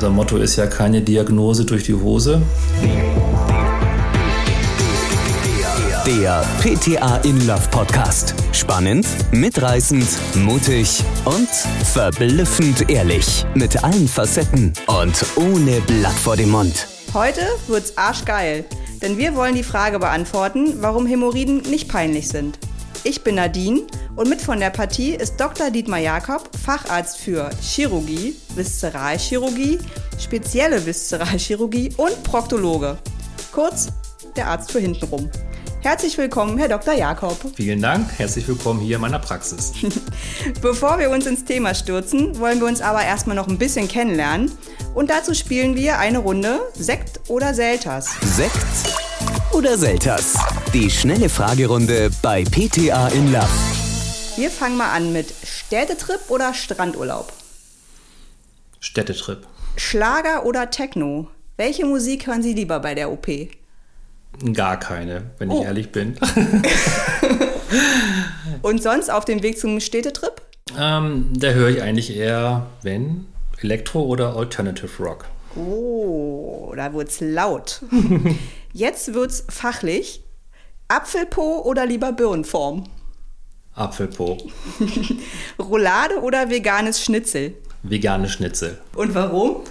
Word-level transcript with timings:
Unser 0.00 0.12
Motto 0.14 0.38
ist 0.38 0.56
ja 0.56 0.66
keine 0.66 1.02
Diagnose 1.02 1.66
durch 1.66 1.82
die 1.82 1.92
Hose. 1.92 2.40
Der 6.06 6.42
PTA 6.62 7.16
in 7.18 7.46
Love 7.46 7.68
Podcast. 7.70 8.34
Spannend, 8.52 9.06
mitreißend, 9.30 10.06
mutig 10.36 11.04
und 11.26 11.50
verblüffend 11.84 12.88
ehrlich. 12.88 13.44
Mit 13.54 13.84
allen 13.84 14.08
Facetten 14.08 14.72
und 14.86 15.22
ohne 15.36 15.82
Blatt 15.82 16.14
vor 16.14 16.34
dem 16.34 16.48
Mund. 16.52 16.86
Heute 17.12 17.42
wird's 17.66 17.98
arschgeil, 17.98 18.64
denn 19.02 19.18
wir 19.18 19.34
wollen 19.34 19.54
die 19.54 19.62
Frage 19.62 19.98
beantworten, 19.98 20.76
warum 20.80 21.04
Hämorrhoiden 21.04 21.58
nicht 21.68 21.90
peinlich 21.90 22.28
sind. 22.28 22.58
Ich 23.02 23.22
bin 23.22 23.36
Nadine 23.36 23.82
und 24.14 24.28
mit 24.28 24.42
von 24.42 24.60
der 24.60 24.68
Partie 24.68 25.14
ist 25.14 25.38
Dr. 25.38 25.70
Dietmar 25.70 26.00
Jakob, 26.00 26.50
Facharzt 26.54 27.16
für 27.18 27.48
Chirurgie, 27.62 28.36
Viszeralchirurgie, 28.54 29.78
spezielle 30.18 30.84
Viszeralchirurgie 30.84 31.94
und 31.96 32.22
Proktologe. 32.24 32.98
Kurz, 33.52 33.88
der 34.36 34.48
Arzt 34.48 34.70
für 34.70 34.80
hintenrum. 34.80 35.30
Herzlich 35.80 36.18
willkommen, 36.18 36.58
Herr 36.58 36.68
Dr. 36.68 36.92
Jakob. 36.92 37.38
Vielen 37.56 37.80
Dank, 37.80 38.06
herzlich 38.18 38.46
willkommen 38.46 38.80
hier 38.80 38.96
in 38.96 39.02
meiner 39.02 39.18
Praxis. 39.18 39.72
Bevor 40.60 40.98
wir 40.98 41.08
uns 41.08 41.24
ins 41.24 41.46
Thema 41.46 41.74
stürzen, 41.74 42.38
wollen 42.38 42.60
wir 42.60 42.66
uns 42.66 42.82
aber 42.82 43.02
erstmal 43.02 43.34
noch 43.34 43.48
ein 43.48 43.56
bisschen 43.56 43.88
kennenlernen. 43.88 44.52
Und 44.94 45.08
dazu 45.08 45.32
spielen 45.32 45.74
wir 45.74 45.98
eine 45.98 46.18
Runde 46.18 46.60
Sekt 46.74 47.20
oder 47.28 47.54
Selters. 47.54 48.10
Sekt 48.36 49.09
oder 49.52 49.76
Selters? 49.76 50.34
Die 50.72 50.90
schnelle 50.90 51.28
Fragerunde 51.28 52.10
bei 52.22 52.44
PTA 52.44 53.08
in 53.08 53.32
Love. 53.32 53.46
Wir 54.36 54.50
fangen 54.50 54.76
mal 54.76 54.92
an 54.92 55.12
mit 55.12 55.32
Städtetrip 55.44 56.20
oder 56.28 56.54
Strandurlaub? 56.54 57.32
Städtetrip. 58.80 59.46
Schlager 59.76 60.46
oder 60.46 60.70
Techno? 60.70 61.28
Welche 61.56 61.84
Musik 61.84 62.26
hören 62.26 62.42
Sie 62.42 62.54
lieber 62.54 62.80
bei 62.80 62.94
der 62.94 63.10
OP? 63.10 63.26
Gar 64.54 64.78
keine, 64.78 65.24
wenn 65.38 65.50
Oh. 65.50 65.60
ich 65.60 65.66
ehrlich 65.66 65.92
bin. 65.92 66.16
Und 68.62 68.82
sonst 68.82 69.10
auf 69.10 69.24
dem 69.24 69.42
Weg 69.42 69.58
zum 69.58 69.80
Städtetrip? 69.80 70.40
ähm, 70.78 71.30
da 71.34 71.48
höre 71.48 71.68
ich 71.70 71.82
eigentlich 71.82 72.16
eher, 72.16 72.66
wenn, 72.82 73.26
Elektro 73.60 74.02
oder 74.02 74.36
Alternative 74.36 75.02
Rock. 75.02 75.24
Oh, 75.56 76.72
da 76.76 76.92
wird's 76.92 77.20
laut. 77.20 77.82
Jetzt 78.72 79.14
wird's 79.14 79.44
fachlich. 79.48 80.22
Apfelpo 80.88 81.62
oder 81.62 81.86
lieber 81.86 82.12
Birnenform? 82.12 82.84
Apfelpo. 83.74 84.38
Roulade 85.58 86.20
oder 86.20 86.50
veganes 86.50 87.02
Schnitzel? 87.02 87.54
Vegane 87.82 88.28
Schnitzel. 88.28 88.78
Und 88.94 89.14
warum? 89.14 89.62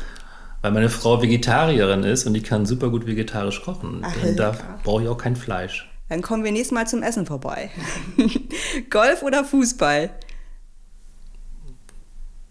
Weil 0.61 0.71
meine 0.71 0.89
Frau 0.89 1.21
Vegetarierin 1.21 2.03
ist 2.03 2.25
und 2.25 2.33
die 2.33 2.41
kann 2.41 2.65
super 2.65 2.89
gut 2.89 3.05
vegetarisch 3.05 3.61
kochen. 3.61 4.01
Ach, 4.03 4.23
und 4.23 4.37
da 4.37 4.57
brauche 4.83 5.03
ich 5.03 5.09
auch 5.09 5.17
kein 5.17 5.35
Fleisch. 5.35 5.89
Dann 6.09 6.21
kommen 6.21 6.43
wir 6.43 6.51
nächstes 6.51 6.73
Mal 6.73 6.87
zum 6.87 7.03
Essen 7.03 7.25
vorbei. 7.25 7.69
Golf 8.89 9.21
oder 9.21 9.45
Fußball? 9.45 10.09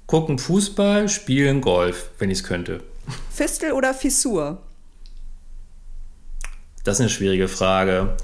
Gucken 0.07 0.39
Fußball, 0.39 1.09
spielen 1.09 1.61
Golf, 1.61 2.11
wenn 2.19 2.31
ich 2.31 2.39
es 2.39 2.45
könnte. 2.45 2.83
Fistel 3.31 3.73
oder 3.73 3.95
Fissur? 3.95 4.63
Das 6.85 6.97
ist 6.97 7.01
eine 7.01 7.11
schwierige 7.11 7.49
Frage. 7.49 8.17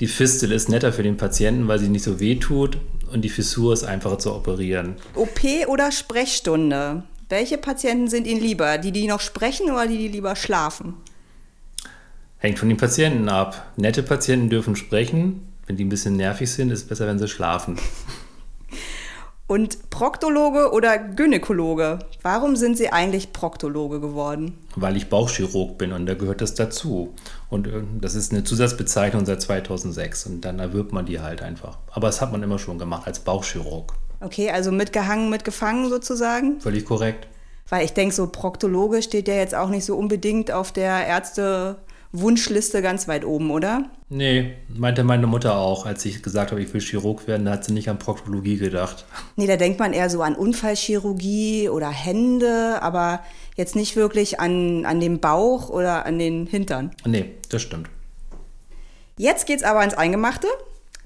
Die 0.00 0.06
Fistel 0.06 0.52
ist 0.52 0.68
netter 0.68 0.92
für 0.92 1.02
den 1.02 1.16
Patienten, 1.16 1.68
weil 1.68 1.78
sie 1.78 1.88
nicht 1.88 2.04
so 2.04 2.20
weh 2.20 2.36
tut 2.36 2.78
und 3.12 3.22
die 3.22 3.28
Fissur 3.28 3.72
ist 3.72 3.84
einfacher 3.84 4.18
zu 4.18 4.34
operieren. 4.34 4.96
OP 5.14 5.40
oder 5.68 5.90
Sprechstunde? 5.90 7.02
Welche 7.28 7.58
Patienten 7.58 8.08
sind 8.08 8.26
Ihnen 8.26 8.40
lieber? 8.40 8.78
Die, 8.78 8.92
die 8.92 9.06
noch 9.06 9.20
sprechen 9.20 9.70
oder 9.70 9.86
die, 9.86 9.98
die 9.98 10.08
lieber 10.08 10.36
schlafen? 10.36 10.94
Hängt 12.38 12.58
von 12.58 12.68
den 12.68 12.76
Patienten 12.76 13.28
ab. 13.28 13.72
Nette 13.76 14.02
Patienten 14.02 14.50
dürfen 14.50 14.76
sprechen. 14.76 15.52
Wenn 15.66 15.76
die 15.76 15.84
ein 15.84 15.88
bisschen 15.88 16.16
nervig 16.16 16.50
sind, 16.50 16.70
ist 16.70 16.82
es 16.82 16.86
besser, 16.86 17.06
wenn 17.06 17.18
sie 17.18 17.28
schlafen. 17.28 17.78
Und 19.48 19.90
Proktologe 19.90 20.72
oder 20.72 20.98
Gynäkologe? 20.98 22.00
Warum 22.22 22.56
sind 22.56 22.76
Sie 22.76 22.92
eigentlich 22.92 23.32
Proktologe 23.32 24.00
geworden? 24.00 24.58
Weil 24.74 24.96
ich 24.96 25.08
Bauchchirurg 25.08 25.78
bin 25.78 25.92
und 25.92 26.06
da 26.06 26.14
gehört 26.14 26.40
das 26.40 26.54
dazu. 26.54 27.14
Und 27.48 27.68
äh, 27.68 27.82
das 28.00 28.16
ist 28.16 28.32
eine 28.32 28.42
Zusatzbezeichnung 28.42 29.24
seit 29.24 29.40
2006 29.40 30.26
und 30.26 30.40
dann 30.44 30.58
erwirbt 30.58 30.92
man 30.92 31.06
die 31.06 31.20
halt 31.20 31.42
einfach. 31.42 31.78
Aber 31.92 32.08
das 32.08 32.20
hat 32.20 32.32
man 32.32 32.42
immer 32.42 32.58
schon 32.58 32.78
gemacht 32.78 33.06
als 33.06 33.20
Bauchchirurg. 33.20 33.92
Okay, 34.20 34.50
also 34.50 34.72
mitgehangen, 34.72 35.30
mitgefangen 35.30 35.90
sozusagen? 35.90 36.60
Völlig 36.60 36.84
korrekt. 36.84 37.28
Weil 37.68 37.84
ich 37.84 37.92
denke, 37.92 38.14
so 38.14 38.26
Proktologe 38.26 39.00
steht 39.02 39.28
ja 39.28 39.34
jetzt 39.34 39.54
auch 39.54 39.68
nicht 39.68 39.84
so 39.84 39.96
unbedingt 39.96 40.50
auf 40.50 40.72
der 40.72 41.06
Ärzte-Wunschliste 42.16 42.82
ganz 42.82 43.08
weit 43.08 43.24
oben, 43.24 43.50
oder? 43.50 43.84
Nee, 44.08 44.54
meinte 44.68 45.04
meine 45.04 45.26
Mutter 45.26 45.56
auch. 45.58 45.86
Als 45.86 46.04
ich 46.04 46.22
gesagt 46.22 46.50
habe, 46.50 46.62
ich 46.62 46.72
will 46.72 46.80
Chirurg 46.80 47.26
werden, 47.26 47.44
da 47.44 47.52
hat 47.52 47.64
sie 47.64 47.72
nicht 47.72 47.88
an 47.88 47.98
Proktologie 47.98 48.56
gedacht. 48.56 49.04
Nee, 49.36 49.46
da 49.46 49.56
denkt 49.56 49.78
man 49.78 49.92
eher 49.92 50.08
so 50.08 50.22
an 50.22 50.34
Unfallchirurgie 50.34 51.68
oder 51.68 51.90
Hände, 51.90 52.78
aber 52.80 53.20
jetzt 53.56 53.76
nicht 53.76 53.96
wirklich 53.96 54.40
an, 54.40 54.86
an 54.86 55.00
den 55.00 55.20
Bauch 55.20 55.68
oder 55.68 56.06
an 56.06 56.18
den 56.18 56.46
Hintern. 56.46 56.90
Nee, 57.04 57.32
das 57.48 57.62
stimmt. 57.62 57.88
Jetzt 59.18 59.46
geht's 59.46 59.62
aber 59.62 59.80
ans 59.80 59.94
Eingemachte, 59.94 60.48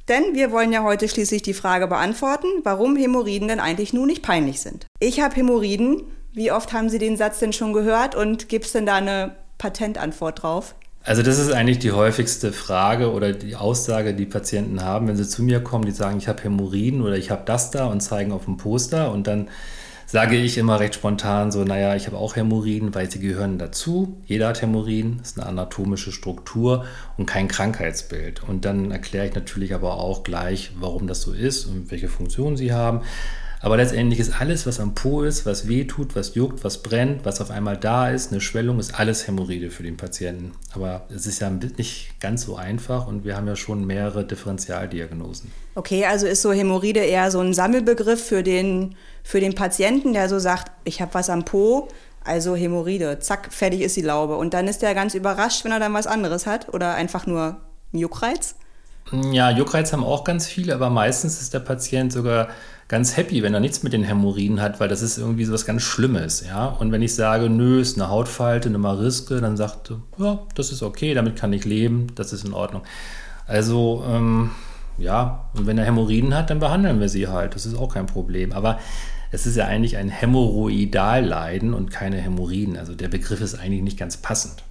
denn 0.08 0.34
wir 0.34 0.50
wollen 0.50 0.72
ja 0.72 0.82
heute 0.82 1.08
schließlich 1.08 1.42
die 1.42 1.54
Frage 1.54 1.86
beantworten, 1.86 2.46
warum 2.64 2.96
Hämorrhoiden 2.96 3.48
denn 3.48 3.60
eigentlich 3.60 3.92
nun 3.92 4.06
nicht 4.06 4.22
peinlich 4.22 4.60
sind. 4.60 4.86
Ich 4.98 5.20
habe 5.20 5.34
Hämorrhoiden. 5.34 6.02
Wie 6.32 6.52
oft 6.52 6.72
haben 6.72 6.88
Sie 6.88 6.98
den 6.98 7.16
Satz 7.16 7.40
denn 7.40 7.52
schon 7.52 7.72
gehört 7.72 8.14
und 8.14 8.48
gibt's 8.48 8.70
denn 8.70 8.86
da 8.86 8.94
eine 8.96 9.34
Patentantwort 9.58 10.42
drauf? 10.42 10.76
Also 11.02 11.22
das 11.22 11.38
ist 11.38 11.50
eigentlich 11.50 11.78
die 11.78 11.92
häufigste 11.92 12.52
Frage 12.52 13.10
oder 13.10 13.32
die 13.32 13.56
Aussage, 13.56 14.14
die 14.14 14.26
Patienten 14.26 14.82
haben, 14.82 15.08
wenn 15.08 15.16
sie 15.16 15.26
zu 15.26 15.42
mir 15.42 15.60
kommen, 15.60 15.86
die 15.86 15.92
sagen, 15.92 16.18
ich 16.18 16.28
habe 16.28 16.42
Hämorrhoiden 16.42 17.00
oder 17.00 17.16
ich 17.16 17.30
habe 17.30 17.42
das 17.46 17.70
da 17.70 17.86
und 17.86 18.00
zeigen 18.00 18.32
auf 18.32 18.44
dem 18.44 18.58
Poster 18.58 19.10
und 19.10 19.26
dann 19.26 19.48
sage 20.04 20.36
ich 20.36 20.58
immer 20.58 20.80
recht 20.80 20.96
spontan 20.96 21.52
so, 21.52 21.62
naja, 21.64 21.94
ich 21.94 22.06
habe 22.06 22.18
auch 22.18 22.34
Hämorrhoiden, 22.34 22.94
weil 22.94 23.08
sie 23.08 23.20
gehören 23.20 23.58
dazu. 23.58 24.20
Jeder 24.26 24.48
hat 24.48 24.60
Hämorrhoiden, 24.60 25.20
ist 25.22 25.38
eine 25.38 25.46
anatomische 25.46 26.10
Struktur 26.10 26.84
und 27.16 27.26
kein 27.26 27.46
Krankheitsbild. 27.46 28.42
Und 28.42 28.64
dann 28.64 28.90
erkläre 28.90 29.28
ich 29.28 29.34
natürlich 29.34 29.72
aber 29.72 29.94
auch 29.94 30.24
gleich, 30.24 30.72
warum 30.80 31.06
das 31.06 31.22
so 31.22 31.32
ist 31.32 31.64
und 31.66 31.92
welche 31.92 32.08
Funktionen 32.08 32.56
sie 32.56 32.72
haben. 32.72 33.02
Aber 33.62 33.76
letztendlich 33.76 34.18
ist 34.18 34.40
alles, 34.40 34.66
was 34.66 34.80
am 34.80 34.94
Po 34.94 35.22
ist, 35.22 35.44
was 35.44 35.68
weh 35.68 35.84
tut, 35.84 36.16
was 36.16 36.34
juckt, 36.34 36.64
was 36.64 36.78
brennt, 36.82 37.26
was 37.26 37.42
auf 37.42 37.50
einmal 37.50 37.76
da 37.76 38.08
ist, 38.08 38.32
eine 38.32 38.40
Schwellung, 38.40 38.78
ist 38.78 38.98
alles 38.98 39.26
Hämorrhoide 39.26 39.70
für 39.70 39.82
den 39.82 39.98
Patienten. 39.98 40.52
Aber 40.74 41.02
es 41.14 41.26
ist 41.26 41.40
ja 41.40 41.50
nicht 41.50 42.18
ganz 42.20 42.44
so 42.44 42.56
einfach 42.56 43.06
und 43.06 43.24
wir 43.24 43.36
haben 43.36 43.46
ja 43.46 43.56
schon 43.56 43.86
mehrere 43.86 44.24
Differentialdiagnosen. 44.24 45.52
Okay, 45.74 46.06
also 46.06 46.26
ist 46.26 46.40
so 46.40 46.52
Hämorrhoide 46.52 47.00
eher 47.00 47.30
so 47.30 47.40
ein 47.40 47.52
Sammelbegriff 47.52 48.24
für 48.24 48.42
den, 48.42 48.96
für 49.22 49.40
den 49.40 49.54
Patienten, 49.54 50.14
der 50.14 50.30
so 50.30 50.38
sagt, 50.38 50.72
ich 50.84 51.02
habe 51.02 51.12
was 51.12 51.28
am 51.28 51.44
Po, 51.44 51.88
also 52.24 52.56
Hämorrhoide, 52.56 53.18
zack, 53.18 53.52
fertig 53.52 53.82
ist 53.82 53.94
die 53.94 54.02
Laube. 54.02 54.36
Und 54.36 54.54
dann 54.54 54.68
ist 54.68 54.80
der 54.80 54.94
ganz 54.94 55.14
überrascht, 55.14 55.64
wenn 55.64 55.72
er 55.72 55.80
dann 55.80 55.92
was 55.92 56.06
anderes 56.06 56.46
hat 56.46 56.72
oder 56.72 56.94
einfach 56.94 57.26
nur 57.26 57.58
einen 57.92 58.00
Juckreiz. 58.00 58.54
Ja, 59.32 59.50
Juckreiz 59.50 59.92
haben 59.92 60.04
auch 60.04 60.24
ganz 60.24 60.46
viele, 60.46 60.74
aber 60.74 60.88
meistens 60.88 61.40
ist 61.40 61.52
der 61.52 61.60
Patient 61.60 62.12
sogar 62.12 62.48
ganz 62.90 63.16
happy, 63.16 63.44
wenn 63.44 63.54
er 63.54 63.60
nichts 63.60 63.84
mit 63.84 63.92
den 63.92 64.02
Hämorrhoiden 64.02 64.60
hat, 64.60 64.80
weil 64.80 64.88
das 64.88 65.00
ist 65.00 65.16
irgendwie 65.16 65.44
so 65.44 65.52
was 65.52 65.64
ganz 65.64 65.82
Schlimmes, 65.82 66.44
ja. 66.44 66.66
Und 66.66 66.90
wenn 66.90 67.02
ich 67.02 67.14
sage, 67.14 67.48
nö, 67.48 67.80
ist 67.80 67.96
eine 67.96 68.08
Hautfalte, 68.08 68.68
eine 68.68 68.78
Mariske, 68.78 69.40
dann 69.40 69.56
sagt 69.56 69.92
er, 69.92 70.02
ja, 70.18 70.40
das 70.56 70.72
ist 70.72 70.82
okay, 70.82 71.14
damit 71.14 71.36
kann 71.36 71.52
ich 71.52 71.64
leben, 71.64 72.08
das 72.16 72.32
ist 72.32 72.44
in 72.44 72.52
Ordnung. 72.52 72.82
Also, 73.46 74.04
ähm, 74.08 74.50
ja, 74.98 75.48
und 75.56 75.68
wenn 75.68 75.78
er 75.78 75.84
Hämorrhoiden 75.84 76.34
hat, 76.34 76.50
dann 76.50 76.58
behandeln 76.58 76.98
wir 76.98 77.08
sie 77.08 77.28
halt, 77.28 77.54
das 77.54 77.64
ist 77.64 77.78
auch 77.78 77.94
kein 77.94 78.06
Problem. 78.06 78.50
Aber 78.50 78.80
es 79.30 79.46
ist 79.46 79.56
ja 79.56 79.66
eigentlich 79.66 79.96
ein 79.96 80.08
Hämorrhoidalleiden 80.08 81.74
und 81.74 81.92
keine 81.92 82.16
Hämorrhoiden. 82.16 82.76
Also 82.76 82.96
der 82.96 83.08
Begriff 83.08 83.40
ist 83.40 83.54
eigentlich 83.54 83.82
nicht 83.82 83.98
ganz 84.00 84.16
passend. 84.16 84.64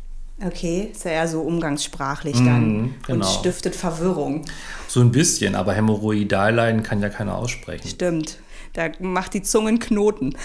Okay, 0.45 0.89
ist 0.93 1.03
ja 1.03 1.11
eher 1.11 1.27
so 1.27 1.41
umgangssprachlich 1.41 2.37
dann 2.37 2.77
Mhm, 2.81 2.95
genau. 3.05 3.25
und 3.25 3.25
stiftet 3.39 3.75
Verwirrung. 3.75 4.45
So 4.87 5.01
ein 5.01 5.11
bisschen, 5.11 5.55
aber 5.55 5.73
Hämorrhoidalleiden 5.73 6.81
kann 6.83 7.01
ja 7.01 7.09
keiner 7.09 7.35
aussprechen. 7.35 7.87
Stimmt. 7.89 8.37
Da 8.73 8.89
macht 8.99 9.33
die 9.33 9.41
Zunge 9.41 9.69
einen 9.69 9.79
Knoten. 9.79 10.35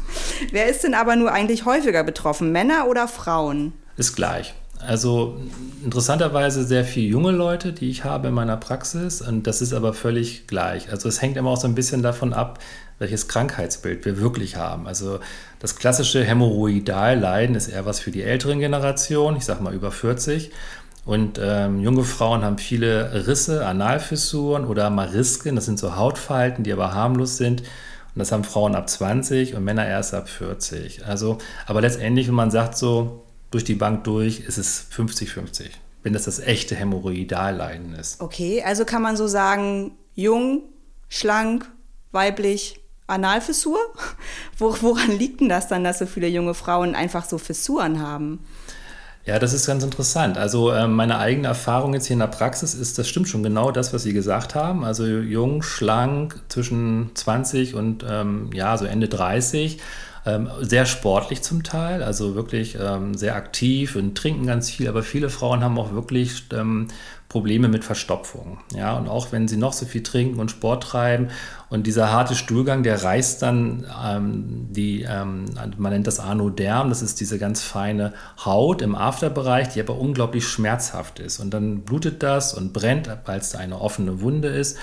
Wer 0.50 0.66
ist 0.66 0.82
denn 0.84 0.94
aber 0.94 1.16
nur 1.16 1.30
eigentlich 1.32 1.64
häufiger 1.66 2.02
betroffen, 2.02 2.50
Männer 2.50 2.88
oder 2.88 3.06
Frauen? 3.08 3.72
Ist 3.96 4.16
gleich. 4.16 4.54
Also 4.86 5.36
interessanterweise 5.84 6.64
sehr 6.64 6.84
viele 6.84 7.06
junge 7.06 7.30
Leute, 7.30 7.72
die 7.72 7.90
ich 7.90 8.04
habe 8.04 8.28
in 8.28 8.34
meiner 8.34 8.56
Praxis 8.56 9.20
und 9.20 9.46
das 9.46 9.62
ist 9.62 9.72
aber 9.72 9.92
völlig 9.92 10.46
gleich. 10.46 10.90
Also 10.90 11.08
es 11.08 11.20
hängt 11.20 11.36
immer 11.36 11.50
auch 11.50 11.60
so 11.60 11.66
ein 11.66 11.74
bisschen 11.74 12.02
davon 12.02 12.32
ab, 12.32 12.58
welches 12.98 13.28
Krankheitsbild 13.28 14.04
wir 14.04 14.20
wirklich 14.20 14.56
haben. 14.56 14.86
Also 14.86 15.20
das 15.58 15.76
klassische 15.76 16.22
Hämorrhoidalleiden 16.24 17.56
ist 17.56 17.68
eher 17.68 17.86
was 17.86 18.00
für 18.00 18.10
die 18.10 18.22
älteren 18.22 18.60
Generationen, 18.60 19.36
ich 19.36 19.44
sage 19.44 19.62
mal 19.62 19.74
über 19.74 19.90
40. 19.90 20.50
Und 21.04 21.38
ähm, 21.42 21.80
junge 21.80 22.04
Frauen 22.04 22.44
haben 22.44 22.56
viele 22.56 23.26
Risse, 23.26 23.66
Analfissuren 23.66 24.64
oder 24.64 24.88
Marisken, 24.88 25.54
das 25.54 25.66
sind 25.66 25.78
so 25.78 25.96
Hautfalten, 25.96 26.64
die 26.64 26.72
aber 26.72 26.94
harmlos 26.94 27.36
sind. 27.36 27.60
Und 27.60 28.20
das 28.20 28.32
haben 28.32 28.44
Frauen 28.44 28.74
ab 28.74 28.88
20 28.88 29.54
und 29.54 29.64
Männer 29.64 29.86
erst 29.86 30.14
ab 30.14 30.28
40. 30.28 31.04
Also, 31.04 31.38
aber 31.66 31.80
letztendlich, 31.80 32.28
wenn 32.28 32.34
man 32.34 32.50
sagt, 32.50 32.78
so 32.78 33.23
durch 33.54 33.64
die 33.64 33.74
Bank 33.74 34.04
durch, 34.04 34.40
ist 34.40 34.58
es 34.58 34.86
50-50, 34.94 35.66
wenn 36.02 36.12
das 36.12 36.24
das 36.24 36.40
echte 36.40 36.74
Hämorrhoidalleiden 36.74 37.94
ist. 37.94 38.20
Okay, 38.20 38.62
also 38.64 38.84
kann 38.84 39.00
man 39.00 39.16
so 39.16 39.28
sagen, 39.28 39.92
jung, 40.14 40.62
schlank, 41.08 41.70
weiblich, 42.10 42.80
Analfissur? 43.06 43.78
Woran 44.58 45.12
liegt 45.16 45.40
denn 45.40 45.48
das 45.48 45.68
dann, 45.68 45.84
dass 45.84 46.00
so 46.00 46.06
viele 46.06 46.26
junge 46.26 46.54
Frauen 46.54 46.96
einfach 46.96 47.24
so 47.24 47.38
Fissuren 47.38 48.00
haben? 48.00 48.40
Ja, 49.24 49.38
das 49.38 49.54
ist 49.54 49.66
ganz 49.66 49.84
interessant. 49.84 50.36
Also 50.36 50.70
äh, 50.70 50.86
meine 50.86 51.18
eigene 51.18 51.48
Erfahrung 51.48 51.94
jetzt 51.94 52.06
hier 52.06 52.14
in 52.14 52.20
der 52.20 52.26
Praxis 52.26 52.74
ist, 52.74 52.98
das 52.98 53.08
stimmt 53.08 53.28
schon 53.28 53.42
genau 53.42 53.70
das, 53.70 53.94
was 53.94 54.02
Sie 54.02 54.12
gesagt 54.12 54.54
haben. 54.54 54.84
Also 54.84 55.06
jung, 55.06 55.62
schlank, 55.62 56.42
zwischen 56.48 57.12
20 57.14 57.74
und 57.74 58.04
ähm, 58.06 58.50
ja, 58.52 58.76
so 58.76 58.84
Ende 58.84 59.08
30. 59.08 59.78
Ähm, 60.26 60.48
sehr 60.60 60.86
sportlich 60.86 61.42
zum 61.42 61.64
Teil, 61.64 62.02
also 62.02 62.34
wirklich 62.34 62.78
ähm, 62.80 63.14
sehr 63.14 63.36
aktiv 63.36 63.94
und 63.94 64.16
trinken 64.16 64.46
ganz 64.46 64.70
viel, 64.70 64.88
aber 64.88 65.02
viele 65.02 65.28
Frauen 65.28 65.62
haben 65.62 65.78
auch 65.78 65.92
wirklich 65.92 66.44
ähm, 66.52 66.88
Probleme 67.28 67.68
mit 67.68 67.84
Verstopfung. 67.84 68.58
Ja, 68.74 68.96
und 68.96 69.08
auch 69.08 69.32
wenn 69.32 69.48
sie 69.48 69.56
noch 69.56 69.72
so 69.72 69.84
viel 69.84 70.02
trinken 70.02 70.40
und 70.40 70.50
Sport 70.50 70.84
treiben 70.84 71.28
und 71.68 71.86
dieser 71.86 72.10
harte 72.10 72.36
Stuhlgang, 72.36 72.84
der 72.84 73.02
reißt 73.02 73.42
dann 73.42 73.84
ähm, 74.02 74.68
die, 74.70 75.02
ähm, 75.02 75.46
man 75.76 75.92
nennt 75.92 76.06
das 76.06 76.20
Anoderm, 76.20 76.88
das 76.88 77.02
ist 77.02 77.20
diese 77.20 77.38
ganz 77.38 77.62
feine 77.62 78.14
Haut 78.44 78.80
im 78.80 78.94
Afterbereich, 78.94 79.70
die 79.70 79.80
aber 79.80 79.98
unglaublich 79.98 80.46
schmerzhaft 80.46 81.18
ist. 81.18 81.40
Und 81.40 81.52
dann 81.52 81.80
blutet 81.80 82.22
das 82.22 82.54
und 82.54 82.72
brennt, 82.72 83.10
weil 83.26 83.40
es 83.40 83.54
eine 83.54 83.80
offene 83.80 84.20
Wunde 84.20 84.48
ist. 84.48 84.78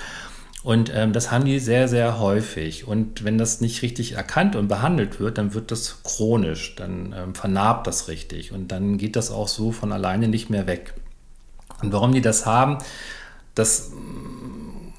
Und 0.62 0.92
ähm, 0.94 1.12
das 1.12 1.32
haben 1.32 1.44
die 1.44 1.58
sehr, 1.58 1.88
sehr 1.88 2.20
häufig. 2.20 2.86
Und 2.86 3.24
wenn 3.24 3.36
das 3.36 3.60
nicht 3.60 3.82
richtig 3.82 4.12
erkannt 4.12 4.54
und 4.54 4.68
behandelt 4.68 5.18
wird, 5.18 5.38
dann 5.38 5.54
wird 5.54 5.72
das 5.72 6.02
chronisch, 6.04 6.76
dann 6.76 7.14
ähm, 7.16 7.34
vernarbt 7.34 7.86
das 7.86 8.08
richtig 8.08 8.52
und 8.52 8.68
dann 8.68 8.96
geht 8.96 9.16
das 9.16 9.30
auch 9.30 9.48
so 9.48 9.72
von 9.72 9.90
alleine 9.90 10.28
nicht 10.28 10.50
mehr 10.50 10.66
weg. 10.68 10.94
Und 11.82 11.92
warum 11.92 12.12
die 12.12 12.20
das 12.20 12.46
haben, 12.46 12.78
das 13.56 13.92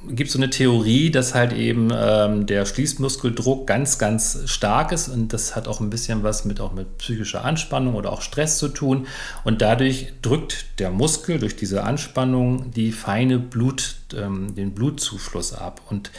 gibt 0.10 0.30
so 0.32 0.40
eine 0.40 0.50
Theorie, 0.50 1.12
dass 1.12 1.34
halt 1.34 1.54
eben 1.54 1.90
ähm, 1.94 2.46
der 2.46 2.66
Schließmuskeldruck 2.66 3.68
ganz, 3.68 3.98
ganz 3.98 4.40
stark 4.46 4.92
ist 4.92 5.08
und 5.08 5.34
das 5.34 5.56
hat 5.56 5.68
auch 5.68 5.80
ein 5.80 5.90
bisschen 5.90 6.24
was 6.24 6.46
mit 6.46 6.60
auch 6.60 6.74
mit 6.74 6.98
psychischer 6.98 7.46
Anspannung 7.46 7.96
oder 7.96 8.12
auch 8.12 8.22
Stress 8.22 8.58
zu 8.58 8.68
tun 8.68 9.08
und 9.44 9.62
dadurch 9.62 10.14
drückt 10.22 10.80
der 10.80 10.92
Muskel 10.92 11.40
durch 11.40 11.56
diese 11.56 11.84
Anspannung 11.84 12.72
die 12.72 12.92
feine 12.92 13.40
Blut, 13.40 13.96
ähm, 14.16 14.56
den 14.56 14.74
Blutzufluss 14.74 15.54
ab 15.54 15.82
und 15.90 16.12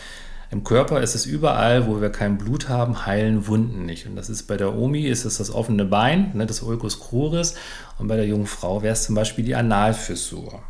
im 0.50 0.62
Körper 0.62 1.00
ist 1.00 1.16
es 1.16 1.26
überall, 1.26 1.88
wo 1.88 2.00
wir 2.00 2.10
kein 2.10 2.38
Blut 2.38 2.68
haben, 2.68 3.06
heilen 3.06 3.48
Wunden 3.48 3.86
nicht. 3.86 4.06
Und 4.06 4.14
das 4.14 4.30
ist 4.30 4.44
bei 4.44 4.56
der 4.56 4.76
Omi 4.76 5.04
ist 5.04 5.24
es 5.24 5.38
das 5.38 5.50
offene 5.50 5.84
Bein, 5.84 6.30
ne, 6.32 6.46
das 6.46 6.62
Ulcus 6.62 7.00
cruris. 7.00 7.56
Und 7.98 8.06
bei 8.06 8.14
der 8.14 8.26
jungen 8.26 8.46
Frau 8.46 8.80
wäre 8.80 8.92
es 8.92 9.02
zum 9.02 9.16
Beispiel 9.16 9.44
die 9.44 9.56
Analfissur. 9.56 10.62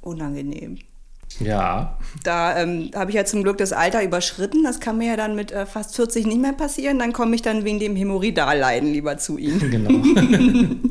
Unangenehm. 0.00 0.76
Ja. 1.40 1.96
Da 2.24 2.58
ähm, 2.58 2.90
habe 2.94 3.10
ich 3.10 3.16
ja 3.16 3.24
zum 3.24 3.42
Glück 3.42 3.58
das 3.58 3.72
Alter 3.72 4.02
überschritten. 4.02 4.64
Das 4.64 4.80
kann 4.80 4.98
mir 4.98 5.08
ja 5.08 5.16
dann 5.16 5.36
mit 5.36 5.52
äh, 5.52 5.66
fast 5.66 5.94
40 5.94 6.26
nicht 6.26 6.40
mehr 6.40 6.52
passieren. 6.52 6.98
Dann 6.98 7.12
komme 7.12 7.34
ich 7.34 7.42
dann 7.42 7.64
wegen 7.64 7.78
dem 7.78 7.94
Hämorrhoidalleiden 7.94 8.92
lieber 8.92 9.18
zu 9.18 9.38
Ihnen. 9.38 9.70
Genau. 9.70 9.90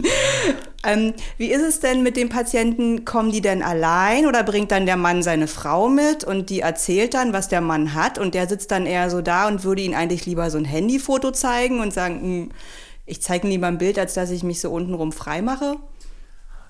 ähm, 0.85 1.13
wie 1.37 1.51
ist 1.51 1.63
es 1.63 1.79
denn 1.79 2.03
mit 2.03 2.15
den 2.15 2.29
Patienten? 2.29 3.03
Kommen 3.03 3.31
die 3.31 3.41
denn 3.41 3.61
allein 3.61 4.25
oder 4.25 4.43
bringt 4.43 4.71
dann 4.71 4.85
der 4.85 4.97
Mann 4.97 5.21
seine 5.21 5.47
Frau 5.47 5.89
mit 5.89 6.23
und 6.23 6.49
die 6.49 6.61
erzählt 6.61 7.13
dann, 7.13 7.33
was 7.33 7.49
der 7.49 7.61
Mann 7.61 7.93
hat 7.93 8.17
und 8.17 8.33
der 8.33 8.47
sitzt 8.47 8.71
dann 8.71 8.85
eher 8.85 9.09
so 9.09 9.21
da 9.21 9.47
und 9.47 9.63
würde 9.63 9.81
Ihnen 9.81 9.95
eigentlich 9.95 10.25
lieber 10.25 10.49
so 10.49 10.57
ein 10.57 10.65
Handyfoto 10.65 11.31
zeigen 11.31 11.81
und 11.81 11.93
sagen, 11.93 12.21
hm, 12.21 12.49
ich 13.05 13.21
zeige 13.21 13.47
lieber 13.47 13.67
ein 13.67 13.77
Bild, 13.77 13.99
als 13.99 14.13
dass 14.13 14.31
ich 14.31 14.43
mich 14.43 14.61
so 14.61 14.69
untenrum 14.69 15.11
frei 15.11 15.41
mache? 15.41 15.77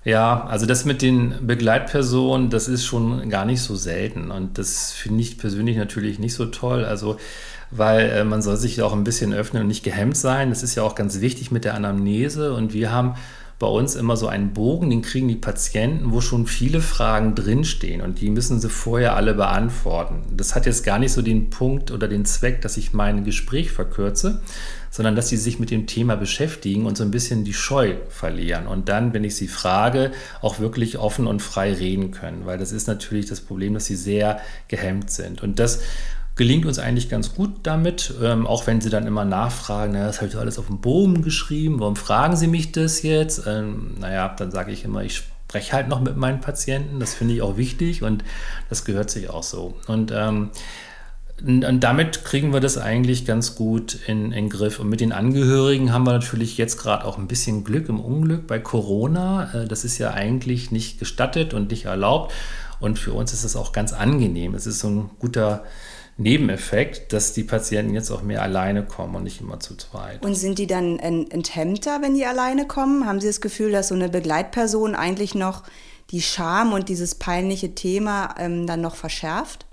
Ja, 0.03 0.45
also 0.45 0.65
das 0.65 0.85
mit 0.85 1.01
den 1.01 1.45
Begleitpersonen, 1.45 2.49
das 2.49 2.67
ist 2.67 2.85
schon 2.85 3.29
gar 3.29 3.45
nicht 3.45 3.61
so 3.61 3.75
selten. 3.75 4.31
Und 4.31 4.57
das 4.57 4.93
finde 4.93 5.21
ich 5.21 5.37
persönlich 5.37 5.77
natürlich 5.77 6.17
nicht 6.19 6.33
so 6.33 6.45
toll. 6.45 6.85
Also, 6.85 7.17
weil 7.71 8.09
äh, 8.09 8.23
man 8.23 8.41
soll 8.41 8.55
sich 8.57 8.81
auch 8.81 8.93
ein 8.93 9.03
bisschen 9.03 9.33
öffnen 9.33 9.63
und 9.63 9.67
nicht 9.67 9.83
gehemmt 9.83 10.15
sein. 10.15 10.49
Das 10.49 10.63
ist 10.63 10.75
ja 10.75 10.83
auch 10.83 10.95
ganz 10.95 11.19
wichtig 11.19 11.51
mit 11.51 11.65
der 11.65 11.73
Anamnese. 11.73 12.53
Und 12.53 12.73
wir 12.73 12.91
haben 12.91 13.15
bei 13.59 13.67
uns 13.67 13.95
immer 13.95 14.15
so 14.17 14.27
einen 14.27 14.53
Bogen, 14.53 14.91
den 14.91 15.01
kriegen 15.01 15.27
die 15.27 15.35
Patienten, 15.35 16.11
wo 16.11 16.21
schon 16.21 16.45
viele 16.45 16.79
Fragen 16.79 17.33
drinstehen 17.33 18.01
und 18.01 18.21
die 18.21 18.29
müssen 18.29 18.59
sie 18.59 18.69
vorher 18.69 19.15
alle 19.15 19.33
beantworten. 19.33 20.21
Das 20.35 20.53
hat 20.53 20.67
jetzt 20.67 20.83
gar 20.83 20.99
nicht 20.99 21.11
so 21.11 21.23
den 21.23 21.49
Punkt 21.49 21.89
oder 21.89 22.07
den 22.07 22.25
Zweck, 22.25 22.61
dass 22.61 22.77
ich 22.77 22.93
mein 22.93 23.23
Gespräch 23.23 23.71
verkürze, 23.71 24.41
sondern 24.91 25.15
dass 25.15 25.29
sie 25.29 25.37
sich 25.37 25.59
mit 25.59 25.71
dem 25.71 25.87
Thema 25.87 26.15
beschäftigen 26.15 26.85
und 26.85 26.97
so 26.97 27.03
ein 27.03 27.09
bisschen 27.09 27.45
die 27.45 27.53
Scheu 27.53 27.95
verlieren 28.09 28.67
und 28.67 28.89
dann, 28.89 29.13
wenn 29.13 29.23
ich 29.23 29.35
sie 29.35 29.47
frage, 29.47 30.11
auch 30.41 30.59
wirklich 30.59 30.99
offen 30.99 31.25
und 31.25 31.41
frei 31.41 31.73
reden 31.73 32.11
können, 32.11 32.45
weil 32.45 32.59
das 32.59 32.71
ist 32.71 32.87
natürlich 32.87 33.25
das 33.25 33.41
Problem, 33.41 33.73
dass 33.73 33.85
sie 33.85 33.95
sehr 33.95 34.39
gehemmt 34.67 35.09
sind. 35.09 35.41
Und 35.41 35.57
das 35.57 35.81
gelingt 36.37 36.65
uns 36.65 36.79
eigentlich 36.79 37.09
ganz 37.09 37.33
gut 37.33 37.51
damit, 37.63 38.13
ähm, 38.23 38.47
auch 38.47 38.67
wenn 38.67 38.79
sie 38.79 38.89
dann 38.89 39.07
immer 39.07 39.25
nachfragen, 39.25 39.93
naja, 39.93 40.05
das 40.05 40.17
habe 40.17 40.27
ich 40.27 40.37
alles 40.37 40.59
auf 40.59 40.67
dem 40.67 40.79
Bogen 40.79 41.23
geschrieben, 41.23 41.79
warum 41.79 41.95
fragen 41.95 42.35
Sie 42.35 42.47
mich 42.47 42.71
das 42.71 43.01
jetzt? 43.01 43.45
Ähm, 43.47 43.95
naja, 43.99 44.33
dann 44.37 44.51
sage 44.51 44.71
ich 44.71 44.85
immer, 44.85 45.03
ich 45.03 45.17
spreche 45.17 45.73
halt 45.73 45.87
noch 45.87 45.99
mit 45.99 46.15
meinen 46.15 46.39
Patienten, 46.39 46.99
das 46.99 47.15
finde 47.15 47.33
ich 47.33 47.41
auch 47.41 47.57
wichtig 47.57 48.03
und 48.03 48.23
das 48.69 48.85
gehört 48.85 49.09
sich 49.09 49.29
auch 49.29 49.43
so. 49.43 49.75
Und 49.87 50.11
ähm, 50.13 50.51
und 51.45 51.81
damit 51.81 52.25
kriegen 52.25 52.51
wir 52.51 52.59
das 52.59 52.79
eigentlich 52.79 53.23
ganz 53.23 53.53
gut 53.53 53.99
in, 54.07 54.31
in 54.31 54.49
Griff. 54.49 54.79
Und 54.79 54.89
mit 54.89 55.01
den 55.01 55.11
Angehörigen 55.11 55.93
haben 55.93 56.03
wir 56.03 56.13
natürlich 56.13 56.57
jetzt 56.57 56.79
gerade 56.79 57.05
auch 57.05 57.19
ein 57.19 57.27
bisschen 57.27 57.63
Glück 57.63 57.89
im 57.89 57.99
Unglück 57.99 58.47
bei 58.47 58.57
Corona. 58.57 59.53
Äh, 59.53 59.67
das 59.67 59.85
ist 59.85 59.99
ja 59.99 60.11
eigentlich 60.11 60.71
nicht 60.71 60.97
gestattet 60.97 61.53
und 61.53 61.69
nicht 61.69 61.85
erlaubt. 61.85 62.33
Und 62.79 62.97
für 62.97 63.13
uns 63.13 63.33
ist 63.33 63.43
es 63.43 63.55
auch 63.55 63.71
ganz 63.71 63.93
angenehm. 63.93 64.55
Es 64.55 64.65
ist 64.65 64.79
so 64.79 64.87
ein 64.87 65.11
guter 65.19 65.63
Nebeneffekt, 66.17 67.13
dass 67.13 67.33
die 67.33 67.43
Patienten 67.43 67.93
jetzt 67.93 68.09
auch 68.09 68.23
mehr 68.23 68.41
alleine 68.41 68.83
kommen 68.83 69.15
und 69.15 69.23
nicht 69.23 69.39
immer 69.39 69.59
zu 69.59 69.75
zweit. 69.75 70.23
Und 70.25 70.33
sind 70.33 70.57
die 70.57 70.65
dann 70.65 70.97
enthemmter, 70.97 72.01
wenn 72.01 72.15
die 72.15 72.25
alleine 72.25 72.65
kommen? 72.65 73.05
Haben 73.05 73.21
Sie 73.21 73.27
das 73.27 73.39
Gefühl, 73.39 73.71
dass 73.71 73.89
so 73.89 73.95
eine 73.95 74.09
Begleitperson 74.09 74.95
eigentlich 74.95 75.35
noch 75.35 75.63
die 76.09 76.21
Scham 76.21 76.73
und 76.73 76.89
dieses 76.89 77.15
peinliche 77.15 77.75
Thema 77.75 78.33
ähm, 78.39 78.65
dann 78.65 78.81
noch 78.81 78.95
verschärft? 78.95 79.67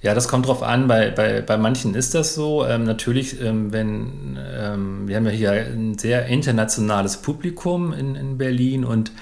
Ja, 0.00 0.14
das 0.14 0.28
kommt 0.28 0.46
drauf 0.46 0.62
an. 0.62 0.86
Bei, 0.86 1.10
bei, 1.10 1.40
bei 1.40 1.56
manchen 1.56 1.94
ist 1.94 2.14
das 2.14 2.34
so. 2.34 2.66
Ähm, 2.66 2.84
natürlich, 2.84 3.40
ähm, 3.40 3.72
wenn 3.72 4.38
ähm, 4.38 5.08
wir 5.08 5.16
haben 5.16 5.24
ja 5.24 5.30
hier 5.30 5.52
ein 5.52 5.98
sehr 5.98 6.26
internationales 6.26 7.18
Publikum 7.18 7.92
in, 7.92 8.14
in 8.14 8.36
Berlin 8.36 8.84
und 8.84 9.12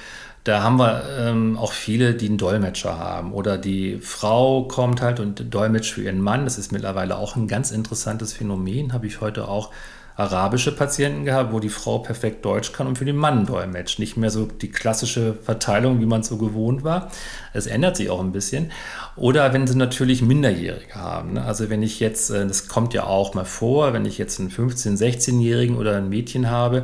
da 0.45 0.63
haben 0.63 0.77
wir 0.79 1.05
ähm, 1.19 1.57
auch 1.57 1.73
viele, 1.73 2.15
die 2.15 2.27
einen 2.27 2.39
Dolmetscher 2.39 2.99
haben. 2.99 3.33
Oder 3.33 3.59
die 3.59 3.99
Frau 4.01 4.65
kommt 4.65 5.01
halt 5.01 5.21
und 5.21 5.55
dolmetscht 5.55 5.95
für 5.95 6.03
ihren 6.03 6.21
Mann. 6.21 6.45
Das 6.45 6.59
ist 6.59 6.73
mittlerweile 6.73 7.17
auch 7.17 7.37
ein 7.37 7.47
ganz 7.47 7.71
interessantes 7.71 8.33
Phänomen. 8.33 8.93
Habe 8.93 9.07
ich 9.07 9.21
heute 9.21 9.47
auch 9.47 9.71
arabische 10.17 10.73
Patienten 10.73 11.25
gehabt, 11.25 11.53
wo 11.53 11.61
die 11.61 11.69
Frau 11.69 11.99
perfekt 11.99 12.45
Deutsch 12.45 12.73
kann 12.73 12.87
und 12.87 12.99
für 12.99 13.05
den 13.05 13.17
Mann 13.17 13.47
dolmetscht. 13.47 13.99
Nicht 13.99 14.17
mehr 14.17 14.31
so 14.31 14.47
die 14.47 14.71
klassische 14.71 15.35
Verteilung, 15.35 16.01
wie 16.01 16.07
man 16.07 16.21
es 16.21 16.29
so 16.29 16.37
gewohnt 16.37 16.85
war. 16.85 17.11
Es 17.53 17.67
ändert 17.67 17.97
sich 17.97 18.11
auch 18.11 18.21
ein 18.21 18.33
bisschen. 18.33 18.73
Oder 19.17 19.53
wenn 19.53 19.67
sie 19.67 19.77
natürlich 19.77 20.23
Minderjährige 20.23 20.95
haben. 20.95 21.35
Ne? 21.35 21.45
Also 21.45 21.71
wenn 21.71 21.83
ich 21.83 22.01
jetzt, 22.01 22.31
äh, 22.31 22.47
das 22.47 22.69
kommt 22.69 22.95
ja 22.95 23.05
auch 23.05 23.35
mal 23.35 23.45
vor, 23.45 23.93
wenn 23.93 24.05
ich 24.05 24.19
jetzt 24.19 24.41
einen 24.41 24.51
15-, 24.51 24.99
16-Jährigen 24.99 25.77
oder 25.77 25.97
ein 25.97 26.09
Mädchen 26.09 26.51
habe 26.51 26.83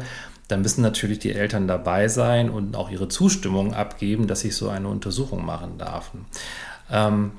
dann 0.48 0.62
müssen 0.62 0.82
natürlich 0.82 1.18
die 1.18 1.32
Eltern 1.32 1.68
dabei 1.68 2.08
sein 2.08 2.50
und 2.50 2.74
auch 2.74 2.90
ihre 2.90 3.08
Zustimmung 3.08 3.74
abgeben, 3.74 4.26
dass 4.26 4.44
ich 4.44 4.56
so 4.56 4.68
eine 4.68 4.88
Untersuchung 4.88 5.44
machen 5.44 5.78
darf. 5.78 6.10
Ähm, 6.90 7.32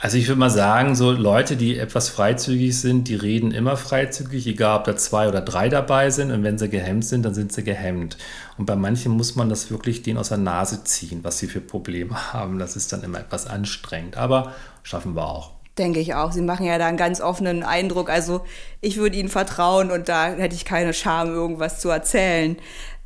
also 0.00 0.18
ich 0.18 0.26
würde 0.26 0.40
mal 0.40 0.50
sagen, 0.50 0.96
so 0.96 1.12
Leute, 1.12 1.56
die 1.56 1.78
etwas 1.78 2.08
freizügig 2.08 2.78
sind, 2.78 3.08
die 3.08 3.14
reden 3.14 3.52
immer 3.52 3.76
freizügig, 3.76 4.46
egal 4.46 4.80
ob 4.80 4.84
da 4.84 4.96
zwei 4.96 5.28
oder 5.28 5.40
drei 5.40 5.68
dabei 5.68 6.10
sind. 6.10 6.32
Und 6.32 6.42
wenn 6.42 6.58
sie 6.58 6.68
gehemmt 6.68 7.04
sind, 7.04 7.24
dann 7.24 7.34
sind 7.34 7.52
sie 7.52 7.62
gehemmt. 7.62 8.18
Und 8.58 8.66
bei 8.66 8.76
manchen 8.76 9.12
muss 9.12 9.36
man 9.36 9.48
das 9.48 9.70
wirklich 9.70 10.02
denen 10.02 10.18
aus 10.18 10.28
der 10.30 10.38
Nase 10.38 10.82
ziehen, 10.84 11.20
was 11.22 11.38
sie 11.38 11.46
für 11.46 11.60
Probleme 11.60 12.14
haben. 12.32 12.58
Das 12.58 12.76
ist 12.76 12.92
dann 12.92 13.02
immer 13.02 13.20
etwas 13.20 13.46
anstrengend. 13.46 14.16
Aber 14.16 14.52
schaffen 14.82 15.14
wir 15.14 15.26
auch. 15.26 15.52
Denke 15.78 16.00
ich 16.00 16.14
auch. 16.14 16.32
Sie 16.32 16.42
machen 16.42 16.66
ja 16.66 16.78
da 16.78 16.86
einen 16.86 16.96
ganz 16.96 17.20
offenen 17.20 17.62
Eindruck. 17.62 18.08
Also 18.08 18.44
ich 18.80 18.96
würde 18.96 19.16
Ihnen 19.16 19.28
vertrauen 19.28 19.90
und 19.90 20.08
da 20.08 20.26
hätte 20.28 20.54
ich 20.54 20.64
keine 20.64 20.94
Scham, 20.94 21.28
irgendwas 21.28 21.80
zu 21.80 21.88
erzählen. 21.88 22.56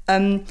Ähm, 0.06 0.42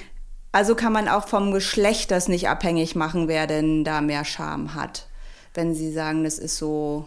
also 0.51 0.73
kann 0.73 0.93
man 0.93 1.07
auch 1.07 1.27
vom 1.27 1.51
Geschlecht 1.51 2.09
das 2.09 2.27
nicht 2.27 2.49
abhängig 2.49 2.95
machen, 2.95 3.27
wer 3.27 3.45
denn 3.45 3.83
da 3.83 4.01
mehr 4.01 4.25
Scham 4.25 4.73
hat. 4.73 5.07
Wenn 5.53 5.75
Sie 5.75 5.91
sagen, 5.91 6.23
das 6.23 6.39
ist 6.39 6.57
so 6.57 7.05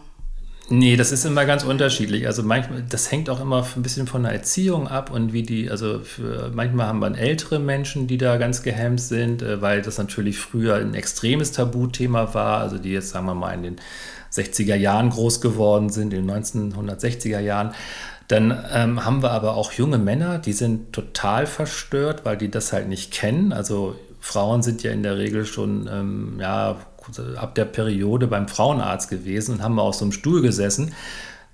Nee, 0.71 0.95
das 0.95 1.11
ist 1.11 1.25
immer 1.25 1.43
ganz 1.43 1.65
unterschiedlich. 1.65 2.27
Also 2.27 2.43
manchmal, 2.43 2.81
das 2.81 3.11
hängt 3.11 3.29
auch 3.29 3.41
immer 3.41 3.67
ein 3.75 3.81
bisschen 3.81 4.07
von 4.07 4.23
der 4.23 4.31
Erziehung 4.31 4.87
ab 4.87 5.11
und 5.11 5.33
wie 5.33 5.43
die, 5.43 5.69
also 5.69 5.99
für, 5.99 6.49
manchmal 6.53 6.87
haben 6.87 6.99
wir 6.99 7.17
ältere 7.17 7.59
Menschen, 7.59 8.07
die 8.07 8.17
da 8.17 8.37
ganz 8.37 8.63
gehemmt 8.63 9.01
sind, 9.01 9.41
äh, 9.41 9.61
weil 9.61 9.81
das 9.81 9.97
natürlich 9.97 10.37
früher 10.39 10.75
ein 10.75 10.93
extremes 10.93 11.51
Tabuthema 11.51 12.33
war, 12.33 12.59
also 12.59 12.77
die 12.77 12.91
jetzt, 12.91 13.09
sagen 13.09 13.25
wir 13.25 13.35
mal, 13.35 13.53
in 13.53 13.63
den 13.63 13.75
60er 14.31 14.75
Jahren 14.75 15.09
groß 15.09 15.41
geworden 15.41 15.89
sind, 15.89 16.13
in 16.13 16.27
den 16.27 16.43
1960er 16.43 17.39
Jahren. 17.39 17.73
Dann 18.27 18.57
ähm, 18.73 19.03
haben 19.03 19.21
wir 19.21 19.31
aber 19.31 19.55
auch 19.55 19.73
junge 19.73 19.97
Männer, 19.97 20.39
die 20.39 20.53
sind 20.53 20.93
total 20.93 21.45
verstört, 21.45 22.23
weil 22.23 22.37
die 22.37 22.49
das 22.49 22.71
halt 22.71 22.87
nicht 22.87 23.11
kennen. 23.11 23.51
Also 23.51 23.95
Frauen 24.21 24.61
sind 24.63 24.83
ja 24.83 24.91
in 24.91 25.03
der 25.03 25.17
Regel 25.17 25.45
schon 25.45 25.89
ähm, 25.91 26.37
ja, 26.39 26.77
ab 27.35 27.55
der 27.55 27.65
Periode 27.65 28.27
beim 28.27 28.47
Frauenarzt 28.47 29.09
gewesen 29.09 29.55
und 29.55 29.63
haben 29.63 29.79
auf 29.79 29.95
so 29.95 30.05
einem 30.05 30.13
Stuhl 30.13 30.41
gesessen, 30.41 30.93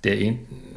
der, 0.04 0.34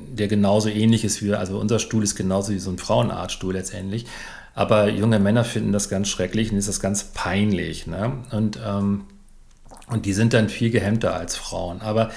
der 0.09 0.27
genauso 0.27 0.69
ähnlich 0.69 1.03
ist 1.03 1.21
wie, 1.21 1.35
also 1.35 1.59
unser 1.59 1.77
Stuhl 1.77 2.03
ist 2.03 2.15
genauso 2.15 2.53
wie 2.53 2.59
so 2.59 2.71
ein 2.71 2.79
Frauenarztstuhl 2.79 3.53
letztendlich. 3.53 4.07
Aber 4.55 4.89
junge 4.89 5.19
Männer 5.19 5.43
finden 5.43 5.71
das 5.71 5.87
ganz 5.87 6.07
schrecklich 6.09 6.51
und 6.51 6.57
ist 6.57 6.67
das 6.67 6.79
ganz 6.79 7.03
peinlich. 7.13 7.87
Ne? 7.87 8.13
Und, 8.31 8.59
ähm, 8.65 9.05
und 9.91 10.05
die 10.05 10.13
sind 10.13 10.33
dann 10.33 10.49
viel 10.49 10.71
gehemmter 10.71 11.13
als 11.13 11.35
Frauen. 11.35 11.81
Aber 11.81 12.09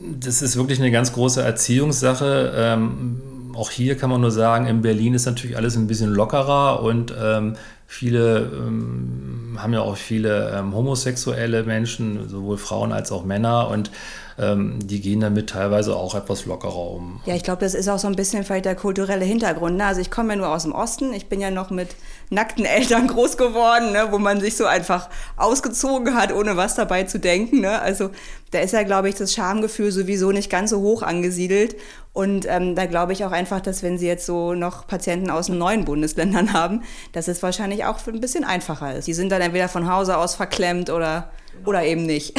das 0.00 0.42
ist 0.42 0.56
wirklich 0.56 0.78
eine 0.78 0.90
ganz 0.90 1.12
große 1.12 1.42
Erziehungssache. 1.42 2.52
Ähm, 2.54 3.52
auch 3.54 3.70
hier 3.70 3.96
kann 3.96 4.10
man 4.10 4.20
nur 4.20 4.30
sagen, 4.30 4.66
in 4.66 4.82
Berlin 4.82 5.14
ist 5.14 5.26
natürlich 5.26 5.56
alles 5.56 5.76
ein 5.76 5.86
bisschen 5.86 6.10
lockerer 6.10 6.82
und 6.82 7.12
ähm, 7.20 7.56
viele 7.86 8.50
ähm, 8.52 9.58
haben 9.58 9.72
ja 9.72 9.80
auch 9.80 9.96
viele 9.96 10.52
ähm, 10.56 10.74
homosexuelle 10.74 11.64
Menschen, 11.64 12.28
sowohl 12.28 12.58
Frauen 12.58 12.92
als 12.92 13.10
auch 13.10 13.24
Männer 13.24 13.68
und 13.68 13.90
ähm, 14.38 14.78
die 14.86 15.00
gehen 15.00 15.20
damit 15.20 15.50
teilweise 15.50 15.96
auch 15.96 16.14
etwas 16.14 16.46
lockerer 16.46 16.90
um. 16.90 17.20
Ja, 17.26 17.34
ich 17.34 17.42
glaube, 17.42 17.60
das 17.60 17.74
ist 17.74 17.88
auch 17.88 17.98
so 17.98 18.06
ein 18.06 18.14
bisschen 18.14 18.44
vielleicht 18.44 18.66
der 18.66 18.76
kulturelle 18.76 19.24
Hintergrund. 19.24 19.76
Ne? 19.76 19.84
Also 19.84 20.00
ich 20.00 20.10
komme 20.10 20.30
ja 20.30 20.36
nur 20.36 20.48
aus 20.48 20.62
dem 20.62 20.72
Osten, 20.72 21.12
ich 21.12 21.28
bin 21.28 21.40
ja 21.40 21.50
noch 21.50 21.70
mit 21.70 21.88
nackten 22.30 22.64
Eltern 22.64 23.08
groß 23.08 23.36
geworden, 23.36 23.92
ne? 23.92 24.08
wo 24.10 24.18
man 24.18 24.40
sich 24.40 24.56
so 24.56 24.66
einfach 24.66 25.08
ausgezogen 25.36 26.14
hat, 26.14 26.32
ohne 26.32 26.56
was 26.56 26.76
dabei 26.76 27.04
zu 27.04 27.18
denken. 27.18 27.60
Ne? 27.60 27.80
Also 27.80 28.10
da 28.52 28.60
ist 28.60 28.72
ja, 28.72 28.84
glaube 28.84 29.08
ich, 29.08 29.16
das 29.16 29.34
Schamgefühl 29.34 29.90
sowieso 29.90 30.30
nicht 30.30 30.50
ganz 30.50 30.70
so 30.70 30.80
hoch 30.80 31.02
angesiedelt. 31.02 31.76
Und 32.12 32.46
ähm, 32.48 32.74
da 32.74 32.86
glaube 32.86 33.12
ich 33.12 33.24
auch 33.24 33.32
einfach, 33.32 33.60
dass 33.60 33.82
wenn 33.82 33.98
Sie 33.98 34.06
jetzt 34.06 34.26
so 34.26 34.54
noch 34.54 34.86
Patienten 34.86 35.30
aus 35.30 35.46
den 35.46 35.58
neuen 35.58 35.84
Bundesländern 35.84 36.52
haben, 36.52 36.82
dass 37.12 37.28
es 37.28 37.42
wahrscheinlich 37.42 37.84
auch 37.84 37.98
ein 38.06 38.20
bisschen 38.20 38.44
einfacher 38.44 38.94
ist. 38.94 39.08
Die 39.08 39.14
sind 39.14 39.30
dann 39.30 39.42
entweder 39.42 39.68
von 39.68 39.90
Hause 39.92 40.16
aus 40.16 40.34
verklemmt 40.34 40.90
oder, 40.90 41.30
oder 41.66 41.84
eben 41.84 42.06
nicht. 42.06 42.34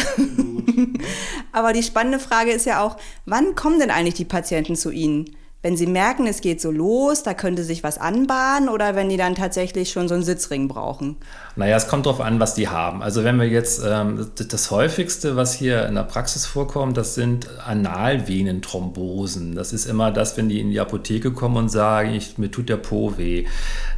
Aber 1.52 1.74
die 1.74 1.84
spannende 1.84 2.20
Frage 2.20 2.52
ist 2.52 2.66
ja 2.66 2.84
auch, 2.84 2.98
wann 3.26 3.56
kommen 3.56 3.80
denn 3.80 3.92
eigentlich 3.92 4.16
die 4.16 4.26
Patienten 4.26 4.76
zu 4.76 4.92
Ihnen? 4.92 5.36
Wenn 5.62 5.76
sie 5.76 5.88
merken, 5.88 6.26
es 6.26 6.40
geht 6.40 6.62
so 6.62 6.72
los, 6.72 7.24
da 7.24 7.34
könnte 7.34 7.66
sich 7.66 7.84
was 7.84 7.98
anbahnen 7.98 8.70
oder 8.70 8.96
wenn 8.96 9.10
die 9.10 9.18
dann 9.18 9.36
tatsächlich 9.36 9.92
schon 9.92 10.08
so 10.08 10.14
einen 10.14 10.24
Sitzring 10.24 10.70
brauchen? 10.70 11.18
Naja, 11.58 11.76
es 11.76 11.90
kommt 11.90 12.06
darauf 12.06 12.22
an, 12.22 12.40
was 12.40 12.54
die 12.54 12.70
haben. 12.70 13.04
Also 13.04 13.26
wenn 13.26 13.38
wir 13.38 13.48
jetzt, 13.48 13.82
ähm, 13.86 14.32
das 14.36 14.72
häufigste, 14.72 15.36
was 15.36 15.54
hier 15.54 15.86
in 15.88 15.96
der 15.96 16.04
Praxis 16.04 16.46
vorkommt, 16.46 16.96
das 16.96 17.14
sind 17.14 17.50
Analvenenthrombosen. 17.60 19.54
Das 19.56 19.74
ist 19.74 19.86
immer 19.86 20.12
das, 20.12 20.38
wenn 20.38 20.48
die 20.48 20.62
in 20.62 20.72
die 20.72 20.80
Apotheke 20.80 21.34
kommen 21.34 21.58
und 21.58 21.70
sagen, 21.70 22.14
ich, 22.14 22.38
mir 22.38 22.50
tut 22.50 22.70
der 22.70 22.78
Po 22.78 23.18
weh. 23.18 23.46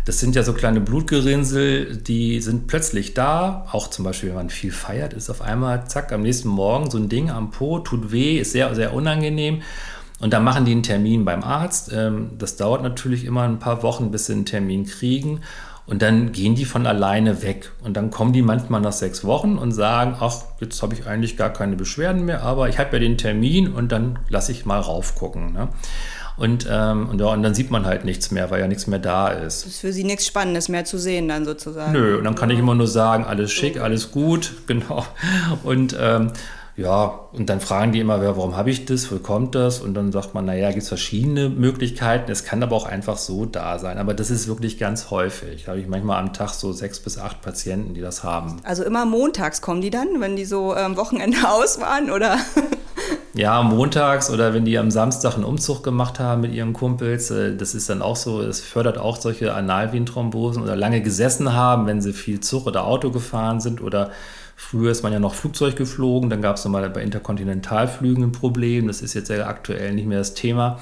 Das 0.06 0.20
sind 0.20 0.36
ja 0.36 0.42
so 0.42 0.54
kleine 0.54 0.82
Blutgerinnsel, 0.82 1.98
die 1.98 2.42
sind 2.42 2.66
plötzlich 2.66 3.14
da. 3.14 3.68
Auch 3.72 3.88
zum 3.88 4.04
Beispiel, 4.04 4.30
wenn 4.30 4.38
man 4.38 4.50
viel 4.50 4.72
feiert, 4.72 5.14
ist 5.14 5.30
auf 5.30 5.42
einmal, 5.42 5.88
zack, 5.88 6.12
am 6.12 6.24
nächsten 6.24 6.50
Morgen 6.50 6.90
so 6.90 6.98
ein 6.98 7.08
Ding 7.08 7.30
am 7.30 7.52
Po, 7.52 7.78
tut 7.78 8.12
weh, 8.12 8.40
ist 8.40 8.54
sehr, 8.54 8.74
sehr 8.74 8.96
unangenehm. 8.96 9.62
Und 10.22 10.34
dann 10.34 10.44
machen 10.44 10.66
die 10.66 10.72
einen 10.72 10.84
Termin 10.84 11.26
beim 11.26 11.44
Arzt. 11.44 11.92
Ähm, 11.94 12.32
das 12.38 12.56
dauert 12.56 12.84
natürlich 12.84 13.26
immer 13.26 13.42
ein 13.44 13.60
paar 13.60 13.84
Wochen, 13.84 14.12
bis 14.12 14.28
sie 14.28 14.34
einen 14.34 14.46
Termin 14.46 14.86
kriegen. 14.86 15.42
Und 15.88 16.02
dann 16.04 16.32
gehen 16.32 16.56
die 16.56 16.66
von 16.66 16.86
alleine 16.86 17.42
weg. 17.42 17.72
Und 17.84 17.98
dann 17.98 18.12
kommen 18.12 18.32
die 18.32 18.44
manchmal 18.44 18.82
nach 18.82 18.94
sechs 18.94 19.26
Wochen 19.26 19.58
und 19.58 19.72
sagen, 19.72 20.16
ach, 20.20 20.38
jetzt 20.60 20.82
habe 20.84 20.94
ich 20.94 21.08
eigentlich 21.08 21.38
gar 21.38 21.52
keine 21.52 21.76
Beschwerden 21.76 22.24
mehr, 22.24 22.44
aber 22.44 22.70
ich 22.70 22.80
habe 22.80 22.94
ja 22.94 23.00
den 23.00 23.18
Termin 23.18 23.74
und 23.74 23.92
dann 23.92 24.20
lasse 24.30 24.52
ich 24.52 24.66
mal 24.66 24.80
raufgucken. 24.80 25.52
Ne? 25.52 25.70
Und, 26.38 26.68
ähm, 26.72 27.10
und, 27.10 27.20
ja, 27.20 27.28
und 27.28 27.44
dann 27.44 27.54
sieht 27.54 27.72
man 27.72 27.86
halt 27.86 28.06
nichts 28.06 28.32
mehr, 28.32 28.50
weil 28.52 28.62
ja 28.62 28.68
nichts 28.68 28.88
mehr 28.88 29.00
da 29.00 29.28
ist. 29.28 29.66
Das 29.66 29.74
ist 29.74 29.82
für 29.82 29.92
sie 29.92 30.04
nichts 30.04 30.26
Spannendes 30.26 30.70
mehr 30.70 30.86
zu 30.86 30.98
sehen 30.98 31.28
dann 31.28 31.46
sozusagen. 31.46 31.92
Nö, 31.92 32.18
und 32.18 32.24
dann 32.24 32.36
kann 32.36 32.50
ich 32.50 32.60
immer 32.60 32.76
nur 32.76 32.88
sagen, 32.88 33.26
alles 33.26 33.52
schick, 33.52 33.80
alles 33.80 34.12
gut, 34.12 34.54
genau. 34.68 35.06
Und 35.64 35.96
ähm, 36.00 36.32
ja, 36.82 37.20
und 37.32 37.50
dann 37.50 37.62
fragen 37.62 37.92
die 37.92 38.00
immer, 38.00 38.22
warum 38.22 38.58
habe 38.58 38.72
ich 38.72 38.86
das, 38.86 39.12
wo 39.12 39.20
kommt 39.20 39.54
das? 39.54 39.80
Und 39.80 39.94
dann 39.94 40.12
sagt 40.12 40.34
man, 40.34 40.46
naja, 40.46 40.70
gibt 40.70 40.82
es 40.82 40.88
verschiedene 40.88 41.48
Möglichkeiten. 41.48 42.32
Es 42.32 42.44
kann 42.44 42.64
aber 42.64 42.76
auch 42.76 42.88
einfach 42.88 43.18
so 43.18 43.46
da 43.46 43.78
sein. 43.78 44.00
Aber 44.00 44.16
das 44.16 44.32
ist 44.32 44.48
wirklich 44.48 44.80
ganz 44.80 45.12
häufig. 45.12 45.66
Da 45.66 45.72
habe 45.72 45.80
ich 45.80 45.88
manchmal 45.88 46.20
am 46.20 46.34
Tag 46.34 46.50
so 46.50 46.74
sechs 46.74 47.00
bis 47.00 47.20
acht 47.20 47.42
Patienten, 47.42 47.94
die 47.94 48.02
das 48.02 48.24
haben. 48.24 48.58
Also 48.64 48.84
immer 48.84 49.06
montags 49.06 49.62
kommen 49.62 49.82
die 49.82 49.92
dann, 49.92 50.20
wenn 50.20 50.36
die 50.36 50.46
so 50.46 50.74
am 50.74 50.94
ähm, 50.94 50.98
Wochenende 50.98 51.38
aus 51.48 51.80
waren, 51.80 52.10
oder? 52.10 52.38
Ja, 53.34 53.62
montags 53.62 54.30
oder 54.30 54.54
wenn 54.54 54.66
die 54.66 54.78
am 54.78 54.92
Samstag 54.92 55.36
einen 55.36 55.46
Umzug 55.46 55.84
gemacht 55.84 56.20
haben 56.20 56.42
mit 56.42 56.54
ihren 56.54 56.74
Kumpels, 56.74 57.32
äh, 57.32 57.56
das 57.56 57.76
ist 57.76 57.90
dann 57.90 58.02
auch 58.02 58.16
so, 58.16 58.42
das 58.42 58.60
fördert 58.60 58.98
auch 58.98 59.18
solche 59.18 59.54
Analvenenthrombosen 59.54 60.62
oder 60.64 60.76
lange 60.76 61.02
gesessen 61.02 61.54
haben, 61.54 61.86
wenn 61.86 62.02
sie 62.02 62.12
viel 62.12 62.42
Zug 62.42 62.66
oder 62.68 62.86
Auto 62.86 63.12
gefahren 63.12 63.62
sind 63.62 63.82
oder 63.82 64.12
Früher 64.64 64.92
ist 64.92 65.02
man 65.02 65.12
ja 65.12 65.20
noch 65.20 65.34
Flugzeug 65.34 65.76
geflogen, 65.76 66.30
dann 66.30 66.42
gab 66.42 66.56
es 66.56 66.64
nochmal 66.64 66.88
bei 66.92 67.02
Interkontinentalflügen 67.02 68.26
ein 68.26 68.32
Problem. 68.32 68.88
Das 68.88 69.02
ist 69.02 69.16
jetzt 69.16 69.30
ja 69.30 69.48
aktuell 69.48 69.94
nicht 69.94 70.08
mehr 70.08 70.20
das 70.20 70.36
Thema. 70.36 70.80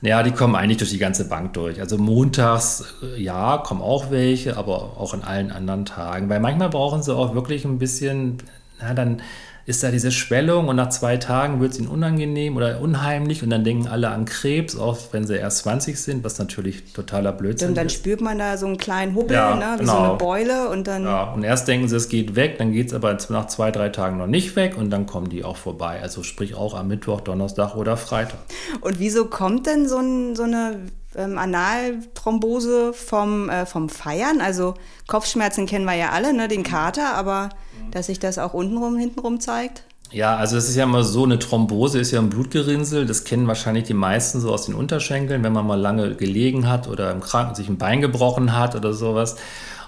Ja, 0.00 0.22
die 0.24 0.32
kommen 0.32 0.56
eigentlich 0.56 0.78
durch 0.78 0.90
die 0.90 0.98
ganze 0.98 1.28
Bank 1.28 1.52
durch. 1.52 1.78
Also 1.78 1.98
montags, 1.98 2.96
äh, 3.02 3.22
ja, 3.22 3.58
kommen 3.58 3.82
auch 3.82 4.10
welche, 4.10 4.56
aber 4.56 4.98
auch 4.98 5.12
an 5.14 5.22
allen 5.22 5.52
anderen 5.52 5.84
Tagen. 5.84 6.30
Weil 6.30 6.40
manchmal 6.40 6.70
brauchen 6.70 7.02
sie 7.02 7.14
auch 7.14 7.34
wirklich 7.34 7.64
ein 7.64 7.78
bisschen, 7.78 8.38
na, 8.80 8.94
dann 8.94 9.20
ist 9.64 9.82
da 9.82 9.90
diese 9.90 10.10
Schwellung 10.10 10.68
und 10.68 10.76
nach 10.76 10.88
zwei 10.88 11.16
Tagen 11.16 11.60
wird 11.60 11.72
es 11.72 11.78
ihnen 11.78 11.88
unangenehm 11.88 12.56
oder 12.56 12.80
unheimlich 12.80 13.42
und 13.42 13.50
dann 13.50 13.62
denken 13.62 13.86
alle 13.86 14.08
an 14.08 14.24
Krebs, 14.24 14.76
auch 14.76 14.98
wenn 15.12 15.26
sie 15.26 15.36
erst 15.36 15.58
20 15.58 16.00
sind, 16.00 16.24
was 16.24 16.38
natürlich 16.38 16.92
totaler 16.92 17.32
Blödsinn 17.32 17.66
ist. 17.66 17.70
Und 17.70 17.76
dann 17.76 17.86
ist. 17.86 17.94
spürt 17.94 18.20
man 18.20 18.38
da 18.38 18.56
so 18.56 18.66
einen 18.66 18.76
kleinen 18.76 19.14
Hubbel, 19.14 19.36
ja, 19.36 19.54
ne? 19.54 19.74
wie 19.76 19.80
genau. 19.80 19.92
so 19.92 19.98
eine 19.98 20.14
Beule 20.16 20.68
und 20.68 20.88
dann... 20.88 21.04
Ja, 21.04 21.32
und 21.32 21.44
erst 21.44 21.68
denken 21.68 21.88
sie, 21.88 21.96
es 21.96 22.08
geht 22.08 22.34
weg, 22.34 22.58
dann 22.58 22.72
geht 22.72 22.88
es 22.88 22.94
aber 22.94 23.16
nach 23.28 23.46
zwei, 23.46 23.70
drei 23.70 23.88
Tagen 23.90 24.18
noch 24.18 24.26
nicht 24.26 24.56
weg 24.56 24.76
und 24.76 24.90
dann 24.90 25.06
kommen 25.06 25.28
die 25.28 25.44
auch 25.44 25.56
vorbei. 25.56 26.00
Also 26.02 26.24
sprich 26.24 26.56
auch 26.56 26.74
am 26.74 26.88
Mittwoch, 26.88 27.20
Donnerstag 27.20 27.76
oder 27.76 27.96
Freitag. 27.96 28.38
Und 28.80 28.98
wieso 28.98 29.26
kommt 29.26 29.66
denn 29.66 29.88
so, 29.88 29.98
ein, 29.98 30.34
so 30.34 30.42
eine 30.42 30.80
ähm, 31.14 31.38
Analthrombose 31.38 32.92
vom, 32.92 33.48
äh, 33.48 33.64
vom 33.64 33.88
Feiern? 33.88 34.40
Also 34.40 34.74
Kopfschmerzen 35.06 35.66
kennen 35.66 35.84
wir 35.84 35.94
ja 35.94 36.10
alle, 36.10 36.32
ne? 36.32 36.48
den 36.48 36.64
Kater, 36.64 37.14
aber 37.14 37.50
dass 37.92 38.06
sich 38.06 38.18
das 38.18 38.38
auch 38.38 38.54
untenrum, 38.54 38.96
hintenrum 38.96 39.40
zeigt? 39.40 39.84
Ja, 40.12 40.36
also 40.36 40.58
es 40.58 40.68
ist 40.68 40.76
ja 40.76 40.84
immer 40.84 41.04
so, 41.04 41.24
eine 41.24 41.38
Thrombose 41.38 41.98
ist 41.98 42.10
ja 42.10 42.20
ein 42.20 42.28
Blutgerinnsel. 42.28 43.06
Das 43.06 43.24
kennen 43.24 43.46
wahrscheinlich 43.46 43.84
die 43.84 43.94
meisten 43.94 44.40
so 44.40 44.52
aus 44.52 44.66
den 44.66 44.74
Unterschenkeln, 44.74 45.42
wenn 45.42 45.54
man 45.54 45.66
mal 45.66 45.80
lange 45.80 46.14
gelegen 46.14 46.68
hat 46.68 46.86
oder 46.86 47.10
im 47.10 47.20
Kranken 47.20 47.54
sich 47.54 47.68
ein 47.68 47.78
Bein 47.78 48.02
gebrochen 48.02 48.56
hat 48.56 48.74
oder 48.74 48.92
sowas. 48.92 49.36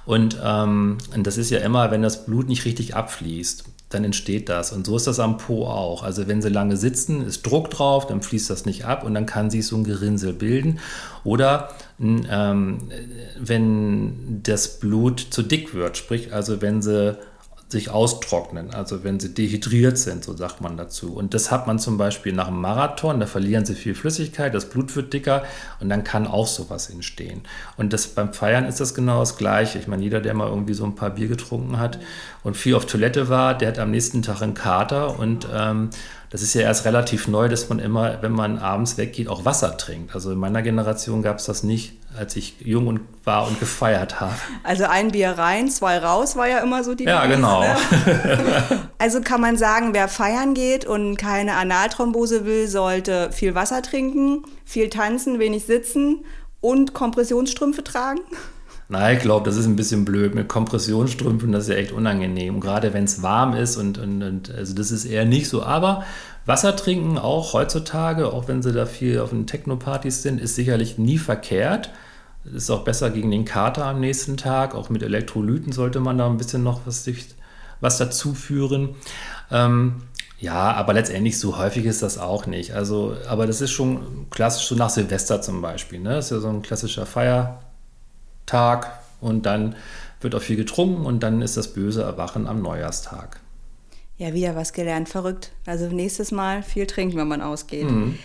Und, 0.06 0.38
ähm, 0.42 0.98
und 1.14 1.26
das 1.26 1.36
ist 1.36 1.50
ja 1.50 1.58
immer, 1.58 1.90
wenn 1.90 2.02
das 2.02 2.24
Blut 2.24 2.48
nicht 2.48 2.64
richtig 2.64 2.94
abfließt, 2.94 3.64
dann 3.90 4.04
entsteht 4.04 4.48
das. 4.48 4.72
Und 4.72 4.86
so 4.86 4.96
ist 4.96 5.06
das 5.06 5.20
am 5.20 5.36
Po 5.36 5.66
auch. 5.66 6.02
Also 6.02 6.26
wenn 6.26 6.42
sie 6.42 6.48
lange 6.48 6.76
sitzen, 6.76 7.24
ist 7.24 7.42
Druck 7.42 7.70
drauf, 7.70 8.06
dann 8.06 8.22
fließt 8.22 8.48
das 8.48 8.64
nicht 8.64 8.86
ab 8.86 9.04
und 9.04 9.14
dann 9.14 9.26
kann 9.26 9.50
sich 9.50 9.66
so 9.66 9.76
ein 9.76 9.84
Gerinnsel 9.84 10.32
bilden. 10.32 10.80
Oder 11.22 11.68
ähm, 12.00 12.78
wenn 13.38 14.42
das 14.42 14.80
Blut 14.80 15.20
zu 15.30 15.42
dick 15.42 15.74
wird, 15.74 15.96
sprich 15.96 16.32
also 16.32 16.60
wenn 16.60 16.82
sie 16.82 17.18
sich 17.74 17.90
austrocknen, 17.90 18.72
also 18.72 19.04
wenn 19.04 19.20
sie 19.20 19.34
dehydriert 19.34 19.98
sind, 19.98 20.24
so 20.24 20.34
sagt 20.34 20.60
man 20.60 20.76
dazu. 20.76 21.12
Und 21.12 21.34
das 21.34 21.50
hat 21.50 21.66
man 21.66 21.78
zum 21.78 21.98
Beispiel 21.98 22.32
nach 22.32 22.48
einem 22.48 22.60
Marathon, 22.60 23.20
da 23.20 23.26
verlieren 23.26 23.66
sie 23.66 23.74
viel 23.74 23.94
Flüssigkeit, 23.94 24.54
das 24.54 24.70
Blut 24.70 24.94
wird 24.96 25.12
dicker 25.12 25.42
und 25.80 25.88
dann 25.90 26.04
kann 26.04 26.26
auch 26.26 26.46
sowas 26.46 26.88
entstehen. 26.88 27.42
Und 27.76 27.92
das, 27.92 28.06
beim 28.06 28.32
Feiern 28.32 28.64
ist 28.64 28.80
das 28.80 28.94
genau 28.94 29.20
das 29.20 29.36
Gleiche. 29.36 29.78
Ich 29.78 29.88
meine, 29.88 30.02
jeder, 30.02 30.20
der 30.20 30.34
mal 30.34 30.48
irgendwie 30.48 30.74
so 30.74 30.84
ein 30.84 30.94
paar 30.94 31.10
Bier 31.10 31.28
getrunken 31.28 31.78
hat 31.78 31.98
und 32.44 32.56
viel 32.56 32.76
auf 32.76 32.86
Toilette 32.86 33.28
war, 33.28 33.58
der 33.58 33.68
hat 33.68 33.78
am 33.78 33.90
nächsten 33.90 34.22
Tag 34.22 34.40
einen 34.40 34.54
Kater 34.54 35.18
und 35.18 35.46
ähm, 35.52 35.90
das 36.34 36.42
ist 36.42 36.52
ja 36.54 36.62
erst 36.62 36.84
relativ 36.84 37.28
neu, 37.28 37.48
dass 37.48 37.68
man 37.68 37.78
immer, 37.78 38.20
wenn 38.20 38.32
man 38.32 38.58
abends 38.58 38.98
weggeht, 38.98 39.28
auch 39.28 39.44
Wasser 39.44 39.76
trinkt. 39.76 40.16
Also 40.16 40.32
in 40.32 40.38
meiner 40.38 40.62
Generation 40.62 41.22
gab 41.22 41.38
es 41.38 41.44
das 41.44 41.62
nicht, 41.62 41.92
als 42.18 42.34
ich 42.34 42.56
jung 42.58 42.88
und 42.88 43.02
war 43.22 43.46
und 43.46 43.60
gefeiert 43.60 44.18
habe. 44.18 44.34
Also 44.64 44.82
ein 44.82 45.12
Bier 45.12 45.30
rein, 45.38 45.68
zwei 45.68 45.96
raus 45.98 46.34
war 46.34 46.48
ja 46.48 46.58
immer 46.58 46.82
so 46.82 46.96
die 46.96 47.04
Ja, 47.04 47.20
Weise, 47.20 47.36
genau. 47.36 47.60
Ne? 47.60 47.76
also 48.98 49.20
kann 49.20 49.40
man 49.40 49.56
sagen, 49.56 49.94
wer 49.94 50.08
feiern 50.08 50.54
geht 50.54 50.84
und 50.84 51.18
keine 51.18 51.54
Analthrombose 51.54 52.44
will, 52.44 52.66
sollte 52.66 53.30
viel 53.30 53.54
Wasser 53.54 53.80
trinken, 53.82 54.42
viel 54.64 54.90
tanzen, 54.90 55.38
wenig 55.38 55.66
sitzen 55.66 56.24
und 56.60 56.94
Kompressionsstrümpfe 56.94 57.84
tragen? 57.84 58.22
Nein, 58.88 59.16
ich 59.16 59.22
glaube, 59.22 59.48
das 59.48 59.56
ist 59.56 59.66
ein 59.66 59.76
bisschen 59.76 60.04
blöd. 60.04 60.34
Mit 60.34 60.48
Kompressionsstrümpfen, 60.48 61.52
das 61.52 61.64
ist 61.64 61.70
ja 61.70 61.76
echt 61.76 61.92
unangenehm. 61.92 62.60
Gerade 62.60 62.92
wenn 62.92 63.04
es 63.04 63.22
warm 63.22 63.54
ist 63.54 63.76
und, 63.76 63.98
und, 63.98 64.22
und, 64.22 64.50
also 64.50 64.74
das 64.74 64.90
ist 64.90 65.06
eher 65.06 65.24
nicht 65.24 65.48
so. 65.48 65.62
Aber 65.62 66.04
Wasser 66.46 66.76
trinken 66.76 67.16
auch 67.16 67.54
heutzutage, 67.54 68.32
auch 68.32 68.48
wenn 68.48 68.62
sie 68.62 68.72
da 68.72 68.84
viel 68.84 69.20
auf 69.20 69.30
den 69.30 69.46
Techno-Partys 69.46 70.22
sind, 70.22 70.40
ist 70.40 70.54
sicherlich 70.54 70.98
nie 70.98 71.18
verkehrt. 71.18 71.90
Ist 72.44 72.70
auch 72.70 72.84
besser 72.84 73.08
gegen 73.08 73.30
den 73.30 73.46
Kater 73.46 73.86
am 73.86 74.00
nächsten 74.00 74.36
Tag. 74.36 74.74
Auch 74.74 74.90
mit 74.90 75.02
Elektrolyten 75.02 75.72
sollte 75.72 76.00
man 76.00 76.18
da 76.18 76.26
ein 76.26 76.36
bisschen 76.36 76.62
noch 76.62 76.82
was, 76.84 77.08
was 77.80 77.96
dazu 77.96 78.34
führen. 78.34 78.90
Ähm, 79.50 80.02
ja, 80.38 80.72
aber 80.72 80.92
letztendlich 80.92 81.38
so 81.38 81.56
häufig 81.56 81.86
ist 81.86 82.02
das 82.02 82.18
auch 82.18 82.44
nicht. 82.44 82.72
Also, 82.74 83.16
aber 83.26 83.46
das 83.46 83.62
ist 83.62 83.70
schon 83.70 84.26
klassisch 84.28 84.66
so 84.66 84.74
nach 84.74 84.90
Silvester 84.90 85.40
zum 85.40 85.62
Beispiel. 85.62 86.00
Ne? 86.00 86.10
Das 86.10 86.26
ist 86.26 86.32
ja 86.32 86.40
so 86.40 86.48
ein 86.48 86.60
klassischer 86.60 87.06
Feiertag 88.46 88.98
und 89.20 89.46
dann 89.46 89.76
wird 90.20 90.34
auch 90.34 90.42
viel 90.42 90.56
getrunken 90.56 91.06
und 91.06 91.22
dann 91.22 91.42
ist 91.42 91.56
das 91.56 91.72
böse 91.72 92.02
Erwachen 92.02 92.46
am 92.46 92.62
Neujahrstag. 92.62 93.40
Ja, 94.16 94.32
wieder 94.32 94.54
was 94.54 94.72
gelernt, 94.72 95.08
verrückt. 95.08 95.50
Also 95.66 95.86
nächstes 95.86 96.30
Mal 96.30 96.62
viel 96.62 96.86
trinken, 96.86 97.16
wenn 97.16 97.28
man 97.28 97.42
ausgeht. 97.42 97.90
Mhm. 97.90 98.18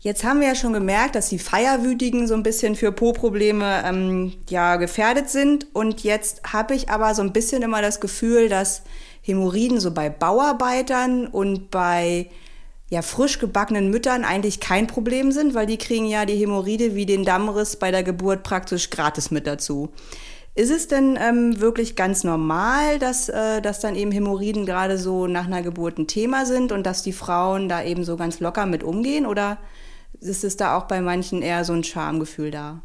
Jetzt 0.00 0.24
haben 0.24 0.40
wir 0.40 0.48
ja 0.48 0.54
schon 0.54 0.72
gemerkt, 0.72 1.14
dass 1.14 1.28
die 1.28 1.38
Feierwütigen 1.38 2.26
so 2.28 2.34
ein 2.34 2.42
bisschen 2.42 2.76
für 2.76 2.92
Po-Probleme 2.92 3.82
ähm, 3.84 4.32
ja, 4.48 4.76
gefährdet 4.76 5.28
sind. 5.28 5.66
Und 5.72 6.04
jetzt 6.04 6.52
habe 6.52 6.74
ich 6.74 6.88
aber 6.88 7.14
so 7.14 7.22
ein 7.22 7.32
bisschen 7.32 7.62
immer 7.62 7.82
das 7.82 8.00
Gefühl, 8.00 8.48
dass 8.48 8.82
Hämorrhoiden 9.22 9.80
so 9.80 9.92
bei 9.92 10.08
Bauarbeitern 10.08 11.26
und 11.26 11.70
bei 11.70 12.30
ja, 12.90 13.02
frisch 13.02 13.38
gebackenen 13.38 13.90
Müttern 13.90 14.24
eigentlich 14.24 14.60
kein 14.60 14.86
Problem 14.86 15.30
sind, 15.30 15.54
weil 15.54 15.66
die 15.66 15.76
kriegen 15.76 16.06
ja 16.06 16.24
die 16.24 16.36
Hämorrhoide 16.36 16.94
wie 16.94 17.06
den 17.06 17.24
Dammriss 17.24 17.76
bei 17.76 17.90
der 17.90 18.02
Geburt 18.02 18.42
praktisch 18.42 18.90
gratis 18.90 19.30
mit 19.30 19.46
dazu. 19.46 19.90
Ist 20.54 20.70
es 20.70 20.88
denn 20.88 21.16
ähm, 21.20 21.60
wirklich 21.60 21.94
ganz 21.94 22.24
normal, 22.24 22.98
dass, 22.98 23.28
äh, 23.28 23.60
dass 23.60 23.80
dann 23.80 23.94
eben 23.94 24.10
Hämorrhoiden 24.10 24.66
gerade 24.66 24.98
so 24.98 25.26
nach 25.26 25.46
einer 25.46 25.62
Geburt 25.62 25.98
ein 25.98 26.08
Thema 26.08 26.46
sind 26.46 26.72
und 26.72 26.84
dass 26.84 27.02
die 27.02 27.12
Frauen 27.12 27.68
da 27.68 27.84
eben 27.84 28.04
so 28.04 28.16
ganz 28.16 28.40
locker 28.40 28.66
mit 28.66 28.82
umgehen? 28.82 29.26
Oder 29.26 29.58
ist 30.20 30.42
es 30.42 30.56
da 30.56 30.76
auch 30.76 30.86
bei 30.86 31.00
manchen 31.00 31.42
eher 31.42 31.64
so 31.64 31.74
ein 31.74 31.84
Schamgefühl 31.84 32.50
da? 32.50 32.82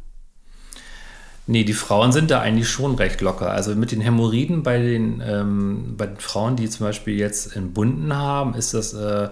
Nee, 1.48 1.64
die 1.64 1.74
Frauen 1.74 2.12
sind 2.12 2.30
da 2.30 2.42
eigentlich 2.42 2.70
schon 2.70 2.96
recht 2.96 3.22
locker. 3.22 3.52
Also 3.52 3.74
mit 3.76 3.92
den 3.92 4.02
Hämorrhoiden 4.02 4.64
bei 4.64 4.78
den, 4.78 5.24
ähm, 5.26 5.96
bei 5.98 6.06
den 6.08 6.18
Frauen, 6.18 6.56
die 6.56 6.70
zum 6.70 6.86
Beispiel 6.86 7.18
jetzt 7.18 7.56
entbunden 7.56 8.16
haben, 8.16 8.54
ist 8.54 8.74
das 8.74 8.94
äh, 8.94 9.30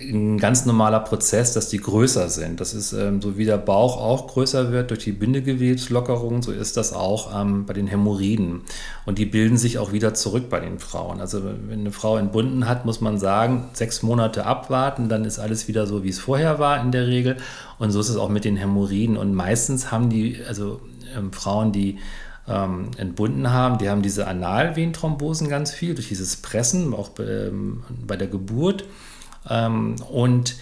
ein 0.00 0.38
ganz 0.38 0.64
normaler 0.64 1.00
Prozess, 1.00 1.52
dass 1.52 1.68
die 1.68 1.78
größer 1.78 2.28
sind. 2.28 2.60
Das 2.60 2.74
ist 2.74 2.92
ähm, 2.92 3.20
so 3.20 3.36
wie 3.36 3.44
der 3.44 3.58
Bauch 3.58 3.96
auch 3.98 4.28
größer 4.28 4.72
wird 4.72 4.90
durch 4.90 5.00
die 5.00 5.12
Bindegewebslockerung, 5.12 6.42
so 6.42 6.52
ist 6.52 6.76
das 6.76 6.92
auch 6.92 7.38
ähm, 7.38 7.66
bei 7.66 7.74
den 7.74 7.86
Hämorrhoiden. 7.86 8.62
Und 9.04 9.18
die 9.18 9.26
bilden 9.26 9.58
sich 9.58 9.78
auch 9.78 9.92
wieder 9.92 10.14
zurück 10.14 10.48
bei 10.48 10.60
den 10.60 10.78
Frauen. 10.78 11.20
Also 11.20 11.42
wenn 11.44 11.80
eine 11.80 11.92
Frau 11.92 12.16
entbunden 12.16 12.68
hat, 12.68 12.86
muss 12.86 13.00
man 13.00 13.18
sagen, 13.18 13.68
sechs 13.74 14.02
Monate 14.02 14.46
abwarten, 14.46 15.08
dann 15.08 15.24
ist 15.24 15.38
alles 15.38 15.68
wieder 15.68 15.86
so, 15.86 16.02
wie 16.02 16.08
es 16.10 16.18
vorher 16.18 16.58
war 16.58 16.80
in 16.80 16.92
der 16.92 17.06
Regel. 17.06 17.36
Und 17.78 17.90
so 17.90 18.00
ist 18.00 18.08
es 18.08 18.16
auch 18.16 18.30
mit 18.30 18.44
den 18.44 18.56
Hämorrhoiden. 18.56 19.16
Und 19.16 19.34
meistens 19.34 19.90
haben 19.90 20.08
die, 20.08 20.38
also 20.48 20.80
ähm, 21.16 21.32
Frauen, 21.32 21.72
die 21.72 21.98
ähm, 22.48 22.90
entbunden 22.96 23.50
haben, 23.50 23.78
die 23.78 23.88
haben 23.90 24.02
diese 24.02 24.26
Analvenenthrombosen 24.26 25.48
ganz 25.48 25.72
viel 25.72 25.94
durch 25.94 26.08
dieses 26.08 26.36
Pressen, 26.36 26.94
auch 26.94 27.10
ähm, 27.18 27.82
bei 28.06 28.16
der 28.16 28.28
Geburt. 28.28 28.84
Ähm, 29.48 29.96
und 30.10 30.56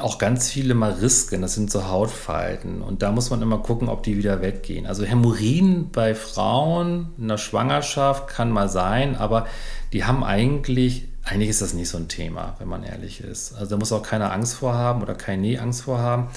auch 0.00 0.18
ganz 0.18 0.50
viele 0.50 0.74
Marisken, 0.74 1.42
das 1.42 1.54
sind 1.54 1.70
so 1.70 1.88
Hautfalten. 1.88 2.82
Und 2.82 3.02
da 3.02 3.12
muss 3.12 3.30
man 3.30 3.42
immer 3.42 3.58
gucken, 3.58 3.88
ob 3.88 4.02
die 4.02 4.16
wieder 4.16 4.42
weggehen. 4.42 4.86
Also 4.86 5.04
Hämorrhoiden 5.04 5.90
bei 5.90 6.14
Frauen 6.14 7.12
in 7.18 7.28
der 7.28 7.38
Schwangerschaft 7.38 8.28
kann 8.28 8.50
mal 8.50 8.68
sein, 8.68 9.16
aber 9.16 9.46
die 9.92 10.04
haben 10.04 10.24
eigentlich, 10.24 11.08
eigentlich 11.24 11.48
ist 11.48 11.62
das 11.62 11.74
nicht 11.74 11.88
so 11.88 11.98
ein 11.98 12.08
Thema, 12.08 12.56
wenn 12.58 12.68
man 12.68 12.82
ehrlich 12.82 13.20
ist. 13.20 13.54
Also 13.54 13.70
da 13.70 13.76
muss 13.76 13.92
auch 13.92 14.02
keiner 14.02 14.32
Angst 14.32 14.54
vorhaben 14.56 15.02
oder 15.02 15.14
keine 15.14 15.60
Angst 15.60 15.82
vorhaben. 15.82 16.28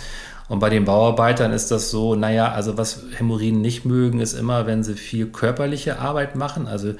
Und 0.47 0.59
bei 0.59 0.69
den 0.69 0.85
Bauarbeitern 0.85 1.51
ist 1.51 1.69
das 1.69 1.91
so, 1.91 2.15
naja, 2.15 2.51
also 2.51 2.77
was 2.77 3.03
Hämorrhoiden 3.17 3.61
nicht 3.61 3.85
mögen, 3.85 4.19
ist 4.19 4.33
immer, 4.33 4.65
wenn 4.65 4.83
sie 4.83 4.95
viel 4.95 5.27
körperliche 5.27 5.99
Arbeit 5.99 6.35
machen. 6.35 6.67
Also 6.67 6.93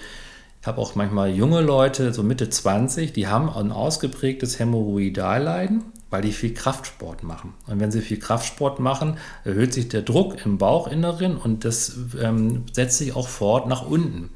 ich 0.61 0.67
habe 0.67 0.81
auch 0.81 0.95
manchmal 0.95 1.29
junge 1.29 1.61
Leute, 1.61 2.13
so 2.13 2.21
Mitte 2.21 2.49
20, 2.49 3.13
die 3.13 3.27
haben 3.27 3.49
ein 3.49 3.71
ausgeprägtes 3.71 4.59
Hämorrhoidalleiden, 4.59 5.85
weil 6.09 6.21
die 6.21 6.33
viel 6.33 6.53
Kraftsport 6.53 7.23
machen. 7.23 7.53
Und 7.67 7.79
wenn 7.79 7.91
sie 7.91 8.01
viel 8.01 8.19
Kraftsport 8.19 8.79
machen, 8.79 9.17
erhöht 9.45 9.73
sich 9.73 9.87
der 9.87 10.01
Druck 10.01 10.45
im 10.45 10.57
Bauchinneren 10.57 11.37
und 11.37 11.63
das 11.63 11.97
ähm, 12.21 12.63
setzt 12.73 12.97
sich 12.97 13.15
auch 13.15 13.29
fort 13.29 13.67
nach 13.67 13.85
unten. 13.85 14.31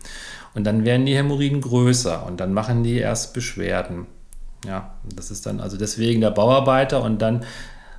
Und 0.54 0.64
dann 0.64 0.86
werden 0.86 1.06
die 1.06 1.16
Hämorrhoiden 1.16 1.60
größer 1.60 2.26
und 2.26 2.40
dann 2.40 2.54
machen 2.54 2.84
die 2.84 2.98
erst 2.98 3.34
Beschwerden. 3.34 4.06
Ja, 4.66 4.94
das 5.04 5.30
ist 5.30 5.46
dann 5.46 5.60
also 5.60 5.76
deswegen 5.76 6.22
der 6.22 6.32
Bauarbeiter 6.32 7.04
und 7.04 7.22
dann 7.22 7.44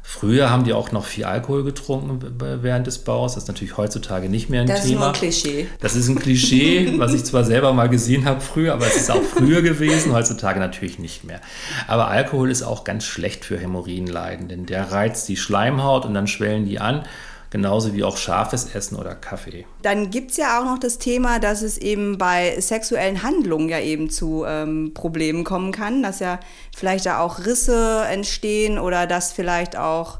Früher 0.06 0.50
haben 0.50 0.64
die 0.64 0.74
auch 0.74 0.92
noch 0.92 1.06
viel 1.06 1.24
Alkohol 1.24 1.64
getrunken 1.64 2.20
während 2.60 2.86
des 2.86 2.98
Baus. 2.98 3.34
Das 3.34 3.44
ist 3.44 3.48
natürlich 3.48 3.78
heutzutage 3.78 4.28
nicht 4.28 4.50
mehr 4.50 4.60
ein 4.60 4.66
das 4.66 4.82
Thema. 4.84 4.90
Das 4.90 4.92
ist 4.92 4.98
nur 5.00 5.06
ein 5.06 5.12
Klischee. 5.14 5.66
Das 5.80 5.96
ist 5.96 6.08
ein 6.08 6.18
Klischee, 6.18 6.94
was 6.98 7.14
ich 7.14 7.24
zwar 7.24 7.42
selber 7.42 7.72
mal 7.72 7.88
gesehen 7.88 8.26
habe 8.26 8.42
früher, 8.42 8.74
aber 8.74 8.86
es 8.86 8.96
ist 8.96 9.10
auch 9.10 9.22
früher 9.22 9.62
gewesen, 9.62 10.12
heutzutage 10.12 10.60
natürlich 10.60 10.98
nicht 10.98 11.24
mehr. 11.24 11.40
Aber 11.88 12.08
Alkohol 12.08 12.50
ist 12.50 12.62
auch 12.62 12.84
ganz 12.84 13.04
schlecht 13.04 13.46
für 13.46 13.58
Hämorrhoidenleiden, 13.58 14.46
denn 14.46 14.66
der 14.66 14.92
reizt 14.92 15.26
die 15.30 15.38
Schleimhaut 15.38 16.04
und 16.04 16.12
dann 16.12 16.26
schwellen 16.26 16.66
die 16.66 16.78
an 16.78 17.06
genauso 17.54 17.94
wie 17.94 18.02
auch 18.02 18.16
scharfes 18.16 18.74
Essen 18.74 18.96
oder 18.96 19.14
Kaffee. 19.14 19.64
Dann 19.82 20.10
gibt 20.10 20.32
es 20.32 20.38
ja 20.38 20.58
auch 20.58 20.64
noch 20.64 20.80
das 20.80 20.98
Thema, 20.98 21.38
dass 21.38 21.62
es 21.62 21.78
eben 21.78 22.18
bei 22.18 22.60
sexuellen 22.60 23.22
Handlungen 23.22 23.68
ja 23.68 23.78
eben 23.78 24.10
zu 24.10 24.44
ähm, 24.44 24.90
Problemen 24.92 25.44
kommen 25.44 25.70
kann, 25.70 26.02
dass 26.02 26.18
ja 26.18 26.40
vielleicht 26.76 27.06
da 27.06 27.20
auch 27.20 27.46
Risse 27.46 28.06
entstehen 28.10 28.76
oder 28.80 29.06
dass 29.06 29.30
vielleicht 29.30 29.76
auch 29.76 30.18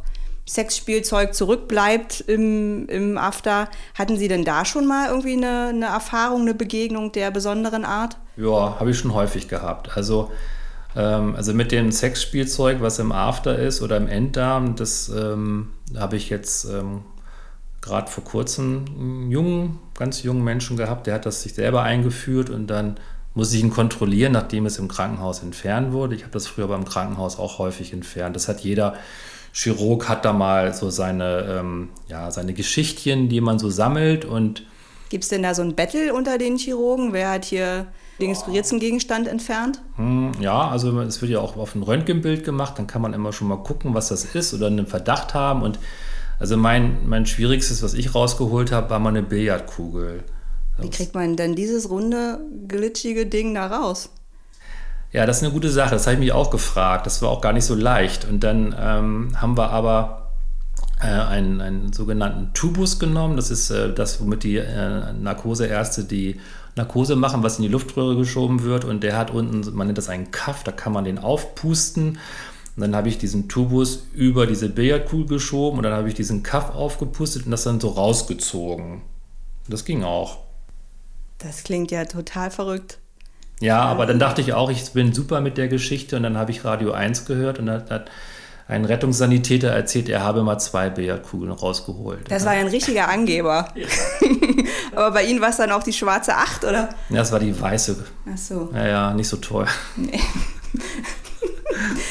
Sexspielzeug 0.48 1.34
zurückbleibt 1.34 2.20
im, 2.20 2.86
im 2.86 3.18
After. 3.18 3.68
Hatten 3.98 4.16
Sie 4.16 4.28
denn 4.28 4.44
da 4.44 4.64
schon 4.64 4.86
mal 4.86 5.08
irgendwie 5.08 5.32
eine, 5.32 5.70
eine 5.70 5.86
Erfahrung, 5.86 6.42
eine 6.42 6.54
Begegnung 6.54 7.10
der 7.10 7.32
besonderen 7.32 7.84
Art? 7.84 8.16
Ja, 8.36 8.78
habe 8.78 8.92
ich 8.92 8.98
schon 8.98 9.12
häufig 9.12 9.48
gehabt. 9.48 9.96
Also 9.96 10.30
ähm, 10.94 11.34
also 11.34 11.52
mit 11.52 11.72
dem 11.72 11.90
Sexspielzeug, 11.90 12.80
was 12.80 13.00
im 13.00 13.10
After 13.10 13.58
ist 13.58 13.82
oder 13.82 13.96
im 13.96 14.06
Enddarm, 14.06 14.76
das 14.76 15.08
ähm, 15.08 15.70
habe 15.96 16.14
ich 16.14 16.30
jetzt 16.30 16.66
ähm, 16.66 17.02
gerade 17.84 18.10
vor 18.10 18.24
kurzem 18.24 18.86
einen 18.98 19.30
jungen, 19.30 19.78
ganz 19.94 20.22
jungen 20.22 20.42
Menschen 20.42 20.76
gehabt, 20.76 21.06
der 21.06 21.14
hat 21.14 21.26
das 21.26 21.42
sich 21.42 21.54
selber 21.54 21.82
eingeführt 21.82 22.48
und 22.48 22.66
dann 22.68 22.96
muss 23.34 23.52
ich 23.52 23.60
ihn 23.60 23.70
kontrollieren, 23.70 24.32
nachdem 24.32 24.64
es 24.64 24.78
im 24.78 24.88
Krankenhaus 24.88 25.42
entfernt 25.42 25.92
wurde. 25.92 26.14
Ich 26.14 26.22
habe 26.22 26.32
das 26.32 26.46
früher 26.46 26.68
beim 26.68 26.84
Krankenhaus 26.84 27.38
auch 27.38 27.58
häufig 27.58 27.92
entfernt. 27.92 28.36
Das 28.36 28.48
hat 28.48 28.60
jeder 28.60 28.94
Chirurg 29.52 30.08
hat 30.08 30.24
da 30.24 30.32
mal 30.32 30.72
so 30.72 30.88
seine, 30.88 31.60
ähm, 31.60 31.90
ja, 32.08 32.30
seine 32.30 32.54
Geschichtchen, 32.54 33.28
die 33.28 33.40
man 33.40 33.58
so 33.58 33.70
sammelt 33.70 34.24
und 34.24 34.62
Gibt 35.10 35.24
es 35.24 35.30
denn 35.30 35.42
da 35.42 35.54
so 35.54 35.62
ein 35.62 35.76
Battle 35.76 36.14
unter 36.14 36.38
den 36.38 36.56
Chirurgen? 36.56 37.12
Wer 37.12 37.30
hat 37.30 37.44
hier 37.44 37.86
den 38.18 38.30
inspirierten 38.30 38.80
Gegenstand 38.80 39.28
entfernt? 39.28 39.82
Hm, 39.96 40.32
ja, 40.40 40.68
also 40.68 40.98
es 41.00 41.20
wird 41.20 41.30
ja 41.30 41.40
auch 41.40 41.56
auf 41.56 41.74
ein 41.74 41.82
Röntgenbild 41.82 42.44
gemacht, 42.44 42.78
dann 42.78 42.86
kann 42.86 43.02
man 43.02 43.12
immer 43.12 43.32
schon 43.32 43.48
mal 43.48 43.58
gucken, 43.58 43.94
was 43.94 44.08
das 44.08 44.24
ist 44.24 44.54
oder 44.54 44.68
einen 44.68 44.86
Verdacht 44.86 45.34
haben 45.34 45.62
und 45.62 45.78
also 46.38 46.56
mein, 46.56 47.08
mein 47.08 47.26
schwierigstes, 47.26 47.82
was 47.82 47.94
ich 47.94 48.14
rausgeholt 48.14 48.72
habe, 48.72 48.90
war 48.90 48.98
mal 48.98 49.10
eine 49.10 49.22
Billardkugel. 49.22 50.24
Wie 50.78 50.90
kriegt 50.90 51.14
man 51.14 51.36
denn 51.36 51.54
dieses 51.54 51.88
runde, 51.88 52.40
glitschige 52.66 53.26
Ding 53.26 53.54
da 53.54 53.66
raus? 53.66 54.10
Ja, 55.12 55.26
das 55.26 55.36
ist 55.36 55.42
eine 55.44 55.52
gute 55.52 55.70
Sache. 55.70 55.94
Das 55.94 56.06
habe 56.06 56.14
ich 56.14 56.20
mich 56.20 56.32
auch 56.32 56.50
gefragt. 56.50 57.06
Das 57.06 57.22
war 57.22 57.30
auch 57.30 57.40
gar 57.40 57.52
nicht 57.52 57.64
so 57.64 57.76
leicht. 57.76 58.24
Und 58.28 58.42
dann 58.42 58.74
ähm, 58.76 59.40
haben 59.40 59.56
wir 59.56 59.70
aber 59.70 60.32
äh, 61.00 61.06
einen, 61.06 61.60
einen, 61.60 61.92
sogenannten 61.92 62.52
Tubus 62.52 62.98
genommen. 62.98 63.36
Das 63.36 63.52
ist 63.52 63.70
äh, 63.70 63.94
das, 63.94 64.20
womit 64.20 64.42
die 64.42 64.56
äh, 64.56 65.12
Narkoseärzte 65.12 66.02
die 66.02 66.40
Narkose 66.74 67.14
machen, 67.14 67.44
was 67.44 67.58
in 67.58 67.62
die 67.62 67.68
Luftröhre 67.68 68.16
geschoben 68.16 68.64
wird. 68.64 68.84
Und 68.84 69.04
der 69.04 69.16
hat 69.16 69.30
unten, 69.30 69.72
man 69.76 69.86
nennt 69.86 69.98
das 69.98 70.08
einen 70.08 70.32
Kaff, 70.32 70.64
da 70.64 70.72
kann 70.72 70.92
man 70.92 71.04
den 71.04 71.20
aufpusten. 71.20 72.18
Und 72.76 72.82
dann 72.82 72.96
habe 72.96 73.08
ich 73.08 73.18
diesen 73.18 73.48
Tubus 73.48 74.06
über 74.14 74.46
diese 74.46 74.68
Billardkugel 74.68 75.26
geschoben 75.26 75.78
und 75.78 75.84
dann 75.84 75.92
habe 75.92 76.08
ich 76.08 76.14
diesen 76.14 76.42
Kaff 76.42 76.74
aufgepustet 76.74 77.44
und 77.44 77.52
das 77.52 77.64
dann 77.64 77.80
so 77.80 77.88
rausgezogen. 77.88 79.02
Das 79.68 79.84
ging 79.84 80.02
auch. 80.02 80.38
Das 81.38 81.62
klingt 81.62 81.90
ja 81.90 82.04
total 82.04 82.50
verrückt. 82.50 82.98
Ja, 83.60 83.82
aber 83.82 84.06
dann 84.06 84.18
dachte 84.18 84.40
ich 84.40 84.52
auch, 84.52 84.70
ich 84.70 84.90
bin 84.92 85.12
super 85.12 85.40
mit 85.40 85.56
der 85.56 85.68
Geschichte 85.68 86.16
und 86.16 86.24
dann 86.24 86.36
habe 86.36 86.50
ich 86.50 86.64
Radio 86.64 86.92
1 86.92 87.26
gehört 87.26 87.58
und 87.58 87.66
dann 87.66 87.88
hat 87.88 88.10
ein 88.66 88.84
Rettungssanitäter 88.84 89.68
erzählt, 89.68 90.08
er 90.08 90.22
habe 90.22 90.42
mal 90.42 90.58
zwei 90.58 90.88
Billardkugeln 90.88 91.52
rausgeholt. 91.52 92.30
Das 92.30 92.46
war 92.46 92.54
ja 92.54 92.60
ein 92.60 92.68
richtiger 92.68 93.08
Angeber. 93.08 93.68
Ja. 93.74 93.86
aber 94.96 95.12
bei 95.12 95.24
Ihnen 95.24 95.40
war 95.40 95.50
es 95.50 95.58
dann 95.58 95.70
auch 95.70 95.82
die 95.82 95.92
schwarze 95.92 96.34
Acht, 96.34 96.64
oder? 96.64 96.88
Ja, 97.10 97.18
das 97.18 97.30
war 97.30 97.40
die 97.40 97.58
weiße. 97.58 98.04
Ach 98.32 98.38
so. 98.38 98.70
Ja, 98.72 98.86
ja, 98.86 99.14
nicht 99.14 99.28
so 99.28 99.36
toll. 99.36 99.66
Nee. 99.96 100.18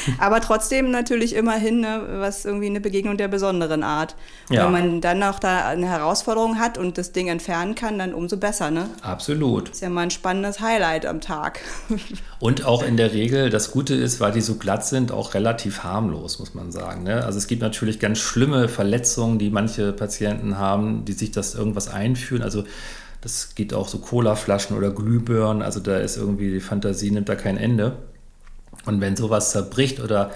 Aber 0.18 0.40
trotzdem 0.40 0.90
natürlich 0.90 1.34
immerhin 1.34 1.80
ne, 1.80 2.02
was 2.18 2.44
irgendwie 2.44 2.66
eine 2.66 2.80
Begegnung 2.80 3.16
der 3.16 3.28
besonderen 3.28 3.82
Art. 3.82 4.16
Ja. 4.50 4.64
Wenn 4.64 4.72
man 4.72 5.00
dann 5.00 5.22
auch 5.22 5.38
da 5.38 5.68
eine 5.68 5.86
Herausforderung 5.86 6.58
hat 6.58 6.78
und 6.78 6.98
das 6.98 7.12
Ding 7.12 7.28
entfernen 7.28 7.74
kann, 7.74 7.98
dann 7.98 8.14
umso 8.14 8.36
besser, 8.36 8.70
ne? 8.70 8.88
Absolut. 9.02 9.70
Ist 9.70 9.82
ja 9.82 9.88
mal 9.88 10.02
ein 10.02 10.10
spannendes 10.10 10.60
Highlight 10.60 11.06
am 11.06 11.20
Tag. 11.20 11.60
Und 12.40 12.66
auch 12.66 12.82
in 12.82 12.98
der 12.98 13.12
Regel, 13.14 13.48
das 13.48 13.70
Gute 13.70 13.94
ist, 13.94 14.20
weil 14.20 14.32
die 14.32 14.42
so 14.42 14.56
glatt 14.56 14.84
sind, 14.84 15.12
auch 15.12 15.32
relativ 15.32 15.82
harmlos, 15.82 16.38
muss 16.38 16.54
man 16.54 16.72
sagen. 16.72 17.04
Ne? 17.04 17.24
Also 17.24 17.38
es 17.38 17.46
gibt 17.46 17.62
natürlich 17.62 18.00
ganz 18.00 18.18
schlimme 18.18 18.68
Verletzungen, 18.68 19.38
die 19.38 19.50
manche 19.50 19.92
Patienten 19.92 20.58
haben, 20.58 21.04
die 21.06 21.12
sich 21.12 21.30
das 21.30 21.54
irgendwas 21.54 21.88
einführen. 21.88 22.42
Also 22.42 22.64
das 23.24 23.54
geht 23.54 23.72
auch 23.72 23.88
so 23.88 23.98
Colaflaschen 23.98 24.76
oder 24.76 24.90
Glühbirnen. 24.90 25.62
Also 25.62 25.80
da 25.80 25.96
ist 25.96 26.18
irgendwie 26.18 26.50
die 26.50 26.60
Fantasie 26.60 27.10
nimmt 27.10 27.30
da 27.30 27.34
kein 27.34 27.56
Ende. 27.56 27.96
Und 28.86 29.00
wenn 29.00 29.16
sowas 29.16 29.50
zerbricht 29.50 30.00
oder 30.00 30.30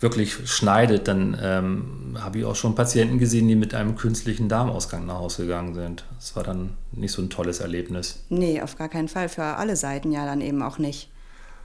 wirklich 0.00 0.34
schneidet, 0.50 1.08
dann 1.08 1.38
ähm, 1.40 2.16
habe 2.18 2.38
ich 2.38 2.44
auch 2.44 2.56
schon 2.56 2.74
Patienten 2.74 3.18
gesehen, 3.18 3.48
die 3.48 3.54
mit 3.54 3.74
einem 3.74 3.96
künstlichen 3.96 4.48
Darmausgang 4.48 5.04
nach 5.06 5.18
Hause 5.18 5.42
gegangen 5.42 5.74
sind. 5.74 6.04
Das 6.16 6.34
war 6.36 6.42
dann 6.42 6.76
nicht 6.92 7.12
so 7.12 7.20
ein 7.20 7.28
tolles 7.28 7.60
Erlebnis. 7.60 8.24
Nee, 8.30 8.62
auf 8.62 8.76
gar 8.76 8.88
keinen 8.88 9.08
Fall. 9.08 9.28
Für 9.28 9.42
alle 9.42 9.76
Seiten 9.76 10.10
ja 10.10 10.24
dann 10.24 10.40
eben 10.40 10.62
auch 10.62 10.78
nicht. 10.78 11.10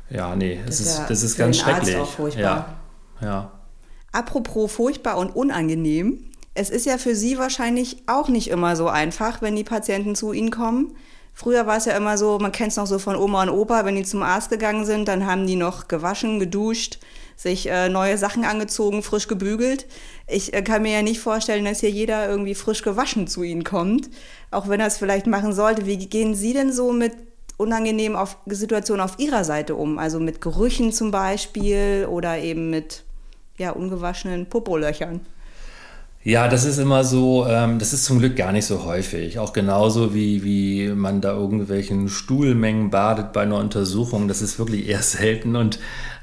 Ja, 0.09 0.35
nee, 0.35 0.59
das, 0.65 0.81
ist 0.81 0.97
ja 0.99 1.05
das 1.07 1.23
ist 1.23 1.37
ganz 1.37 1.57
den 1.57 1.65
Arzt 1.65 1.77
schrecklich. 1.77 1.95
auch 1.95 2.11
furchtbar. 2.11 2.77
Ja, 3.21 3.27
ja. 3.27 3.51
Apropos 4.11 4.71
furchtbar 4.71 5.17
und 5.17 5.35
unangenehm. 5.35 6.25
Es 6.53 6.69
ist 6.69 6.85
ja 6.85 6.97
für 6.97 7.15
Sie 7.15 7.37
wahrscheinlich 7.37 8.03
auch 8.07 8.29
nicht 8.29 8.49
immer 8.49 8.75
so 8.75 8.87
einfach, 8.87 9.41
wenn 9.41 9.55
die 9.55 9.63
Patienten 9.63 10.15
zu 10.15 10.31
Ihnen 10.31 10.51
kommen. 10.51 10.95
Früher 11.37 11.67
war 11.67 11.75
es 11.75 11.83
ja 11.83 11.97
immer 11.97 12.17
so, 12.17 12.39
man 12.39 12.53
kennt 12.53 12.71
es 12.71 12.77
noch 12.77 12.87
so 12.87 12.97
von 12.97 13.17
Oma 13.17 13.43
und 13.43 13.49
Opa, 13.49 13.83
wenn 13.83 13.97
die 13.97 14.03
zum 14.03 14.23
Arzt 14.23 14.49
gegangen 14.49 14.85
sind, 14.85 15.09
dann 15.09 15.25
haben 15.25 15.45
die 15.45 15.57
noch 15.57 15.89
gewaschen, 15.89 16.39
geduscht, 16.39 16.99
sich 17.35 17.69
äh, 17.69 17.89
neue 17.89 18.17
Sachen 18.17 18.45
angezogen, 18.45 19.03
frisch 19.03 19.27
gebügelt. 19.27 19.85
Ich 20.27 20.53
äh, 20.53 20.61
kann 20.61 20.81
mir 20.81 20.93
ja 20.93 21.01
nicht 21.01 21.19
vorstellen, 21.19 21.65
dass 21.65 21.81
hier 21.81 21.91
jeder 21.91 22.29
irgendwie 22.29 22.55
frisch 22.55 22.83
gewaschen 22.83 23.27
zu 23.27 23.43
Ihnen 23.43 23.65
kommt, 23.65 24.09
auch 24.49 24.69
wenn 24.69 24.79
er 24.79 24.87
es 24.87 24.97
vielleicht 24.97 25.27
machen 25.27 25.51
sollte. 25.51 25.85
Wie 25.85 25.97
gehen 25.97 26.35
Sie 26.35 26.53
denn 26.53 26.71
so 26.71 26.93
mit 26.93 27.11
unangenehmen 27.57 28.17
auf, 28.17 28.37
Situationen 28.45 29.03
auf 29.03 29.19
Ihrer 29.19 29.43
Seite 29.43 29.75
um? 29.75 29.99
Also 29.99 30.21
mit 30.21 30.39
Gerüchen 30.39 30.93
zum 30.93 31.11
Beispiel 31.11 32.07
oder 32.09 32.39
eben 32.39 32.69
mit 32.69 33.03
ja, 33.57 33.71
ungewaschenen 33.71 34.45
Popolöchern? 34.45 35.19
Ja, 36.27 36.47
das 36.47 36.65
ist 36.65 36.79
immer 36.79 37.03
so, 37.03 37.45
ähm, 37.47 37.77
das 37.77 37.93
ist 37.93 38.03
zum 38.03 38.17
Glück 38.17 38.35
gar 38.35 38.51
nicht 38.51 38.65
so 38.65 38.83
häufig. 38.83 39.37
Auch 39.37 39.53
genauso 39.53 40.15
wie, 40.15 40.43
wie 40.43 40.87
man 40.87 41.21
da 41.21 41.33
irgendwelchen 41.33 42.09
Stuhlmengen 42.09 42.89
badet 42.89 43.31
bei 43.31 43.43
einer 43.43 43.57
Untersuchung. 43.57 44.27
Das 44.27 44.41
ist 44.41 44.57
wirklich 44.57 44.87
eher 44.87 45.01
selten 45.03 45.55
und, 45.55 45.77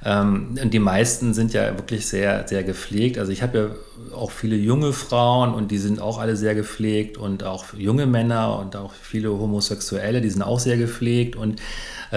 ähm, 0.05 0.59
und 0.61 0.75
die 0.75 0.81
meisten 0.81 1.35
sind 1.35 1.53
ja 1.53 1.79
wirklich 1.79 2.09
sehr, 2.09 2.49
sehr 2.49 2.65
gepflegt. 2.65 3.17
Also 3.17 3.31
ich 3.31 3.45
habe 3.45 3.77
ja 4.11 4.17
auch 4.17 4.33
viele 4.33 4.57
junge 4.57 4.93
Frauen 4.93 5.55
und 5.55 5.71
die 5.71 5.79
sind 5.79 6.01
auch 6.01 6.19
alle 6.19 6.35
sehr 6.35 6.57
gepflegt 6.57 7.17
und 7.17 7.45
auch 7.45 7.67
junge 7.73 8.07
Männer 8.07 8.59
und 8.59 8.75
auch 8.75 8.95
viele 9.01 9.31
Homosexuelle, 9.31 10.21
die 10.21 10.31
sind 10.31 10.43
auch 10.43 10.59
sehr 10.59 10.79
gepflegt 10.79 11.37
und 11.37 11.61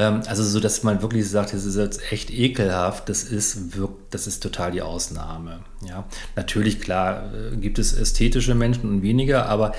also 0.01 0.43
so, 0.43 0.59
dass 0.59 0.83
man 0.83 1.01
wirklich 1.01 1.29
sagt, 1.29 1.53
das 1.53 1.63
ist 1.63 1.77
jetzt 1.77 2.11
echt 2.11 2.29
ekelhaft, 2.29 3.07
das 3.07 3.23
ist, 3.23 3.77
wirkt, 3.77 4.13
das 4.13 4.27
ist 4.27 4.43
total 4.43 4.71
die 4.71 4.81
Ausnahme. 4.81 5.61
Ja, 5.87 6.05
natürlich, 6.35 6.81
klar, 6.81 7.31
äh, 7.33 7.55
gibt 7.55 7.79
es 7.79 7.93
ästhetische 7.93 8.55
Menschen 8.55 8.89
und 8.89 9.01
weniger, 9.03 9.47
aber 9.47 9.71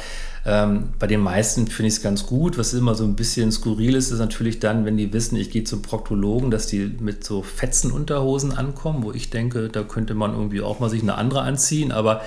ähm, 0.46 0.90
bei 0.98 1.06
den 1.06 1.20
meisten 1.20 1.66
finde 1.66 1.88
ich 1.88 1.94
es 1.96 2.02
ganz 2.02 2.24
gut. 2.24 2.56
Was 2.56 2.72
immer 2.72 2.94
so 2.94 3.04
ein 3.04 3.14
bisschen 3.14 3.52
skurril 3.52 3.94
ist, 3.94 4.10
ist 4.10 4.18
natürlich 4.18 4.58
dann, 4.58 4.86
wenn 4.86 4.96
die 4.96 5.12
wissen, 5.12 5.36
ich 5.36 5.50
gehe 5.50 5.64
zum 5.64 5.82
Proktologen, 5.82 6.50
dass 6.50 6.66
die 6.66 6.96
mit 6.98 7.22
so 7.22 7.42
Fetzenunterhosen 7.42 8.52
ankommen, 8.52 9.02
wo 9.02 9.12
ich 9.12 9.28
denke, 9.28 9.68
da 9.68 9.82
könnte 9.82 10.14
man 10.14 10.32
irgendwie 10.32 10.62
auch 10.62 10.80
mal 10.80 10.88
sich 10.88 11.02
eine 11.02 11.16
andere 11.16 11.42
anziehen, 11.42 11.92
aber 11.92 12.22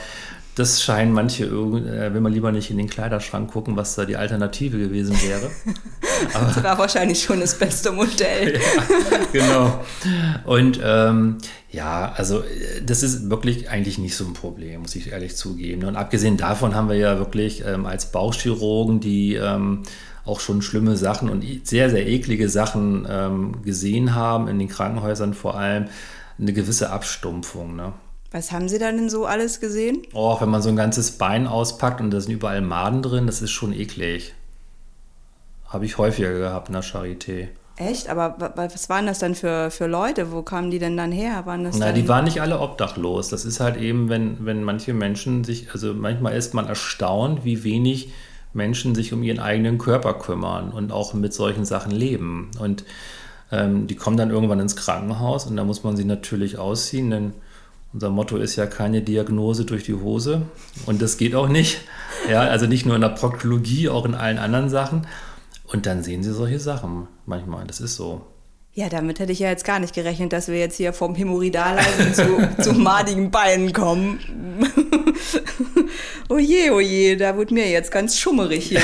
das 0.60 0.84
scheinen 0.84 1.14
manche, 1.14 1.46
äh, 1.46 2.14
will 2.14 2.22
man 2.22 2.34
lieber 2.34 2.52
nicht 2.52 2.70
in 2.70 2.78
den 2.78 2.90
Kleiderschrank 2.90 3.50
gucken, 3.50 3.78
was 3.78 3.96
da 3.96 4.06
die 4.06 4.18
Alternative 4.18 4.78
gewesen 4.78 5.16
wäre. 5.22 5.50
Aber, 6.34 6.48
das 6.48 6.64
war 6.64 6.78
wahrscheinlich 6.78 7.24
schon 7.24 7.40
das 7.40 7.58
beste 7.58 7.92
Modell. 7.92 8.60
ja, 9.34 9.46
genau. 9.46 9.86
Und 10.46 10.80
ähm, 10.84 11.38
ja, 11.72 12.12
also 12.16 12.44
das 12.86 13.04
ist 13.04 13.30
wirklich 13.30 13.70
eigentlich 13.70 13.98
nicht 13.98 14.16
so 14.16 14.26
ein 14.26 14.34
Problem, 14.34 14.82
muss 14.82 14.96
ich 14.96 15.12
ehrlich 15.12 15.38
zugeben. 15.38 15.86
Und 15.86 15.96
abgesehen 15.96 16.36
davon 16.36 16.76
haben 16.76 16.90
wir 16.90 16.98
ja 16.98 17.18
wirklich 17.18 17.64
ähm, 17.66 17.86
als 17.86 18.12
Bauchchirurgen, 18.12 19.00
die 19.00 19.36
ähm, 19.36 19.84
auch 20.26 20.42
schon 20.42 20.62
schlimme 20.62 20.98
Sachen 20.98 21.30
und 21.30 21.46
sehr, 21.64 21.90
sehr 21.90 22.06
eklige 22.06 22.50
Sachen 22.50 23.08
ähm, 23.10 23.62
gesehen 23.64 24.14
haben, 24.14 24.48
in 24.50 24.60
den 24.60 24.68
Krankenhäusern 24.68 25.34
vor 25.34 25.58
allem, 25.58 25.86
eine 26.38 26.54
gewisse 26.54 26.90
Abstumpfung. 26.90 27.76
Ne? 27.76 27.94
Was 28.32 28.52
haben 28.52 28.70
Sie 28.70 28.78
dann 28.78 28.98
denn 28.98 29.10
so 29.10 29.26
alles 29.26 29.60
gesehen? 29.60 30.04
Oh, 30.14 30.40
wenn 30.40 30.50
man 30.50 30.62
so 30.62 30.70
ein 30.70 30.76
ganzes 30.76 31.12
Bein 31.12 31.48
auspackt 31.48 32.00
und 32.00 32.12
da 32.12 32.22
sind 32.22 32.32
überall 32.32 32.62
Maden 32.62 33.02
drin, 33.02 33.26
das 33.26 33.42
ist 33.42 33.52
schon 33.52 33.74
eklig. 33.74 34.36
Habe 35.66 35.86
ich 35.86 35.98
häufiger 35.98 36.34
gehabt 36.34 36.70
in 36.70 36.74
der 36.74 36.84
Charité. 36.84 37.48
Echt? 37.78 38.10
Aber 38.10 38.54
was 38.56 38.90
waren 38.90 39.08
das 39.08 39.20
dann 39.20 39.36
für, 39.36 39.72
für 39.72 39.88
Leute? 39.88 40.32
Wo 40.32 40.42
kamen 40.42 40.70
die 40.70 40.80
denn 40.80 40.98
dann 40.98 41.12
her? 41.12 41.46
Waren 41.46 41.64
das 41.64 41.78
Na, 41.78 41.92
die 41.92 42.08
waren 42.08 42.26
nicht 42.26 42.42
alle 42.42 42.60
obdachlos. 42.60 43.30
Das 43.30 43.46
ist 43.46 43.60
halt 43.62 43.78
eben, 43.78 44.10
wenn, 44.10 44.46
wenn 44.46 44.64
manche 44.64 44.94
Menschen 44.94 45.44
sich, 45.44 45.72
also 45.72 45.94
manchmal 45.94 46.36
ist 46.36 46.54
man 46.54 46.68
erstaunt, 46.68 47.46
wie 47.46 47.64
wenig 47.64 48.12
Menschen 48.54 48.96
sich 48.96 49.14
um 49.14 49.24
ihren 49.24 49.40
eigenen 49.40 49.78
Körper 49.78 50.14
kümmern 50.16 50.72
und 50.72 50.92
auch 50.92 51.14
mit 51.14 51.34
solchen 51.34 51.66
Sachen 51.66 51.92
leben. 51.92 52.52
Und 52.60 52.84
ähm, 53.52 53.88
die 53.88 53.96
kommen 53.96 54.18
dann 54.18 54.30
irgendwann 54.30 54.60
ins 54.60 54.76
Krankenhaus 54.76 55.46
und 55.46 55.56
da 55.56 55.64
muss 55.64 55.84
man 55.84 55.96
sie 55.96 56.06
natürlich 56.06 56.58
ausziehen, 56.58 57.10
denn 57.10 57.34
unser 57.94 58.10
Motto 58.10 58.38
ist 58.38 58.56
ja 58.56 58.66
keine 58.68 59.02
Diagnose 59.02 59.66
durch 59.66 59.84
die 59.84 59.96
Hose 59.96 60.44
und 60.86 61.02
das 61.02 61.18
geht 61.18 61.36
auch 61.36 61.48
nicht. 61.48 61.82
Ja, 62.30 62.42
also 62.42 62.68
nicht 62.68 62.86
nur 62.86 62.96
in 62.96 63.02
der 63.02 63.10
Proktologie, 63.10 63.90
auch 63.90 64.06
in 64.06 64.16
allen 64.16 64.38
anderen 64.38 64.70
Sachen. 64.70 65.08
Und 65.72 65.86
dann 65.86 66.04
sehen 66.04 66.24
Sie 66.24 66.34
solche 66.34 66.60
Sachen 66.60 67.08
manchmal. 67.26 67.66
Das 67.66 67.80
ist 67.80 67.96
so. 67.96 68.26
Ja, 68.74 68.88
damit 68.88 69.20
hätte 69.20 69.32
ich 69.32 69.40
ja 69.40 69.50
jetzt 69.50 69.66
gar 69.66 69.80
nicht 69.80 69.94
gerechnet, 69.94 70.32
dass 70.32 70.48
wir 70.48 70.58
jetzt 70.58 70.78
hier 70.78 70.94
vom 70.94 71.16
Hämorrhoidaleisen 71.16 72.14
zu, 72.14 72.48
zu 72.62 72.74
madigen 72.74 73.32
Beinen 73.32 73.74
kommen. 73.74 74.20
oje, 76.30 76.74
oje, 76.74 77.18
da 77.18 77.36
wird 77.38 77.52
mir 77.52 77.70
jetzt 77.70 77.92
ganz 77.92 78.18
schummerig 78.18 78.66
hier. 78.68 78.82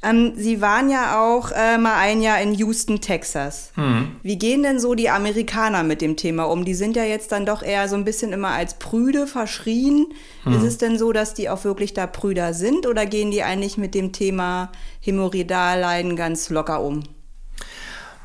Ähm, 0.03 0.33
Sie 0.35 0.61
waren 0.61 0.89
ja 0.89 1.21
auch 1.21 1.51
äh, 1.51 1.77
mal 1.77 1.95
ein 1.99 2.21
Jahr 2.21 2.41
in 2.41 2.55
Houston, 2.55 3.01
Texas. 3.01 3.71
Hm. 3.75 4.15
Wie 4.23 4.37
gehen 4.37 4.63
denn 4.63 4.79
so 4.79 4.95
die 4.95 5.09
Amerikaner 5.09 5.83
mit 5.83 6.01
dem 6.01 6.17
Thema 6.17 6.45
um? 6.45 6.65
Die 6.65 6.73
sind 6.73 6.95
ja 6.95 7.03
jetzt 7.03 7.31
dann 7.31 7.45
doch 7.45 7.61
eher 7.61 7.87
so 7.87 7.95
ein 7.95 8.05
bisschen 8.05 8.33
immer 8.33 8.49
als 8.49 8.79
Prüde 8.79 9.27
verschrien. 9.27 10.07
Hm. 10.43 10.53
Ist 10.53 10.63
es 10.63 10.77
denn 10.79 10.97
so, 10.97 11.11
dass 11.11 11.35
die 11.35 11.49
auch 11.49 11.63
wirklich 11.65 11.93
da 11.93 12.07
Brüder 12.07 12.55
sind 12.55 12.87
oder 12.87 13.05
gehen 13.05 13.29
die 13.29 13.43
eigentlich 13.43 13.77
mit 13.77 13.93
dem 13.93 14.11
Thema 14.11 14.71
Hämorrhoidalleiden 15.01 16.15
ganz 16.15 16.49
locker 16.49 16.81
um? 16.81 17.03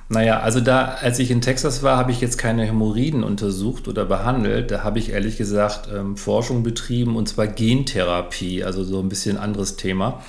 Naja, 0.08 0.38
also 0.40 0.60
da, 0.60 0.96
als 1.00 1.18
ich 1.18 1.30
in 1.30 1.40
Texas 1.42 1.82
war, 1.82 1.98
habe 1.98 2.12
ich 2.12 2.20
jetzt 2.20 2.38
keine 2.38 2.64
Hämorrhoiden 2.64 3.22
untersucht 3.24 3.88
oder 3.88 4.06
behandelt. 4.06 4.70
Da 4.70 4.82
habe 4.82 4.98
ich 4.98 5.10
ehrlich 5.10 5.36
gesagt 5.36 5.88
ähm, 5.92 6.16
Forschung 6.16 6.62
betrieben 6.62 7.16
und 7.16 7.28
zwar 7.28 7.48
Gentherapie, 7.48 8.64
also 8.64 8.82
so 8.82 9.00
ein 9.00 9.10
bisschen 9.10 9.36
anderes 9.36 9.76
Thema 9.76 10.22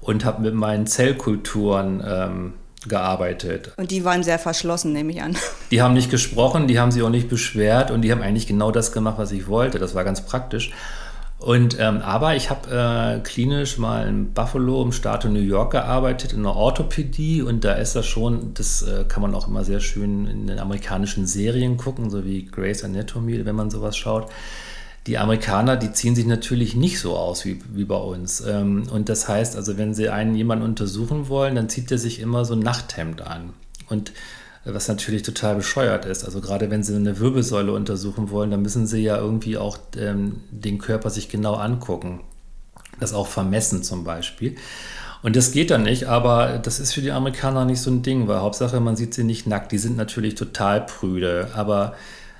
und 0.00 0.24
habe 0.24 0.42
mit 0.42 0.54
meinen 0.54 0.86
Zellkulturen 0.86 2.02
ähm, 2.06 2.52
gearbeitet. 2.86 3.72
Und 3.76 3.90
die 3.90 4.04
waren 4.04 4.22
sehr 4.22 4.38
verschlossen, 4.38 4.92
nehme 4.92 5.12
ich 5.12 5.22
an. 5.22 5.36
Die 5.70 5.82
haben 5.82 5.94
nicht 5.94 6.10
gesprochen, 6.10 6.68
die 6.68 6.78
haben 6.78 6.90
sich 6.90 7.02
auch 7.02 7.10
nicht 7.10 7.28
beschwert 7.28 7.90
und 7.90 8.02
die 8.02 8.12
haben 8.12 8.22
eigentlich 8.22 8.46
genau 8.46 8.70
das 8.70 8.92
gemacht, 8.92 9.18
was 9.18 9.32
ich 9.32 9.48
wollte. 9.48 9.78
Das 9.78 9.94
war 9.94 10.04
ganz 10.04 10.20
praktisch. 10.22 10.72
Und 11.38 11.78
ähm, 11.78 11.98
aber 11.98 12.34
ich 12.34 12.50
habe 12.50 13.18
äh, 13.18 13.20
klinisch 13.20 13.78
mal 13.78 14.08
in 14.08 14.32
Buffalo 14.32 14.82
im 14.82 14.90
Staat 14.90 15.24
New 15.24 15.38
York 15.38 15.70
gearbeitet 15.70 16.32
in 16.32 16.42
der 16.42 16.56
Orthopädie 16.56 17.42
und 17.42 17.64
da 17.64 17.74
ist 17.74 17.94
das 17.94 18.06
schon, 18.06 18.54
das 18.54 18.82
äh, 18.82 19.04
kann 19.06 19.22
man 19.22 19.36
auch 19.36 19.46
immer 19.46 19.62
sehr 19.62 19.78
schön 19.78 20.26
in 20.26 20.48
den 20.48 20.58
amerikanischen 20.58 21.28
Serien 21.28 21.76
gucken, 21.76 22.10
so 22.10 22.24
wie 22.24 22.44
Grey's 22.44 22.82
Anatomy, 22.82 23.44
wenn 23.46 23.54
man 23.54 23.70
sowas 23.70 23.96
schaut 23.96 24.28
die 25.08 25.16
Amerikaner, 25.16 25.76
die 25.76 25.92
ziehen 25.92 26.14
sich 26.14 26.26
natürlich 26.26 26.76
nicht 26.76 27.00
so 27.00 27.16
aus 27.16 27.46
wie, 27.46 27.58
wie 27.72 27.84
bei 27.84 27.96
uns. 27.96 28.42
Ähm, 28.42 28.84
und 28.92 29.08
das 29.08 29.26
heißt, 29.26 29.56
also 29.56 29.78
wenn 29.78 29.94
sie 29.94 30.10
einen 30.10 30.34
jemanden 30.34 30.64
untersuchen 30.64 31.28
wollen, 31.28 31.54
dann 31.54 31.70
zieht 31.70 31.90
er 31.90 31.96
sich 31.96 32.20
immer 32.20 32.44
so 32.44 32.54
ein 32.54 32.58
Nachthemd 32.58 33.22
an. 33.22 33.54
Und 33.88 34.10
äh, 34.66 34.74
was 34.74 34.86
natürlich 34.86 35.22
total 35.22 35.56
bescheuert 35.56 36.04
ist. 36.04 36.24
Also 36.24 36.42
gerade 36.42 36.70
wenn 36.70 36.82
sie 36.82 36.94
eine 36.94 37.18
Wirbelsäule 37.18 37.72
untersuchen 37.72 38.30
wollen, 38.30 38.50
dann 38.50 38.60
müssen 38.60 38.86
sie 38.86 39.02
ja 39.02 39.16
irgendwie 39.16 39.56
auch 39.56 39.78
ähm, 39.96 40.42
den 40.50 40.76
Körper 40.76 41.08
sich 41.08 41.30
genau 41.30 41.54
angucken. 41.54 42.20
Das 43.00 43.14
auch 43.14 43.28
vermessen 43.28 43.82
zum 43.82 44.04
Beispiel. 44.04 44.56
Und 45.22 45.36
das 45.36 45.52
geht 45.52 45.70
dann 45.70 45.84
nicht, 45.84 46.04
aber 46.04 46.58
das 46.58 46.80
ist 46.80 46.92
für 46.92 47.00
die 47.00 47.12
Amerikaner 47.12 47.64
nicht 47.64 47.80
so 47.80 47.90
ein 47.90 48.02
Ding, 48.02 48.28
weil 48.28 48.40
Hauptsache 48.40 48.78
man 48.78 48.94
sieht 48.94 49.14
sie 49.14 49.24
nicht 49.24 49.46
nackt. 49.46 49.72
Die 49.72 49.78
sind 49.78 49.96
natürlich 49.96 50.34
total 50.34 50.82
prüde, 50.82 51.48
aber 51.54 51.94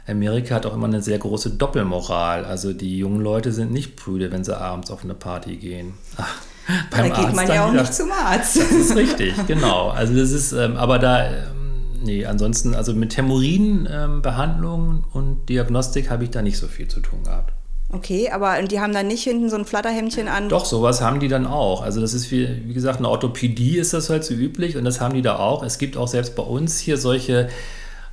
Amerika 0.08 0.54
hat 0.54 0.66
auch 0.66 0.74
immer 0.74 0.86
eine 0.86 1.02
sehr 1.02 1.18
große 1.18 1.50
Doppelmoral. 1.50 2.44
Also 2.44 2.72
die 2.72 2.98
jungen 2.98 3.20
Leute 3.20 3.52
sind 3.52 3.72
nicht 3.72 3.96
prüde, 3.96 4.32
wenn 4.32 4.42
sie 4.42 4.58
abends 4.58 4.90
auf 4.90 5.04
eine 5.04 5.14
Party 5.14 5.56
gehen. 5.56 5.94
Ach, 6.16 6.42
da 6.90 7.02
geht 7.02 7.12
Arzt 7.12 7.36
man 7.36 7.48
ja 7.48 7.66
auch 7.66 7.72
nicht 7.72 7.94
zum 7.94 8.10
Arzt. 8.12 8.56
Das 8.56 8.70
ist 8.70 8.96
richtig, 8.96 9.34
genau. 9.46 9.88
Also 9.88 10.14
das 10.14 10.32
ist, 10.32 10.52
ähm, 10.52 10.76
aber 10.76 10.98
da, 10.98 11.26
ähm, 11.26 12.02
nee, 12.02 12.26
ansonsten, 12.26 12.74
also 12.74 12.92
mit 12.94 13.16
Hämorrhoidenbehandlung 13.16 14.88
ähm, 14.88 15.04
und 15.12 15.48
Diagnostik 15.48 16.10
habe 16.10 16.24
ich 16.24 16.30
da 16.30 16.42
nicht 16.42 16.58
so 16.58 16.66
viel 16.66 16.88
zu 16.88 17.00
tun 17.00 17.24
gehabt. 17.24 17.52
Okay, 17.90 18.30
aber 18.30 18.60
die 18.62 18.80
haben 18.80 18.92
dann 18.92 19.06
nicht 19.06 19.24
hinten 19.24 19.48
so 19.48 19.56
ein 19.56 19.64
Flatterhemdchen 19.64 20.28
an? 20.28 20.50
Doch, 20.50 20.66
sowas 20.66 21.00
haben 21.00 21.20
die 21.20 21.28
dann 21.28 21.46
auch. 21.46 21.80
Also 21.82 22.02
das 22.02 22.12
ist 22.12 22.30
wie, 22.30 22.66
wie 22.66 22.74
gesagt, 22.74 22.98
eine 22.98 23.08
Orthopädie 23.08 23.78
ist 23.78 23.94
das 23.94 24.10
halt 24.10 24.24
so 24.24 24.34
üblich 24.34 24.76
und 24.76 24.84
das 24.84 25.00
haben 25.00 25.14
die 25.14 25.22
da 25.22 25.38
auch. 25.38 25.62
Es 25.62 25.78
gibt 25.78 25.96
auch 25.96 26.08
selbst 26.08 26.36
bei 26.36 26.42
uns 26.42 26.78
hier 26.78 26.98
solche 26.98 27.48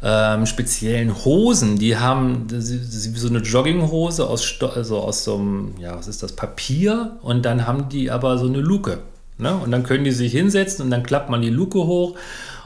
ähm, 0.08 0.46
speziellen 0.46 1.26
Hosen, 1.26 1.80
die 1.80 1.98
haben 1.98 2.46
so 2.48 3.28
eine 3.28 3.39
Jogginghose 3.39 4.30
aus, 4.30 4.62
also 4.62 5.00
aus 5.00 5.24
so 5.24 5.36
einem, 5.36 5.74
ja, 5.80 5.98
was 5.98 6.08
ist 6.08 6.22
das, 6.22 6.34
Papier 6.34 7.18
und 7.24 7.44
dann 7.44 7.65
haben 7.65 7.89
die 7.89 8.12
aber 8.12 8.38
so 8.38 8.46
eine 8.46 8.60
Luke. 8.60 9.00
Ne? 9.39 9.56
Und 9.56 9.72
dann 9.72 9.82
können 9.82 10.04
die 10.04 10.12
sich 10.12 10.32
hinsetzen 10.32 10.86
und 10.86 10.91
dann 10.91 11.02
klappt 11.02 11.32
man 11.32 11.41
die 11.41 11.50
Luke 11.50 11.80
hoch 11.80 12.15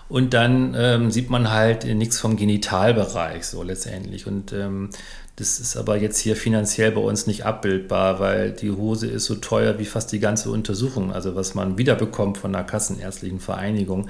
und 0.09 0.33
dann 0.33 0.75
ähm, 0.77 1.11
sieht 1.11 1.29
man 1.29 1.49
halt 1.49 1.85
nichts 1.85 2.19
vom 2.19 2.35
Genitalbereich 2.35 3.45
so 3.45 3.63
letztendlich. 3.63 4.27
Und 4.27 4.51
ähm, 4.51 4.89
das 5.37 5.61
ist 5.61 5.77
aber 5.77 5.95
jetzt 5.95 6.17
hier 6.19 6.35
finanziell 6.35 6.91
bei 6.91 6.99
uns 6.99 7.25
nicht 7.25 7.45
abbildbar, 7.45 8.19
weil 8.19 8.51
die 8.51 8.71
Hose 8.71 9.07
ist 9.07 9.23
so 9.23 9.35
teuer 9.35 9.79
wie 9.79 9.85
fast 9.85 10.11
die 10.11 10.19
ganze 10.19 10.51
Untersuchung, 10.51 11.13
also 11.13 11.35
was 11.35 11.55
man 11.55 11.77
wiederbekommt 11.77 12.37
von 12.37 12.51
der 12.51 12.65
Kassenärztlichen 12.65 13.39
Vereinigung 13.39 14.09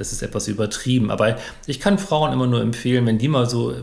das 0.00 0.12
ist 0.12 0.22
etwas 0.22 0.48
übertrieben. 0.48 1.10
Aber 1.10 1.36
ich 1.66 1.78
kann 1.78 1.98
Frauen 1.98 2.32
immer 2.32 2.46
nur 2.46 2.62
empfehlen, 2.62 3.04
wenn 3.04 3.18
die 3.18 3.28
mal 3.28 3.48
so 3.48 3.72
äh, 3.72 3.82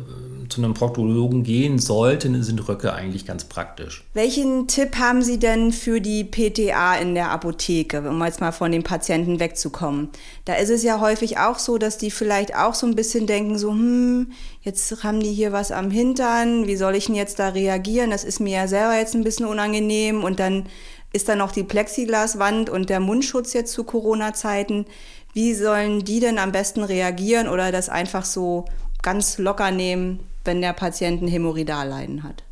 zu 0.49 0.61
einem 0.61 0.73
Proktologen 0.73 1.43
gehen 1.43 1.77
sollten, 1.77 2.41
sind 2.41 2.67
Röcke 2.67 2.93
eigentlich 2.93 3.25
ganz 3.27 3.45
praktisch. 3.45 4.03
Welchen 4.13 4.67
Tipp 4.67 4.97
haben 4.97 5.21
Sie 5.21 5.37
denn 5.37 5.71
für 5.71 6.01
die 6.01 6.23
PTA 6.23 6.95
in 6.95 7.13
der 7.13 7.29
Apotheke, 7.29 8.01
um 8.09 8.23
jetzt 8.23 8.41
mal 8.41 8.51
von 8.51 8.71
den 8.71 8.81
Patienten 8.81 9.39
wegzukommen? 9.39 10.09
Da 10.45 10.55
ist 10.55 10.69
es 10.69 10.81
ja 10.81 10.99
häufig 10.99 11.37
auch 11.37 11.59
so, 11.59 11.77
dass 11.77 11.99
die 11.99 12.09
vielleicht 12.09 12.55
auch 12.55 12.73
so 12.73 12.87
ein 12.87 12.95
bisschen 12.95 13.27
denken, 13.27 13.59
so, 13.59 13.69
hm, 13.69 14.31
jetzt 14.61 15.03
haben 15.03 15.19
die 15.19 15.33
hier 15.33 15.51
was 15.51 15.71
am 15.71 15.91
Hintern, 15.91 16.65
wie 16.65 16.77
soll 16.77 16.95
ich 16.95 17.05
denn 17.05 17.15
jetzt 17.15 17.37
da 17.37 17.49
reagieren? 17.49 18.09
Das 18.09 18.23
ist 18.23 18.39
mir 18.39 18.55
ja 18.55 18.67
selber 18.67 18.97
jetzt 18.97 19.13
ein 19.13 19.23
bisschen 19.23 19.45
unangenehm 19.45 20.23
und 20.23 20.39
dann 20.39 20.65
ist 21.13 21.29
da 21.29 21.35
noch 21.35 21.51
die 21.51 21.63
Plexiglaswand 21.63 22.69
und 22.69 22.89
der 22.89 22.99
Mundschutz 22.99 23.53
jetzt 23.53 23.73
zu 23.73 23.83
Corona-Zeiten. 23.83 24.85
Wie 25.33 25.53
sollen 25.53 26.03
die 26.03 26.19
denn 26.19 26.39
am 26.39 26.51
besten 26.51 26.83
reagieren 26.83 27.47
oder 27.47 27.71
das 27.71 27.89
einfach 27.89 28.25
so 28.25 28.65
ganz 29.01 29.37
locker 29.37 29.71
nehmen, 29.71 30.19
wenn 30.43 30.61
der 30.61 30.73
Patient 30.73 31.21
ein 31.21 31.27
Hämorrhoidalleiden 31.27 32.23
hat? 32.23 32.43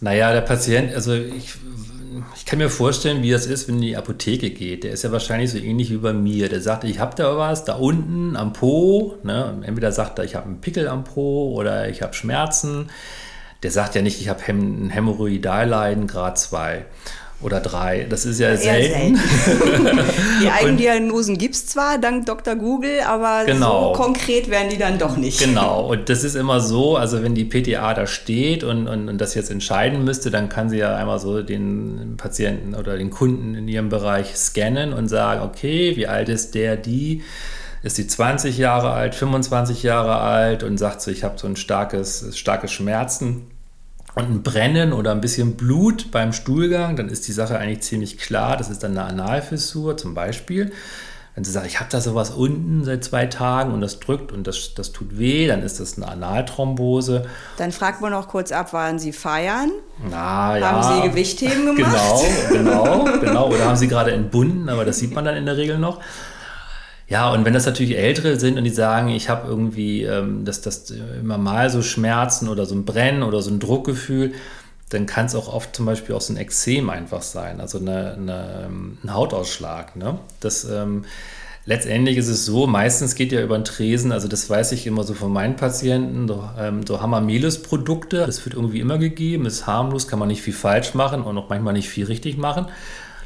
Naja, 0.00 0.32
der 0.32 0.42
Patient, 0.42 0.94
also 0.94 1.14
ich, 1.14 1.54
ich 2.36 2.44
kann 2.44 2.58
mir 2.58 2.68
vorstellen, 2.68 3.22
wie 3.22 3.30
das 3.30 3.46
ist, 3.46 3.68
wenn 3.68 3.76
in 3.76 3.82
die 3.82 3.96
Apotheke 3.96 4.50
geht. 4.50 4.84
Der 4.84 4.92
ist 4.92 5.02
ja 5.02 5.12
wahrscheinlich 5.12 5.50
so 5.50 5.58
ähnlich 5.58 5.90
wie 5.90 5.96
bei 5.96 6.12
mir. 6.12 6.48
Der 6.48 6.60
sagt, 6.60 6.84
ich 6.84 6.98
habe 6.98 7.16
da 7.16 7.36
was, 7.36 7.64
da 7.64 7.74
unten 7.74 8.36
am 8.36 8.52
Po. 8.52 9.16
Ne? 9.22 9.62
Entweder 9.62 9.92
sagt 9.92 10.18
er, 10.18 10.24
ich 10.24 10.34
habe 10.34 10.46
einen 10.46 10.60
Pickel 10.60 10.88
am 10.88 11.04
Po 11.04 11.54
oder 11.54 11.88
ich 11.88 12.02
habe 12.02 12.14
Schmerzen. 12.14 12.90
Der 13.62 13.70
sagt 13.70 13.94
ja 13.94 14.02
nicht, 14.02 14.20
ich 14.20 14.28
habe 14.28 14.42
ein 14.46 14.90
Hämorrhoidalleiden 14.90 16.06
Grad 16.06 16.38
2 16.38 16.84
oder 17.44 17.60
drei. 17.60 18.06
Das 18.08 18.24
ist 18.24 18.40
ja 18.40 18.48
Eher 18.48 18.56
selten. 18.56 19.16
selten. 19.16 19.98
die 20.42 20.48
Eigendiagnosen 20.48 21.36
gibt 21.36 21.54
es 21.54 21.66
zwar 21.66 21.98
dank 21.98 22.26
Dr. 22.26 22.56
Google, 22.56 23.00
aber 23.06 23.44
genau. 23.44 23.94
so 23.94 24.02
konkret 24.02 24.50
werden 24.50 24.70
die 24.70 24.78
dann 24.78 24.98
doch 24.98 25.16
nicht. 25.16 25.38
Genau, 25.38 25.86
und 25.90 26.08
das 26.08 26.24
ist 26.24 26.34
immer 26.34 26.60
so, 26.60 26.96
also 26.96 27.22
wenn 27.22 27.34
die 27.34 27.44
PTA 27.44 27.94
da 27.94 28.06
steht 28.06 28.64
und, 28.64 28.88
und, 28.88 29.08
und 29.08 29.20
das 29.20 29.34
jetzt 29.34 29.50
entscheiden 29.50 30.04
müsste, 30.04 30.30
dann 30.30 30.48
kann 30.48 30.70
sie 30.70 30.78
ja 30.78 30.96
einmal 30.96 31.18
so 31.18 31.42
den 31.42 32.14
Patienten 32.16 32.74
oder 32.74 32.96
den 32.96 33.10
Kunden 33.10 33.54
in 33.54 33.68
ihrem 33.68 33.90
Bereich 33.90 34.34
scannen 34.36 34.92
und 34.92 35.08
sagen, 35.08 35.42
okay, 35.42 35.96
wie 35.96 36.06
alt 36.06 36.28
ist 36.28 36.54
der, 36.54 36.76
die? 36.76 37.22
ist 37.82 37.96
sie 37.96 38.06
20 38.06 38.56
Jahre 38.56 38.92
alt, 38.92 39.14
25 39.14 39.82
Jahre 39.82 40.16
alt 40.16 40.62
und 40.62 40.78
sagt 40.78 41.02
so, 41.02 41.10
ich 41.10 41.22
habe 41.22 41.38
so 41.38 41.46
ein 41.46 41.54
starkes, 41.54 42.34
starke 42.34 42.66
Schmerzen 42.66 43.42
und 44.14 44.30
ein 44.30 44.42
Brennen 44.42 44.92
oder 44.92 45.12
ein 45.12 45.20
bisschen 45.20 45.56
Blut 45.56 46.10
beim 46.10 46.32
Stuhlgang, 46.32 46.96
dann 46.96 47.08
ist 47.08 47.26
die 47.26 47.32
Sache 47.32 47.58
eigentlich 47.58 47.80
ziemlich 47.80 48.18
klar. 48.18 48.56
Das 48.56 48.70
ist 48.70 48.82
dann 48.82 48.92
eine 48.92 49.04
Analfissur 49.04 49.96
zum 49.96 50.14
Beispiel. 50.14 50.72
Wenn 51.34 51.42
sie 51.42 51.50
sagt, 51.50 51.66
ich 51.66 51.80
habe 51.80 51.90
da 51.90 52.00
sowas 52.00 52.30
unten 52.30 52.84
seit 52.84 53.02
zwei 53.02 53.26
Tagen 53.26 53.72
und 53.72 53.80
das 53.80 53.98
drückt 53.98 54.30
und 54.30 54.46
das, 54.46 54.74
das 54.74 54.92
tut 54.92 55.18
weh, 55.18 55.48
dann 55.48 55.62
ist 55.62 55.80
das 55.80 55.96
eine 55.96 56.06
Analthrombose. 56.06 57.26
Dann 57.56 57.72
fragt 57.72 58.00
man 58.00 58.12
noch 58.12 58.28
kurz 58.28 58.52
ab, 58.52 58.72
waren 58.72 59.00
Sie 59.00 59.12
feiern? 59.12 59.72
Na, 60.08 60.56
ja. 60.56 60.70
Haben 60.70 61.02
Sie 61.02 61.08
Gewichtheben 61.08 61.74
gemacht? 61.76 62.22
Genau, 62.52 63.04
genau, 63.04 63.18
genau. 63.20 63.48
Oder 63.48 63.64
haben 63.64 63.76
Sie 63.76 63.88
gerade 63.88 64.12
entbunden, 64.12 64.68
aber 64.68 64.84
das 64.84 64.98
sieht 64.98 65.12
man 65.12 65.24
dann 65.24 65.36
in 65.36 65.44
der 65.44 65.56
Regel 65.56 65.78
noch. 65.78 65.98
Ja, 67.06 67.30
und 67.32 67.44
wenn 67.44 67.52
das 67.52 67.66
natürlich 67.66 67.96
Ältere 67.96 68.38
sind 68.40 68.56
und 68.56 68.64
die 68.64 68.70
sagen, 68.70 69.10
ich 69.10 69.28
habe 69.28 69.46
irgendwie 69.46 70.04
ähm, 70.04 70.44
das, 70.44 70.62
das 70.62 70.90
immer 70.90 71.36
mal 71.36 71.68
so 71.68 71.82
Schmerzen 71.82 72.48
oder 72.48 72.64
so 72.64 72.74
ein 72.74 72.84
Brennen 72.84 73.22
oder 73.22 73.42
so 73.42 73.50
ein 73.50 73.60
Druckgefühl, 73.60 74.32
dann 74.88 75.06
kann 75.06 75.26
es 75.26 75.34
auch 75.34 75.52
oft 75.52 75.76
zum 75.76 75.86
Beispiel 75.86 76.14
auch 76.14 76.20
so 76.20 76.32
ein 76.32 76.36
Exzem 76.36 76.88
einfach 76.88 77.22
sein, 77.22 77.60
also 77.60 77.78
eine, 77.78 78.14
eine, 78.14 78.70
ein 79.02 79.12
Hautausschlag. 79.14 79.96
Ne? 79.96 80.18
Das, 80.40 80.64
ähm, 80.64 81.04
letztendlich 81.66 82.16
ist 82.16 82.28
es 82.28 82.44
so, 82.46 82.66
meistens 82.66 83.14
geht 83.14 83.32
ja 83.32 83.42
über 83.42 83.58
den 83.58 83.64
Tresen, 83.64 84.12
also 84.12 84.28
das 84.28 84.48
weiß 84.48 84.72
ich 84.72 84.86
immer 84.86 85.02
so 85.02 85.14
von 85.14 85.32
meinen 85.32 85.56
Patienten, 85.56 86.28
so, 86.28 86.48
ähm, 86.58 86.86
so 86.86 87.00
Hamamelis-Produkte, 87.00 88.24
das 88.26 88.44
wird 88.44 88.54
irgendwie 88.54 88.80
immer 88.80 88.98
gegeben, 88.98 89.46
ist 89.46 89.66
harmlos, 89.66 90.08
kann 90.08 90.18
man 90.18 90.28
nicht 90.28 90.42
viel 90.42 90.54
falsch 90.54 90.94
machen 90.94 91.22
und 91.22 91.36
auch 91.36 91.48
manchmal 91.48 91.72
nicht 91.74 91.88
viel 91.88 92.06
richtig 92.06 92.38
machen 92.38 92.66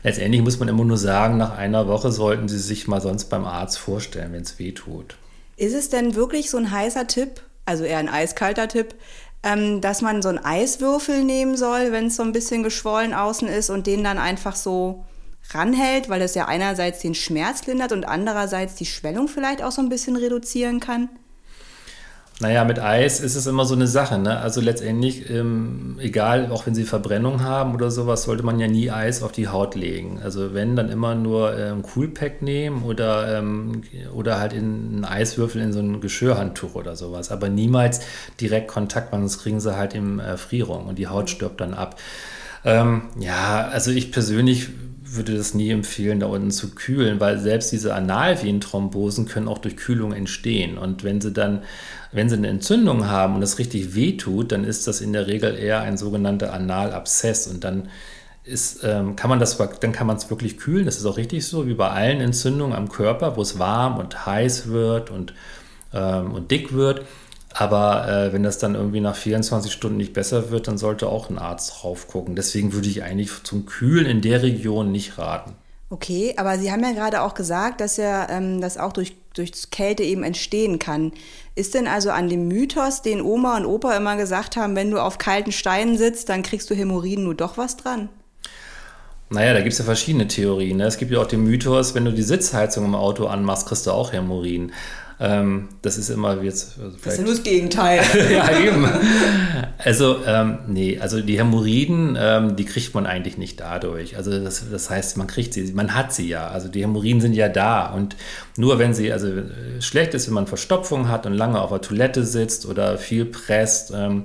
letztendlich 0.02 0.42
muss 0.42 0.58
man 0.58 0.68
immer 0.68 0.84
nur 0.84 0.98
sagen, 0.98 1.36
nach 1.36 1.56
einer 1.56 1.88
Woche 1.88 2.12
sollten 2.12 2.48
Sie 2.48 2.58
sich 2.58 2.88
mal 2.88 3.00
sonst 3.00 3.26
beim 3.26 3.44
Arzt 3.44 3.78
vorstellen, 3.78 4.32
wenn 4.32 4.42
es 4.42 4.58
weh 4.58 4.72
tut. 4.72 5.16
Ist 5.56 5.74
es 5.74 5.88
denn 5.88 6.14
wirklich 6.14 6.50
so 6.50 6.56
ein 6.56 6.70
heißer 6.70 7.06
Tipp, 7.06 7.42
also 7.64 7.84
eher 7.84 7.98
ein 7.98 8.08
eiskalter 8.08 8.68
Tipp, 8.68 8.94
ähm, 9.42 9.80
dass 9.80 10.02
man 10.02 10.22
so 10.22 10.28
einen 10.28 10.38
Eiswürfel 10.38 11.24
nehmen 11.24 11.56
soll, 11.56 11.92
wenn 11.92 12.06
es 12.06 12.16
so 12.16 12.22
ein 12.22 12.32
bisschen 12.32 12.62
geschwollen 12.62 13.14
außen 13.14 13.48
ist 13.48 13.70
und 13.70 13.86
den 13.86 14.04
dann 14.04 14.18
einfach 14.18 14.56
so 14.56 15.04
ranhält, 15.50 16.08
weil 16.08 16.20
das 16.20 16.34
ja 16.34 16.46
einerseits 16.46 17.00
den 17.00 17.14
Schmerz 17.14 17.66
lindert 17.66 17.92
und 17.92 18.04
andererseits 18.04 18.74
die 18.74 18.86
Schwellung 18.86 19.28
vielleicht 19.28 19.62
auch 19.62 19.72
so 19.72 19.80
ein 19.80 19.88
bisschen 19.88 20.16
reduzieren 20.16 20.80
kann? 20.80 21.08
Naja, 22.40 22.64
mit 22.64 22.78
Eis 22.78 23.18
ist 23.18 23.34
es 23.34 23.48
immer 23.48 23.64
so 23.64 23.74
eine 23.74 23.88
Sache. 23.88 24.16
Ne? 24.16 24.38
Also 24.38 24.60
letztendlich, 24.60 25.28
ähm, 25.28 25.96
egal, 25.98 26.52
auch 26.52 26.66
wenn 26.66 26.74
Sie 26.74 26.84
Verbrennung 26.84 27.42
haben 27.42 27.74
oder 27.74 27.90
sowas, 27.90 28.22
sollte 28.22 28.44
man 28.44 28.60
ja 28.60 28.68
nie 28.68 28.92
Eis 28.92 29.24
auf 29.24 29.32
die 29.32 29.48
Haut 29.48 29.74
legen. 29.74 30.20
Also 30.22 30.54
wenn, 30.54 30.76
dann 30.76 30.88
immer 30.88 31.16
nur 31.16 31.58
ähm, 31.58 31.82
Coolpack 31.82 32.40
nehmen 32.40 32.84
oder, 32.84 33.38
ähm, 33.38 33.82
oder 34.14 34.38
halt 34.38 34.52
in 34.52 34.64
einen 34.64 35.04
Eiswürfel 35.04 35.60
in 35.60 35.72
so 35.72 35.80
ein 35.80 36.00
Geschirrhandtuch 36.00 36.76
oder 36.76 36.94
sowas. 36.94 37.32
Aber 37.32 37.48
niemals 37.48 38.02
direkt 38.40 38.68
Kontakt 38.68 39.10
machen, 39.10 39.22
sonst 39.22 39.42
kriegen 39.42 39.58
Sie 39.58 39.76
halt 39.76 39.94
im 39.94 40.20
Erfrierung 40.20 40.86
und 40.86 40.96
die 41.00 41.08
Haut 41.08 41.30
stirbt 41.30 41.60
dann 41.60 41.74
ab. 41.74 41.98
Ähm, 42.64 43.02
ja, 43.18 43.66
also 43.66 43.90
ich 43.90 44.12
persönlich 44.12 44.68
würde 45.10 45.36
das 45.36 45.54
nie 45.54 45.70
empfehlen, 45.70 46.20
da 46.20 46.26
unten 46.26 46.50
zu 46.50 46.74
kühlen, 46.74 47.20
weil 47.20 47.38
selbst 47.38 47.72
diese 47.72 47.94
Analvenenthrombosen 47.94 49.26
können 49.26 49.48
auch 49.48 49.58
durch 49.58 49.76
Kühlung 49.76 50.12
entstehen. 50.12 50.78
Und 50.78 51.04
wenn 51.04 51.20
sie 51.20 51.32
dann, 51.32 51.62
wenn 52.12 52.28
sie 52.28 52.36
eine 52.36 52.48
Entzündung 52.48 53.08
haben 53.08 53.36
und 53.36 53.42
es 53.42 53.58
richtig 53.58 53.94
wehtut, 53.94 54.52
dann 54.52 54.64
ist 54.64 54.86
das 54.86 55.00
in 55.00 55.12
der 55.12 55.26
Regel 55.26 55.56
eher 55.56 55.80
ein 55.80 55.96
sogenannter 55.96 56.52
Analabszess. 56.52 57.46
Und 57.46 57.64
dann 57.64 57.88
ist, 58.44 58.80
ähm, 58.84 59.16
kann 59.16 59.30
man 59.30 59.40
das, 59.40 59.58
dann 59.58 59.92
kann 59.92 60.06
man 60.06 60.16
es 60.16 60.30
wirklich 60.30 60.56
kühlen. 60.56 60.86
Das 60.86 60.96
ist 60.96 61.06
auch 61.06 61.16
richtig 61.16 61.46
so, 61.46 61.66
wie 61.66 61.74
bei 61.74 61.90
allen 61.90 62.20
Entzündungen 62.20 62.76
am 62.76 62.88
Körper, 62.88 63.36
wo 63.36 63.42
es 63.42 63.58
warm 63.58 63.98
und 63.98 64.26
heiß 64.26 64.68
wird 64.68 65.10
und, 65.10 65.34
ähm, 65.92 66.32
und 66.32 66.50
dick 66.50 66.72
wird 66.72 67.04
aber 67.58 68.08
äh, 68.08 68.32
wenn 68.32 68.42
das 68.42 68.58
dann 68.58 68.74
irgendwie 68.74 69.00
nach 69.00 69.16
24 69.16 69.72
Stunden 69.72 69.96
nicht 69.96 70.12
besser 70.12 70.50
wird, 70.50 70.68
dann 70.68 70.78
sollte 70.78 71.08
auch 71.08 71.30
ein 71.30 71.38
Arzt 71.38 71.82
drauf 71.82 72.06
gucken. 72.06 72.36
Deswegen 72.36 72.72
würde 72.72 72.88
ich 72.88 73.02
eigentlich 73.02 73.30
zum 73.42 73.66
Kühlen 73.66 74.06
in 74.06 74.20
der 74.20 74.42
Region 74.42 74.92
nicht 74.92 75.18
raten. 75.18 75.54
Okay, 75.90 76.34
aber 76.36 76.58
Sie 76.58 76.70
haben 76.70 76.82
ja 76.82 76.92
gerade 76.92 77.22
auch 77.22 77.34
gesagt, 77.34 77.80
dass 77.80 77.96
ja 77.96 78.28
ähm, 78.28 78.60
das 78.60 78.76
auch 78.76 78.92
durch, 78.92 79.16
durch 79.38 79.70
Kälte 79.70 80.02
eben 80.02 80.22
entstehen 80.22 80.78
kann. 80.78 81.12
Ist 81.54 81.74
denn 81.74 81.86
also 81.86 82.10
an 82.10 82.28
dem 82.28 82.48
Mythos, 82.48 83.02
den 83.02 83.20
Oma 83.20 83.56
und 83.56 83.66
Opa 83.66 83.96
immer 83.96 84.16
gesagt 84.16 84.56
haben, 84.56 84.76
wenn 84.76 84.90
du 84.90 84.98
auf 84.98 85.18
kalten 85.18 85.52
Steinen 85.52 85.96
sitzt, 85.96 86.28
dann 86.28 86.42
kriegst 86.42 86.68
du 86.70 86.74
Hämorrhoiden 86.74 87.24
nur 87.24 87.34
doch 87.34 87.56
was 87.56 87.76
dran? 87.76 88.08
Naja, 89.30 89.52
da 89.52 89.60
gibt 89.60 89.72
es 89.72 89.78
ja 89.78 89.84
verschiedene 89.84 90.26
Theorien. 90.26 90.78
Ne? 90.78 90.84
Es 90.84 90.96
gibt 90.96 91.10
ja 91.10 91.20
auch 91.20 91.26
den 91.26 91.44
Mythos, 91.44 91.94
wenn 91.94 92.04
du 92.04 92.12
die 92.12 92.22
Sitzheizung 92.22 92.84
im 92.84 92.94
Auto 92.94 93.26
anmachst, 93.26 93.66
kriegst 93.66 93.86
du 93.86 93.90
auch 93.92 94.12
Hämorrhoiden. 94.12 94.72
Ähm, 95.20 95.68
das 95.82 95.98
ist 95.98 96.10
immer 96.10 96.40
jetzt. 96.42 96.78
Also 96.78 96.96
das 97.02 97.14
ist 97.14 97.18
ja 97.18 97.24
nur 97.24 97.34
das 97.34 97.42
Gegenteil. 97.42 98.00
ja, 98.30 98.56
eben. 98.58 98.88
Also, 99.78 100.18
ähm, 100.24 100.58
nee, 100.68 100.98
also 101.00 101.20
die 101.20 101.38
Hämorrhoiden, 101.38 102.16
ähm, 102.20 102.54
die 102.54 102.64
kriegt 102.64 102.94
man 102.94 103.06
eigentlich 103.06 103.36
nicht 103.36 103.58
dadurch. 103.58 104.16
Also, 104.16 104.38
das, 104.38 104.64
das 104.70 104.90
heißt, 104.90 105.16
man 105.16 105.26
kriegt 105.26 105.54
sie, 105.54 105.72
man 105.72 105.94
hat 105.94 106.12
sie 106.12 106.28
ja. 106.28 106.48
Also, 106.48 106.68
die 106.68 106.82
Hämorrhoiden 106.82 107.20
sind 107.20 107.34
ja 107.34 107.48
da. 107.48 107.86
Und 107.92 108.14
nur 108.56 108.78
wenn 108.78 108.94
sie, 108.94 109.12
also 109.12 109.28
schlecht 109.80 110.14
ist, 110.14 110.28
wenn 110.28 110.34
man 110.34 110.46
Verstopfung 110.46 111.08
hat 111.08 111.26
und 111.26 111.34
lange 111.34 111.60
auf 111.60 111.70
der 111.70 111.80
Toilette 111.80 112.24
sitzt 112.24 112.66
oder 112.66 112.96
viel 112.96 113.24
presst, 113.24 113.92
ähm, 113.94 114.24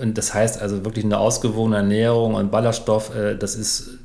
und 0.00 0.16
das 0.18 0.34
heißt 0.34 0.60
also 0.62 0.84
wirklich 0.84 1.04
eine 1.04 1.18
ausgewogene 1.18 1.76
Ernährung 1.76 2.34
und 2.34 2.50
Ballaststoff, 2.50 3.14
äh, 3.14 3.36
das 3.36 3.56
ist 3.56 3.98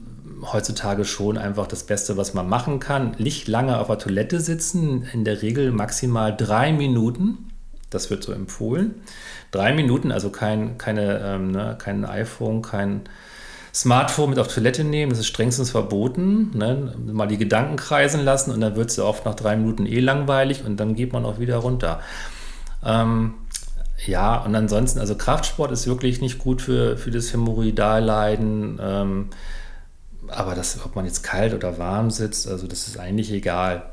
heutzutage 0.53 1.05
schon 1.05 1.38
einfach 1.38 1.67
das 1.67 1.84
Beste, 1.84 2.17
was 2.17 2.34
man 2.34 2.47
machen 2.47 2.79
kann. 2.79 3.15
Nicht 3.17 3.47
lange 3.47 3.79
auf 3.79 3.88
der 3.88 3.99
Toilette 3.99 4.39
sitzen, 4.39 5.08
in 5.13 5.23
der 5.25 5.41
Regel 5.41 5.71
maximal 5.71 6.36
drei 6.36 6.71
Minuten. 6.71 7.49
Das 7.89 8.10
wird 8.10 8.23
so 8.23 8.31
empfohlen. 8.31 8.95
Drei 9.51 9.73
Minuten, 9.73 10.12
also 10.12 10.29
kein, 10.29 10.77
keine, 10.77 11.21
ähm, 11.23 11.51
ne, 11.51 11.77
kein 11.79 12.05
iPhone, 12.05 12.62
kein 12.62 13.01
Smartphone 13.73 14.29
mit 14.29 14.39
auf 14.39 14.47
Toilette 14.47 14.86
nehmen, 14.86 15.10
das 15.12 15.19
ist 15.19 15.27
strengstens 15.27 15.71
verboten. 15.71 16.51
Ne? 16.58 16.95
Mal 17.12 17.27
die 17.27 17.38
Gedanken 17.38 17.75
kreisen 17.75 18.23
lassen 18.23 18.51
und 18.51 18.62
dann 18.62 18.75
wird 18.75 18.89
es 18.89 18.95
ja 18.95 19.03
oft 19.03 19.25
nach 19.25 19.36
drei 19.36 19.58
Minuten 19.58 19.86
eh 19.86 19.99
langweilig 19.99 20.63
und 20.65 20.77
dann 20.77 20.95
geht 20.95 21.12
man 21.12 21.25
auch 21.25 21.39
wieder 21.39 21.58
runter. 21.58 21.99
Ähm, 22.86 23.34
ja, 24.05 24.38
und 24.38 24.55
ansonsten, 24.55 24.99
also 24.99 25.15
Kraftsport 25.15 25.71
ist 25.71 25.88
wirklich 25.88 26.21
nicht 26.21 26.39
gut 26.39 26.62
für, 26.62 26.97
für 26.97 27.12
das 27.12 27.34
Hämorrhoidalleiden. 27.34 28.79
Ähm, 28.81 29.29
aber 30.29 30.55
das, 30.55 30.83
ob 30.85 30.95
man 30.95 31.05
jetzt 31.05 31.23
kalt 31.23 31.53
oder 31.53 31.77
warm 31.77 32.11
sitzt, 32.11 32.47
also 32.47 32.67
das 32.67 32.88
ist 32.88 32.97
eigentlich 32.97 33.31
egal. 33.31 33.91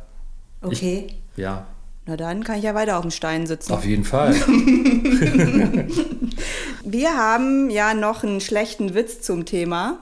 Okay. 0.60 1.06
Ich, 1.08 1.38
ja. 1.38 1.66
Na 2.06 2.16
dann 2.16 2.42
kann 2.42 2.58
ich 2.58 2.64
ja 2.64 2.74
weiter 2.74 2.96
auf 2.96 3.02
dem 3.02 3.10
Stein 3.10 3.46
sitzen. 3.46 3.72
Auf 3.72 3.84
jeden 3.84 4.04
Fall. 4.04 4.34
Wir 6.84 7.16
haben 7.16 7.70
ja 7.70 7.94
noch 7.94 8.24
einen 8.24 8.40
schlechten 8.40 8.94
Witz 8.94 9.22
zum 9.22 9.44
Thema. 9.44 10.00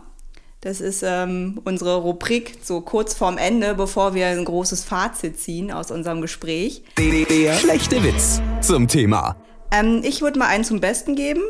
Das 0.62 0.80
ist 0.80 1.02
ähm, 1.06 1.60
unsere 1.64 1.96
Rubrik 1.96 2.58
so 2.62 2.80
kurz 2.80 3.14
vorm 3.14 3.38
Ende, 3.38 3.74
bevor 3.74 4.14
wir 4.14 4.26
ein 4.26 4.44
großes 4.44 4.84
Fazit 4.84 5.40
ziehen 5.40 5.72
aus 5.72 5.90
unserem 5.90 6.20
Gespräch. 6.20 6.84
Der 6.98 7.54
schlechte 7.54 8.02
Witz 8.02 8.42
zum 8.60 8.86
Thema. 8.86 9.36
Ähm, 9.70 10.02
ich 10.04 10.20
würde 10.20 10.38
mal 10.38 10.48
einen 10.48 10.64
zum 10.64 10.80
Besten 10.80 11.14
geben. 11.16 11.40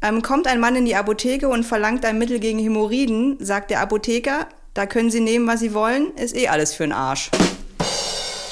Ähm, 0.00 0.22
kommt 0.22 0.46
ein 0.46 0.60
Mann 0.60 0.76
in 0.76 0.84
die 0.84 0.94
Apotheke 0.94 1.48
und 1.48 1.64
verlangt 1.64 2.04
ein 2.04 2.18
Mittel 2.18 2.38
gegen 2.38 2.60
Hämorrhoiden, 2.60 3.36
sagt 3.40 3.70
der 3.70 3.80
Apotheker, 3.80 4.46
da 4.74 4.86
können 4.86 5.10
Sie 5.10 5.20
nehmen, 5.20 5.48
was 5.48 5.58
Sie 5.58 5.74
wollen, 5.74 6.14
ist 6.14 6.36
eh 6.36 6.46
alles 6.46 6.72
für 6.72 6.84
den 6.84 6.92
Arsch. 6.92 7.30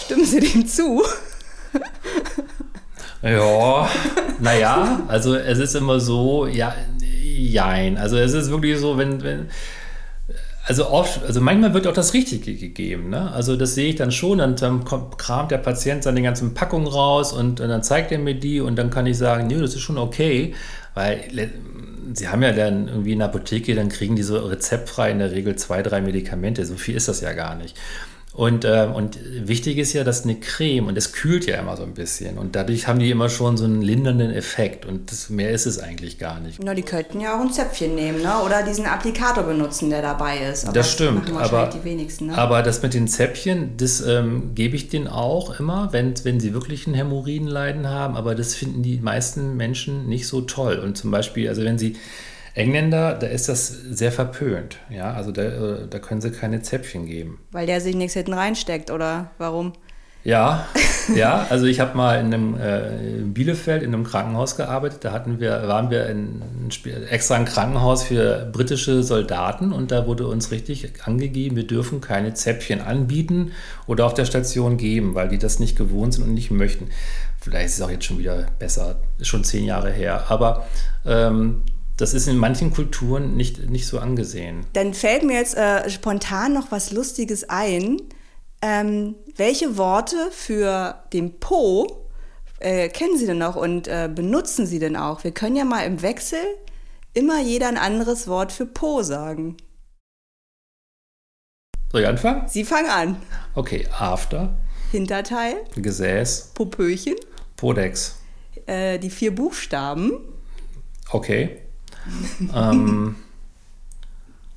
Stimmen 0.04 0.24
Sie 0.24 0.40
dem 0.40 0.66
zu? 0.66 1.04
ja, 3.22 3.88
naja, 4.40 5.02
also 5.06 5.37
es 5.37 5.59
ist 5.59 5.76
immer 5.76 6.00
so, 6.00 6.46
ja, 6.46 6.74
jein. 7.00 7.96
Also 7.96 8.16
es 8.16 8.32
ist 8.32 8.50
wirklich 8.50 8.78
so, 8.80 8.98
wenn, 8.98 9.22
wenn 9.22 9.48
also 10.66 10.88
oft, 10.90 11.24
also 11.24 11.40
manchmal 11.40 11.74
wird 11.74 11.87
auch 11.87 11.92
das 11.92 12.12
Richtige 12.12 12.55
gegeben. 12.55 13.11
Ne? 13.11 13.31
Also 13.33 13.57
das 13.57 13.74
sehe 13.76 13.90
ich 13.90 13.96
dann 13.96 14.11
schon, 14.11 14.38
dann, 14.38 14.57
dann 14.57 14.85
kommt, 14.85 15.16
kramt 15.16 15.52
der 15.52 15.59
Patient 15.59 16.02
seine 16.02 16.22
ganzen 16.22 16.55
Packungen 16.55 16.88
raus 16.88 17.33
und, 17.33 17.61
und, 17.61 17.68
dann 17.68 17.85
zeigt 17.85 18.11
er 18.11 18.18
mir 18.18 18.35
die 18.35 18.61
und 18.61 18.76
dann 18.76 18.90
kann 18.90 19.07
ich 19.07 19.16
sagen, 19.16 19.46
nee, 19.46 19.59
das 19.59 19.74
ist 19.74 19.81
schon 19.81 19.96
okay, 19.96 20.55
weil 20.94 21.20
sie 22.14 22.29
haben 22.29 22.42
ja 22.42 22.52
dann 22.52 22.88
irgendwie 22.88 23.12
in 23.12 23.20
der 23.20 23.29
Apotheke, 23.29 23.76
dann 23.76 23.88
kriegen 23.88 24.16
die 24.16 24.24
so 24.24 24.38
rezeptfrei 24.38 25.12
in 25.12 25.20
der 25.20 25.31
Regel 25.31 25.55
zwei, 25.55 25.83
drei 25.83 26.00
Medikamente. 26.00 26.66
So 26.66 26.74
viel 26.74 26.96
ist 26.96 27.07
das 27.07 27.20
ja 27.20 27.33
gar 27.33 27.55
nicht. 27.55 27.76
Und, 28.37 28.66
äh, 28.66 28.87
und 28.92 29.18
wichtig 29.49 29.79
ist 29.79 29.94
ja, 29.94 30.05
dass 30.05 30.25
eine 30.25 30.35
Creme, 30.35 30.88
und 30.88 30.94
das 30.94 31.12
kühlt 31.12 31.46
ja 31.46 31.59
immer 31.59 31.75
so 31.75 31.85
ein 31.85 31.94
bisschen. 31.94 32.37
Und 32.37 32.55
dadurch 32.55 32.87
haben 32.87 32.99
die 32.99 33.11
immer 33.11 33.31
schon 33.31 33.57
so 33.57 33.64
einen 33.64 33.81
lindernden 33.81 34.31
Effekt. 34.31 34.85
Und 34.85 35.11
das, 35.11 35.31
mehr 35.31 35.53
ist 35.53 35.64
es 35.64 35.79
eigentlich 35.79 36.18
gar 36.18 36.38
nicht. 36.40 36.62
Na, 36.62 36.75
die 36.75 36.83
könnten 36.83 37.18
ja 37.18 37.35
auch 37.35 37.40
ein 37.40 37.51
Zäpfchen 37.51 37.94
nehmen, 37.94 38.20
ne? 38.20 38.35
Oder 38.44 38.62
diesen 38.62 38.85
Applikator 38.85 39.44
benutzen, 39.44 39.88
der 39.88 40.03
dabei 40.03 40.51
ist. 40.53 40.64
Aber 40.64 40.75
das 40.75 40.92
stimmt. 40.92 41.31
Das 41.31 41.51
aber, 41.51 41.70
die 41.72 41.83
wenigsten, 41.83 42.27
ne? 42.27 42.37
aber 42.37 42.62
das 42.62 42.83
mit 42.83 42.92
den 42.92 43.09
Zäpfchen, 43.09 43.79
das 43.79 44.03
ähm, 44.03 44.55
gebe 44.55 44.77
ich 44.77 44.90
denen 44.90 45.09
auch 45.09 45.59
immer, 45.59 45.88
wenn, 45.92 46.12
wenn 46.25 46.38
sie 46.38 46.53
wirklich 46.53 46.87
ein 46.87 46.92
Hämorrhoidenleiden 46.92 47.88
haben. 47.88 48.16
Aber 48.16 48.35
das 48.35 48.55
finden 48.55 48.83
die 48.83 48.99
meisten 48.99 49.57
Menschen 49.57 50.09
nicht 50.11 50.27
so 50.29 50.42
toll. 50.42 50.79
Und 50.85 50.99
zum 50.99 51.11
Beispiel, 51.11 51.49
also 51.49 51.64
wenn 51.64 51.79
sie 51.79 51.96
Engländer, 52.57 53.14
da 53.14 53.27
ist 53.27 53.51
das 53.51 53.69
sehr 53.69 54.11
verpönt. 54.11 54.79
Ja, 54.88 55.12
also 55.12 55.31
da, 55.31 55.42
äh, 55.42 55.88
da 55.88 55.99
können 55.99 56.23
sie 56.23 56.31
keine 56.31 56.62
Zäpfchen 56.62 57.07
geben. 57.07 57.38
Weil 57.53 57.66
der 57.66 57.83
sich 57.83 57.95
nichts 57.95 58.14
hinten 58.14 58.33
reinsteckt, 58.33 58.90
oder 58.90 59.31
warum? 59.37 59.75
Ja, 60.25 60.66
ja, 61.14 61.47
also 61.51 61.66
ich 61.66 61.81
habe 61.81 61.95
mal 61.97 62.19
in 62.19 62.33
einem 62.33 62.59
äh, 62.59 63.19
in 63.19 63.35
Bielefeld 63.35 63.83
in 63.83 63.92
einem 63.92 64.05
Krankenhaus 64.05 64.57
gearbeitet. 64.57 65.05
Da 65.05 65.12
hatten 65.12 65.38
wir, 65.38 65.69
waren 65.69 65.90
wir 65.90 66.07
in, 66.07 66.42
in 66.62 67.07
extra 67.09 67.35
ein 67.35 67.45
Krankenhaus 67.45 68.05
für 68.05 68.49
britische 68.51 69.03
Soldaten 69.03 69.71
und 69.71 69.92
da 69.92 70.07
wurde 70.07 70.27
uns 70.27 70.51
richtig 70.51 70.95
angegeben, 71.05 71.57
wir 71.57 71.66
dürfen 71.66 72.01
keine 72.01 72.33
Zäpfchen 72.33 72.81
anbieten 72.81 73.53
oder 73.87 74.07
auf 74.07 74.14
der 74.14 74.25
Station 74.25 74.79
geben, 74.79 75.14
weil 75.14 75.29
die 75.29 75.38
das 75.38 75.59
nicht 75.61 75.77
gewohnt 75.77 76.14
sind 76.14 76.25
und 76.25 76.33
nicht 76.33 76.51
möchten. 76.51 76.88
Vielleicht 77.38 77.66
ist 77.66 77.75
es 77.75 77.83
auch 77.83 77.90
jetzt 77.90 78.07
schon 78.07 78.19
wieder 78.19 78.47
besser, 78.59 78.97
ist 79.19 79.29
schon 79.29 79.45
zehn 79.45 79.66
Jahre 79.66 79.92
her. 79.92 80.25
Aber 80.31 80.66
ähm, 81.05 81.62
das 81.96 82.12
ist 82.12 82.28
in 82.28 82.37
manchen 82.37 82.72
Kulturen 82.72 83.37
nicht, 83.37 83.70
nicht 83.70 83.87
so 83.87 83.98
angesehen. 83.98 84.66
Dann 84.74 84.92
fällt 84.92 85.22
mir 85.22 85.35
jetzt 85.35 85.56
äh, 85.56 85.88
spontan 85.88 86.52
noch 86.52 86.70
was 86.70 86.92
Lustiges 86.92 87.48
ein. 87.48 88.02
Ähm, 88.62 89.14
welche 89.37 89.76
Worte 89.76 90.16
für 90.30 91.02
den 91.12 91.38
Po 91.40 92.09
äh, 92.59 92.88
kennen 92.88 93.18
Sie 93.18 93.26
denn 93.26 93.38
noch 93.38 93.56
und 93.56 93.88
äh, 93.88 94.11
benutzen 94.14 94.66
Sie 94.66 94.78
denn 94.78 94.96
auch? 94.96 95.24
Wir 95.24 95.30
können 95.30 95.56
ja 95.56 95.64
mal 95.64 95.82
im 95.82 96.02
Wechsel 96.02 96.40
immer 97.14 97.40
jeder 97.40 97.68
ein 97.68 97.78
anderes 97.78 98.28
Wort 98.28 98.52
für 98.52 98.66
Po 98.66 99.02
sagen. 99.02 99.56
Soll 101.92 102.02
ich 102.02 102.09
anfangen? 102.09 102.48
Sie 102.48 102.64
fangen 102.64 102.90
an. 102.90 103.16
Okay, 103.54 103.87
After. 103.98 104.54
Hinterteil. 104.90 105.56
Gesäß. 105.76 106.52
Popöchen. 106.54 107.14
Podex. 107.56 108.18
Äh, 108.66 108.98
die 108.98 109.11
vier 109.11 109.35
Buchstaben. 109.35 110.12
Okay 111.11 111.65
ähm, 112.55 113.16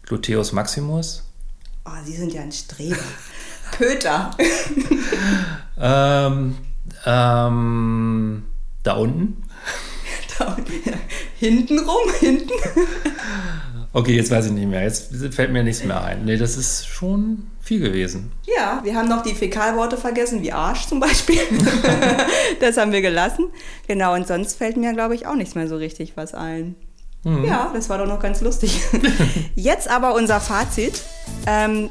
Gluteus 0.03 0.51
Maximus. 0.51 1.23
Oh, 1.85 1.91
Sie 2.03 2.15
sind 2.15 2.33
ja 2.33 2.41
ein 2.41 2.51
Streber. 2.51 2.97
Pöter. 3.71 4.31
ähm, 5.79 6.55
ähm, 7.05 8.43
da 8.83 8.93
unten. 8.93 9.43
Da 10.37 10.55
unten. 10.55 10.73
Hinten 11.39 11.79
rum, 11.79 12.13
hinten. 12.19 12.51
Okay, 13.91 14.15
jetzt 14.15 14.29
weiß 14.29 14.47
ich 14.47 14.51
nicht 14.51 14.67
mehr. 14.67 14.83
Jetzt 14.83 15.11
fällt 15.31 15.51
mir 15.51 15.63
nichts 15.63 15.83
mehr 15.83 16.03
ein. 16.03 16.25
Nee, 16.25 16.37
das 16.37 16.57
ist 16.57 16.87
schon 16.87 17.47
viel 17.59 17.79
gewesen. 17.79 18.31
Ja, 18.45 18.81
wir 18.83 18.95
haben 18.95 19.09
noch 19.09 19.23
die 19.23 19.33
Fäkalworte 19.33 19.97
vergessen, 19.97 20.41
wie 20.43 20.51
Arsch 20.51 20.87
zum 20.87 20.99
Beispiel. 20.99 21.39
das 22.59 22.77
haben 22.77 22.91
wir 22.91 23.01
gelassen. 23.01 23.49
Genau, 23.87 24.13
und 24.13 24.27
sonst 24.27 24.57
fällt 24.57 24.77
mir, 24.77 24.93
glaube 24.93 25.15
ich, 25.15 25.25
auch 25.25 25.35
nichts 25.35 25.55
mehr 25.55 25.67
so 25.67 25.77
richtig 25.77 26.13
was 26.15 26.33
ein. 26.33 26.75
Mhm. 27.23 27.45
Ja, 27.45 27.71
das 27.73 27.89
war 27.89 27.97
doch 27.97 28.07
noch 28.07 28.19
ganz 28.19 28.41
lustig. 28.41 28.81
Jetzt 29.55 29.89
aber 29.89 30.15
unser 30.15 30.39
Fazit. 30.39 31.01
Ähm, 31.45 31.89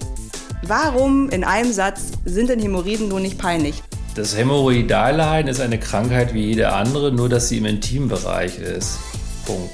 warum 0.62 1.28
in 1.30 1.44
einem 1.44 1.72
Satz 1.72 2.12
sind 2.24 2.48
denn 2.50 2.60
Hämorrhoiden 2.60 3.08
nun 3.08 3.22
nicht 3.22 3.38
peinlich? 3.38 3.82
Das 4.14 4.36
Hämorrhoidalleiden 4.36 5.50
ist 5.50 5.60
eine 5.60 5.78
Krankheit 5.78 6.34
wie 6.34 6.46
jede 6.46 6.72
andere, 6.72 7.12
nur 7.12 7.28
dass 7.28 7.48
sie 7.48 7.58
im 7.58 7.66
Intimbereich 7.66 8.58
ist. 8.58 8.98
Punkt. 9.46 9.70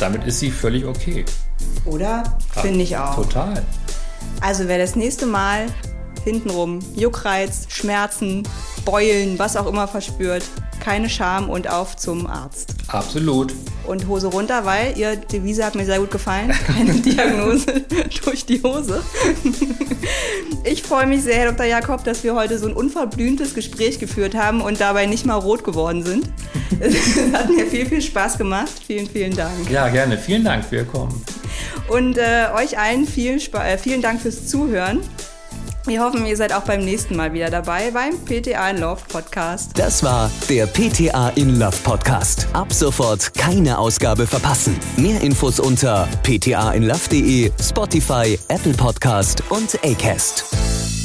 Damit 0.00 0.24
ist 0.24 0.40
sie 0.40 0.50
völlig 0.50 0.84
okay. 0.86 1.24
Oder? 1.84 2.38
Finde 2.60 2.82
ich 2.82 2.96
auch. 2.96 3.14
Total. 3.14 3.62
Also 4.40 4.68
wer 4.68 4.78
das 4.78 4.96
nächste 4.96 5.26
Mal 5.26 5.66
hintenrum 6.28 6.80
Juckreiz, 6.94 7.66
Schmerzen, 7.68 8.42
Beulen, 8.84 9.38
was 9.38 9.56
auch 9.56 9.66
immer 9.66 9.88
verspürt, 9.88 10.44
keine 10.80 11.08
Scham 11.08 11.50
und 11.50 11.68
auf 11.68 11.96
zum 11.96 12.26
Arzt. 12.26 12.74
Absolut. 12.88 13.54
Und 13.86 14.06
Hose 14.06 14.28
runter, 14.28 14.64
weil 14.64 14.96
ihr 14.98 15.16
Devise 15.16 15.64
hat 15.64 15.74
mir 15.74 15.84
sehr 15.84 15.98
gut 15.98 16.10
gefallen. 16.10 16.52
Keine 16.66 16.92
Diagnose 16.94 17.66
durch 18.24 18.44
die 18.44 18.62
Hose. 18.62 19.02
Ich 20.64 20.82
freue 20.82 21.06
mich 21.06 21.22
sehr, 21.22 21.36
Herr 21.36 21.52
Dr. 21.52 21.66
Jakob, 21.66 22.04
dass 22.04 22.22
wir 22.22 22.34
heute 22.34 22.58
so 22.58 22.66
ein 22.66 22.74
unverblümtes 22.74 23.54
Gespräch 23.54 23.98
geführt 23.98 24.34
haben 24.34 24.60
und 24.60 24.80
dabei 24.80 25.06
nicht 25.06 25.24
mal 25.24 25.36
rot 25.36 25.64
geworden 25.64 26.04
sind. 26.04 26.28
Es 26.80 26.94
hat 27.32 27.48
mir 27.48 27.66
viel, 27.66 27.86
viel 27.86 28.02
Spaß 28.02 28.36
gemacht. 28.36 28.72
Vielen, 28.86 29.08
vielen 29.08 29.34
Dank. 29.34 29.70
Ja, 29.70 29.88
gerne. 29.88 30.18
Vielen 30.18 30.44
Dank 30.44 30.64
für 30.64 30.76
Ihr 30.76 30.84
Kommen. 30.84 31.22
Und 31.88 32.18
äh, 32.18 32.48
euch 32.54 32.78
allen 32.78 33.06
vielen, 33.06 33.40
äh, 33.54 33.78
vielen 33.78 34.02
Dank 34.02 34.20
fürs 34.20 34.46
Zuhören. 34.48 35.00
Wir 35.88 36.04
hoffen, 36.04 36.26
ihr 36.26 36.36
seid 36.36 36.52
auch 36.52 36.64
beim 36.64 36.84
nächsten 36.84 37.16
Mal 37.16 37.32
wieder 37.32 37.48
dabei 37.48 37.90
beim 37.90 38.12
PTA 38.22 38.70
in 38.70 38.78
Love 38.78 39.00
Podcast. 39.08 39.70
Das 39.78 40.02
war 40.02 40.30
der 40.50 40.66
PTA 40.66 41.30
in 41.30 41.58
Love 41.58 41.78
Podcast. 41.82 42.46
Ab 42.52 42.74
sofort 42.74 43.32
keine 43.32 43.78
Ausgabe 43.78 44.26
verpassen. 44.26 44.78
Mehr 44.98 45.22
Infos 45.22 45.58
unter 45.58 46.06
ptainlove.de, 46.24 47.50
Spotify, 47.58 48.38
Apple 48.48 48.74
Podcast 48.74 49.42
und 49.48 49.82
Acast. 49.82 50.97